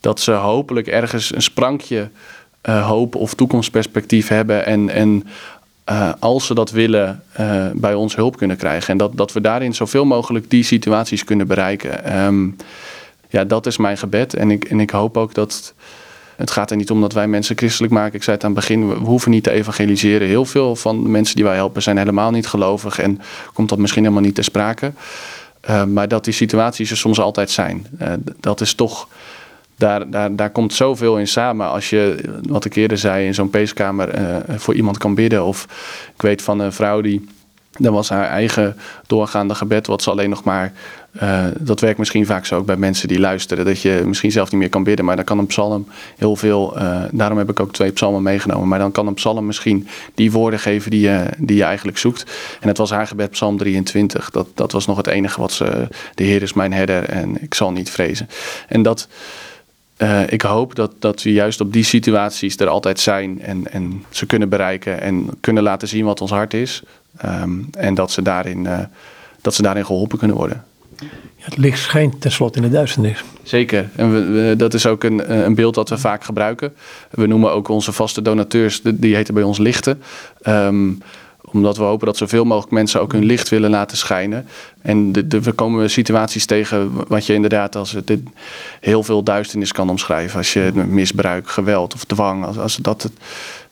dat 0.00 0.20
ze 0.20 0.32
hopelijk 0.32 0.86
ergens 0.86 1.34
een 1.34 1.42
sprankje 1.42 2.10
uh, 2.68 2.86
hoop 2.86 3.14
of 3.14 3.34
toekomstperspectief 3.34 4.28
hebben. 4.28 4.66
En, 4.66 4.88
en 4.88 5.26
uh, 5.90 6.12
als 6.18 6.46
ze 6.46 6.54
dat 6.54 6.70
willen, 6.70 7.22
uh, 7.40 7.66
bij 7.74 7.94
ons 7.94 8.16
hulp 8.16 8.36
kunnen 8.36 8.56
krijgen. 8.56 8.88
En 8.88 8.96
dat, 8.96 9.16
dat 9.16 9.32
we 9.32 9.40
daarin 9.40 9.74
zoveel 9.74 10.04
mogelijk 10.04 10.50
die 10.50 10.62
situaties 10.62 11.24
kunnen 11.24 11.46
bereiken. 11.46 12.22
Um, 12.24 12.56
ja, 13.28 13.44
dat 13.44 13.66
is 13.66 13.76
mijn 13.76 13.98
gebed. 13.98 14.34
En 14.34 14.50
ik, 14.50 14.64
en 14.64 14.80
ik 14.80 14.90
hoop 14.90 15.16
ook 15.16 15.34
dat 15.34 15.74
het 16.40 16.50
gaat 16.50 16.70
er 16.70 16.76
niet 16.76 16.90
om 16.90 17.00
dat 17.00 17.12
wij 17.12 17.28
mensen 17.28 17.56
christelijk 17.56 17.92
maken. 17.92 18.14
Ik 18.14 18.22
zei 18.22 18.36
het 18.36 18.44
aan 18.44 18.50
het 18.50 18.60
begin, 18.60 18.88
we 18.88 18.94
hoeven 18.94 19.30
niet 19.30 19.44
te 19.44 19.50
evangeliseren. 19.50 20.28
Heel 20.28 20.44
veel 20.44 20.76
van 20.76 21.02
de 21.02 21.08
mensen 21.08 21.36
die 21.36 21.44
wij 21.44 21.54
helpen 21.54 21.82
zijn 21.82 21.96
helemaal 21.96 22.30
niet 22.30 22.46
gelovig 22.46 22.98
en 22.98 23.20
komt 23.52 23.68
dat 23.68 23.78
misschien 23.78 24.02
helemaal 24.02 24.24
niet 24.24 24.34
ter 24.34 24.44
sprake. 24.44 24.92
Uh, 25.70 25.84
maar 25.84 26.08
dat 26.08 26.24
die 26.24 26.32
situaties 26.32 26.90
er 26.90 26.96
soms 26.96 27.20
altijd 27.20 27.50
zijn. 27.50 27.86
Uh, 28.00 28.12
dat 28.40 28.60
is 28.60 28.74
toch, 28.74 29.08
daar, 29.76 30.10
daar, 30.10 30.36
daar 30.36 30.50
komt 30.50 30.74
zoveel 30.74 31.18
in 31.18 31.28
samen. 31.28 31.70
Als 31.70 31.90
je, 31.90 32.24
wat 32.42 32.64
ik 32.64 32.74
eerder 32.74 32.98
zei, 32.98 33.26
in 33.26 33.34
zo'n 33.34 33.50
peeskamer 33.50 34.20
uh, 34.20 34.36
voor 34.48 34.74
iemand 34.74 34.98
kan 34.98 35.14
bidden. 35.14 35.44
Of 35.44 35.66
ik 36.14 36.22
weet 36.22 36.42
van 36.42 36.58
een 36.60 36.72
vrouw 36.72 37.00
die 37.00 37.26
Dan 37.78 37.92
was 37.92 38.08
haar 38.08 38.28
eigen 38.28 38.76
doorgaande 39.06 39.54
gebed, 39.54 39.86
wat 39.86 40.02
ze 40.02 40.10
alleen 40.10 40.30
nog 40.30 40.44
maar. 40.44 40.72
Uh, 41.22 41.46
dat 41.58 41.80
werkt 41.80 41.98
misschien 41.98 42.26
vaak 42.26 42.46
zo 42.46 42.56
ook 42.56 42.66
bij 42.66 42.76
mensen 42.76 43.08
die 43.08 43.18
luisteren. 43.18 43.64
Dat 43.64 43.82
je 43.82 44.02
misschien 44.06 44.32
zelf 44.32 44.50
niet 44.50 44.60
meer 44.60 44.68
kan 44.68 44.84
bidden, 44.84 45.04
maar 45.04 45.16
dan 45.16 45.24
kan 45.24 45.38
een 45.38 45.46
psalm 45.46 45.86
heel 46.16 46.36
veel. 46.36 46.78
Uh, 46.78 47.02
daarom 47.10 47.38
heb 47.38 47.50
ik 47.50 47.60
ook 47.60 47.72
twee 47.72 47.90
psalmen 47.90 48.22
meegenomen. 48.22 48.68
Maar 48.68 48.78
dan 48.78 48.92
kan 48.92 49.06
een 49.06 49.14
psalm 49.14 49.46
misschien 49.46 49.88
die 50.14 50.32
woorden 50.32 50.60
geven 50.60 50.90
die 50.90 51.00
je, 51.00 51.26
die 51.38 51.56
je 51.56 51.62
eigenlijk 51.62 51.98
zoekt. 51.98 52.24
En 52.60 52.68
het 52.68 52.78
was 52.78 52.90
haar 52.90 53.06
gebed, 53.06 53.30
Psalm 53.30 53.56
23. 53.56 54.30
Dat, 54.30 54.46
dat 54.54 54.72
was 54.72 54.86
nog 54.86 54.96
het 54.96 55.06
enige 55.06 55.40
wat 55.40 55.52
ze. 55.52 55.88
De 56.14 56.24
Heer 56.24 56.42
is 56.42 56.52
mijn 56.52 56.72
herder 56.72 57.04
en 57.04 57.42
ik 57.42 57.54
zal 57.54 57.72
niet 57.72 57.90
vrezen. 57.90 58.28
En 58.68 58.82
dat. 58.82 59.08
Uh, 59.98 60.32
ik 60.32 60.42
hoop 60.42 60.74
dat, 60.74 60.92
dat 60.98 61.22
we 61.22 61.32
juist 61.32 61.60
op 61.60 61.72
die 61.72 61.84
situaties 61.84 62.56
er 62.56 62.68
altijd 62.68 63.00
zijn 63.00 63.42
en, 63.42 63.72
en 63.72 64.04
ze 64.10 64.26
kunnen 64.26 64.48
bereiken 64.48 65.00
en 65.00 65.28
kunnen 65.40 65.62
laten 65.62 65.88
zien 65.88 66.04
wat 66.04 66.20
ons 66.20 66.30
hart 66.30 66.54
is. 66.54 66.82
Um, 67.24 67.68
en 67.70 67.94
dat 67.94 68.10
ze, 68.10 68.22
daarin, 68.22 68.68
dat 69.40 69.54
ze 69.54 69.62
daarin 69.62 69.86
geholpen 69.86 70.18
kunnen 70.18 70.36
worden. 70.36 70.64
Het 71.40 71.56
licht 71.56 71.78
schijnt 71.78 72.20
tenslotte 72.20 72.58
in 72.58 72.64
de 72.64 72.70
duisternis. 72.70 73.24
Zeker. 73.42 73.90
En 73.96 74.12
we, 74.12 74.54
dat 74.56 74.74
is 74.74 74.86
ook 74.86 75.04
een, 75.04 75.44
een 75.44 75.54
beeld 75.54 75.74
dat 75.74 75.88
we 75.88 75.98
vaak 75.98 76.24
gebruiken. 76.24 76.74
We 77.10 77.26
noemen 77.26 77.52
ook 77.52 77.68
onze 77.68 77.92
vaste 77.92 78.22
donateurs, 78.22 78.80
die 78.82 79.14
heten 79.14 79.34
bij 79.34 79.42
ons 79.42 79.58
lichten. 79.58 80.02
Um, 80.46 81.02
omdat 81.52 81.76
we 81.76 81.82
hopen 81.82 82.06
dat 82.06 82.16
zoveel 82.16 82.44
mogelijk 82.44 82.72
mensen 82.72 83.00
ook 83.00 83.12
hun 83.12 83.24
licht 83.24 83.48
willen 83.48 83.70
laten 83.70 83.96
schijnen. 83.96 84.46
En 84.82 85.12
de, 85.12 85.40
we 85.40 85.52
komen 85.52 85.90
situaties 85.90 86.46
tegen 86.46 86.92
wat 87.08 87.26
je 87.26 87.34
inderdaad 87.34 87.76
als 87.76 87.92
het 87.92 88.12
heel 88.80 89.02
veel 89.02 89.22
duisternis 89.22 89.72
kan 89.72 89.90
omschrijven. 89.90 90.38
Als 90.38 90.52
je 90.52 90.72
misbruik, 90.88 91.48
geweld 91.48 91.94
of 91.94 92.04
dwang, 92.04 92.44
als, 92.44 92.58
als 92.58 92.76
dat, 92.76 93.10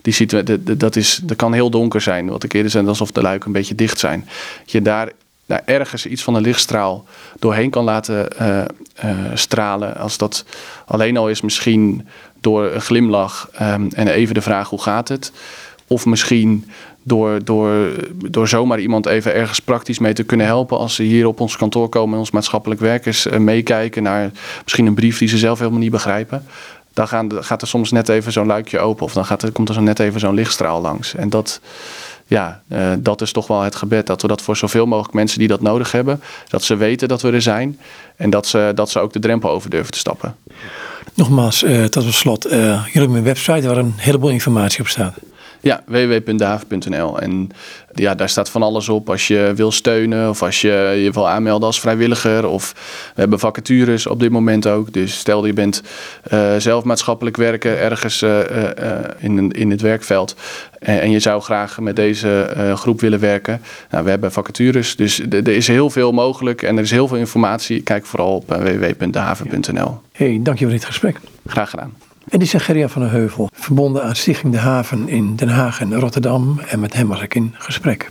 die 0.03 0.13
situatie, 0.13 0.77
dat, 0.77 0.97
is, 0.97 1.21
dat 1.23 1.37
kan 1.37 1.53
heel 1.53 1.71
donker 1.71 2.01
zijn. 2.01 2.29
Wat 2.29 2.45
ik 2.45 2.53
eerder 2.53 2.71
zei, 2.71 2.87
alsof 2.87 3.11
de 3.11 3.23
luiken 3.23 3.47
een 3.47 3.53
beetje 3.53 3.75
dicht 3.75 3.99
zijn. 3.99 4.29
Je 4.65 4.83
daar, 4.83 5.13
daar 5.49 5.63
ergens 5.65 6.07
iets 6.07 6.23
van 6.23 6.35
een 6.35 6.43
lichtstraal 6.43 7.05
doorheen 7.39 7.71
kan 7.71 7.85
laten 7.85 8.29
uh, 8.41 8.59
uh, 9.05 9.11
stralen. 9.35 9.97
Als 9.97 10.19
dat 10.19 10.45
alleen 10.87 11.17
al 11.17 11.29
is 11.29 11.41
misschien 11.41 12.09
door 12.41 12.65
een 12.65 12.81
glimlach 12.81 13.51
um, 13.63 13.89
en 13.95 14.09
even 14.09 14.35
de 14.35 14.41
vraag 14.41 14.69
hoe 14.69 14.83
gaat 14.83 15.09
het. 15.09 15.33
Of 15.87 16.07
misschien 16.07 16.71
door, 17.03 17.45
door, 17.45 17.91
door 18.15 18.49
zomaar 18.49 18.81
iemand 18.81 19.07
even 19.07 19.35
ergens 19.35 19.61
praktisch 19.61 19.99
mee 19.99 20.13
te 20.13 20.25
kunnen 20.25 20.47
helpen. 20.47 20.79
Als 20.79 20.95
ze 20.95 21.03
hier 21.03 21.27
op 21.27 21.41
ons 21.41 21.57
kantoor 21.57 21.89
komen 21.89 22.13
en 22.13 22.19
ons 22.19 22.31
maatschappelijk 22.31 22.81
werkers 22.81 23.27
uh, 23.27 23.39
meekijken 23.39 24.03
naar 24.03 24.31
misschien 24.63 24.87
een 24.87 24.95
brief 24.95 25.19
die 25.19 25.29
ze 25.29 25.39
zelf 25.39 25.59
helemaal 25.59 25.81
niet 25.81 25.91
begrijpen. 25.91 26.47
Dan 26.93 27.09
gaat 27.45 27.63
er 27.63 27.69
soms 27.69 27.91
net 27.91 28.09
even 28.09 28.33
zo'n 28.33 28.47
luikje 28.47 28.79
open 28.79 29.05
of 29.05 29.13
dan 29.13 29.25
gaat 29.25 29.43
er, 29.43 29.53
komt 29.53 29.69
er 29.69 29.75
zo 29.75 29.81
net 29.81 29.99
even 29.99 30.21
zo'n 30.21 30.35
lichtstraal 30.35 30.81
langs. 30.81 31.15
En 31.15 31.31
dat, 31.31 31.61
ja, 32.29 32.63
uh, 32.73 32.93
dat 32.99 33.21
is 33.21 33.33
toch 33.33 33.47
wel 33.47 33.61
het 33.61 33.77
gebed. 33.77 34.07
Dat 34.07 34.23
we 34.23 34.29
dat 34.29 34.43
voor 34.43 34.57
zoveel 34.57 34.87
mogelijk 34.87 35.15
mensen 35.15 35.39
die 35.39 35.49
dat 35.49 35.61
nodig 35.61 35.93
hebben, 35.93 36.21
dat 36.49 36.63
ze 36.63 36.77
weten 36.77 37.09
dat 37.09 37.23
we 37.23 37.33
er 37.33 37.43
zijn 37.43 37.79
en 38.17 38.31
dat 38.31 38.47
ze, 38.47 38.73
dat 38.75 38.91
ze 38.91 38.99
ook 38.99 39.13
de 39.13 39.19
drempel 39.19 39.51
over 39.51 39.71
durven 39.71 39.93
te 39.93 39.99
stappen. 39.99 40.37
Nogmaals, 41.15 41.63
uh, 41.63 41.85
tot 41.85 42.15
slot, 42.15 42.47
uh, 42.47 42.53
jullie 42.53 42.91
hebben 42.93 43.17
een 43.17 43.23
website 43.23 43.67
waar 43.67 43.77
een 43.77 43.95
heleboel 43.97 44.31
informatie 44.31 44.81
op 44.81 44.89
staat. 44.89 45.15
Ja, 45.61 45.83
www.daaf.nl. 45.87 47.21
En 47.21 47.51
ja, 47.95 48.15
daar 48.15 48.29
staat 48.29 48.51
van 48.51 48.63
alles 48.63 48.89
op. 48.89 49.11
Als 49.11 49.27
je 49.27 49.53
wil 49.57 49.73
steunen 49.73 50.29
of 50.29 50.43
als 50.43 50.61
je 50.61 51.01
je 51.03 51.11
wil 51.11 51.29
aanmelden 51.29 51.67
als 51.67 51.81
vrijwilliger. 51.81 52.47
Of 52.47 52.73
we 53.15 53.21
hebben 53.21 53.39
vacatures 53.39 54.07
op 54.07 54.21
dit 54.21 54.31
moment 54.31 54.67
ook. 54.67 54.93
Dus 54.93 55.19
stel 55.19 55.47
je 55.47 55.53
bent 55.53 55.83
uh, 56.33 56.57
zelf 56.57 56.85
maatschappelijk 56.85 57.37
werken 57.37 57.79
ergens 57.79 58.23
uh, 58.23 58.39
uh, 58.39 58.99
in, 59.19 59.51
in 59.51 59.71
het 59.71 59.81
werkveld. 59.81 60.37
En, 60.79 61.01
en, 61.01 61.11
je 61.11 61.19
zou 61.19 61.43
graag 61.43 61.81
met 61.81 61.97
deze 61.97 62.53
groep 62.75 63.01
willen 63.01 63.21
werken. 63.21 63.61
Nou, 63.91 64.05
we 64.05 64.11
hebben 64.11 64.33
vacatures. 64.33 64.97
Dus 64.97 65.21
er 65.21 65.49
is 65.49 65.67
heel 65.67 65.91
veel 65.91 66.13
mogelijk 66.13 66.63
en 66.63 66.77
er 66.77 66.83
is 66.83 66.91
heel 66.91 67.09
veel 67.09 67.17
informatie. 67.17 67.83
Kijk 67.83 68.07
vooral 68.07 68.35
op 68.35 68.49
www.dahaven.nl. 68.49 70.01
Hey, 70.13 70.41
dank 70.43 70.59
je 70.59 70.65
voor 70.65 70.75
dit 70.75 70.85
gesprek. 70.85 71.21
Graag 71.47 71.71
gedaan. 71.71 72.08
En 72.29 72.39
die 72.39 72.49
Gerria 72.49 72.89
van 72.89 73.03
der 73.03 73.11
Heuvel, 73.11 73.49
verbonden 73.53 74.03
aan 74.03 74.17
Stichting 74.17 74.53
de 74.53 74.59
Haven 74.59 75.09
in 75.09 75.37
Den 75.37 75.49
Haag 75.49 75.81
en 75.81 75.95
Rotterdam. 75.95 76.61
En 76.69 76.81
met 76.81 76.95
hem 76.95 77.09
was 77.09 77.23
ik 77.23 77.35
in 77.35 77.55
gesprek. 77.59 78.07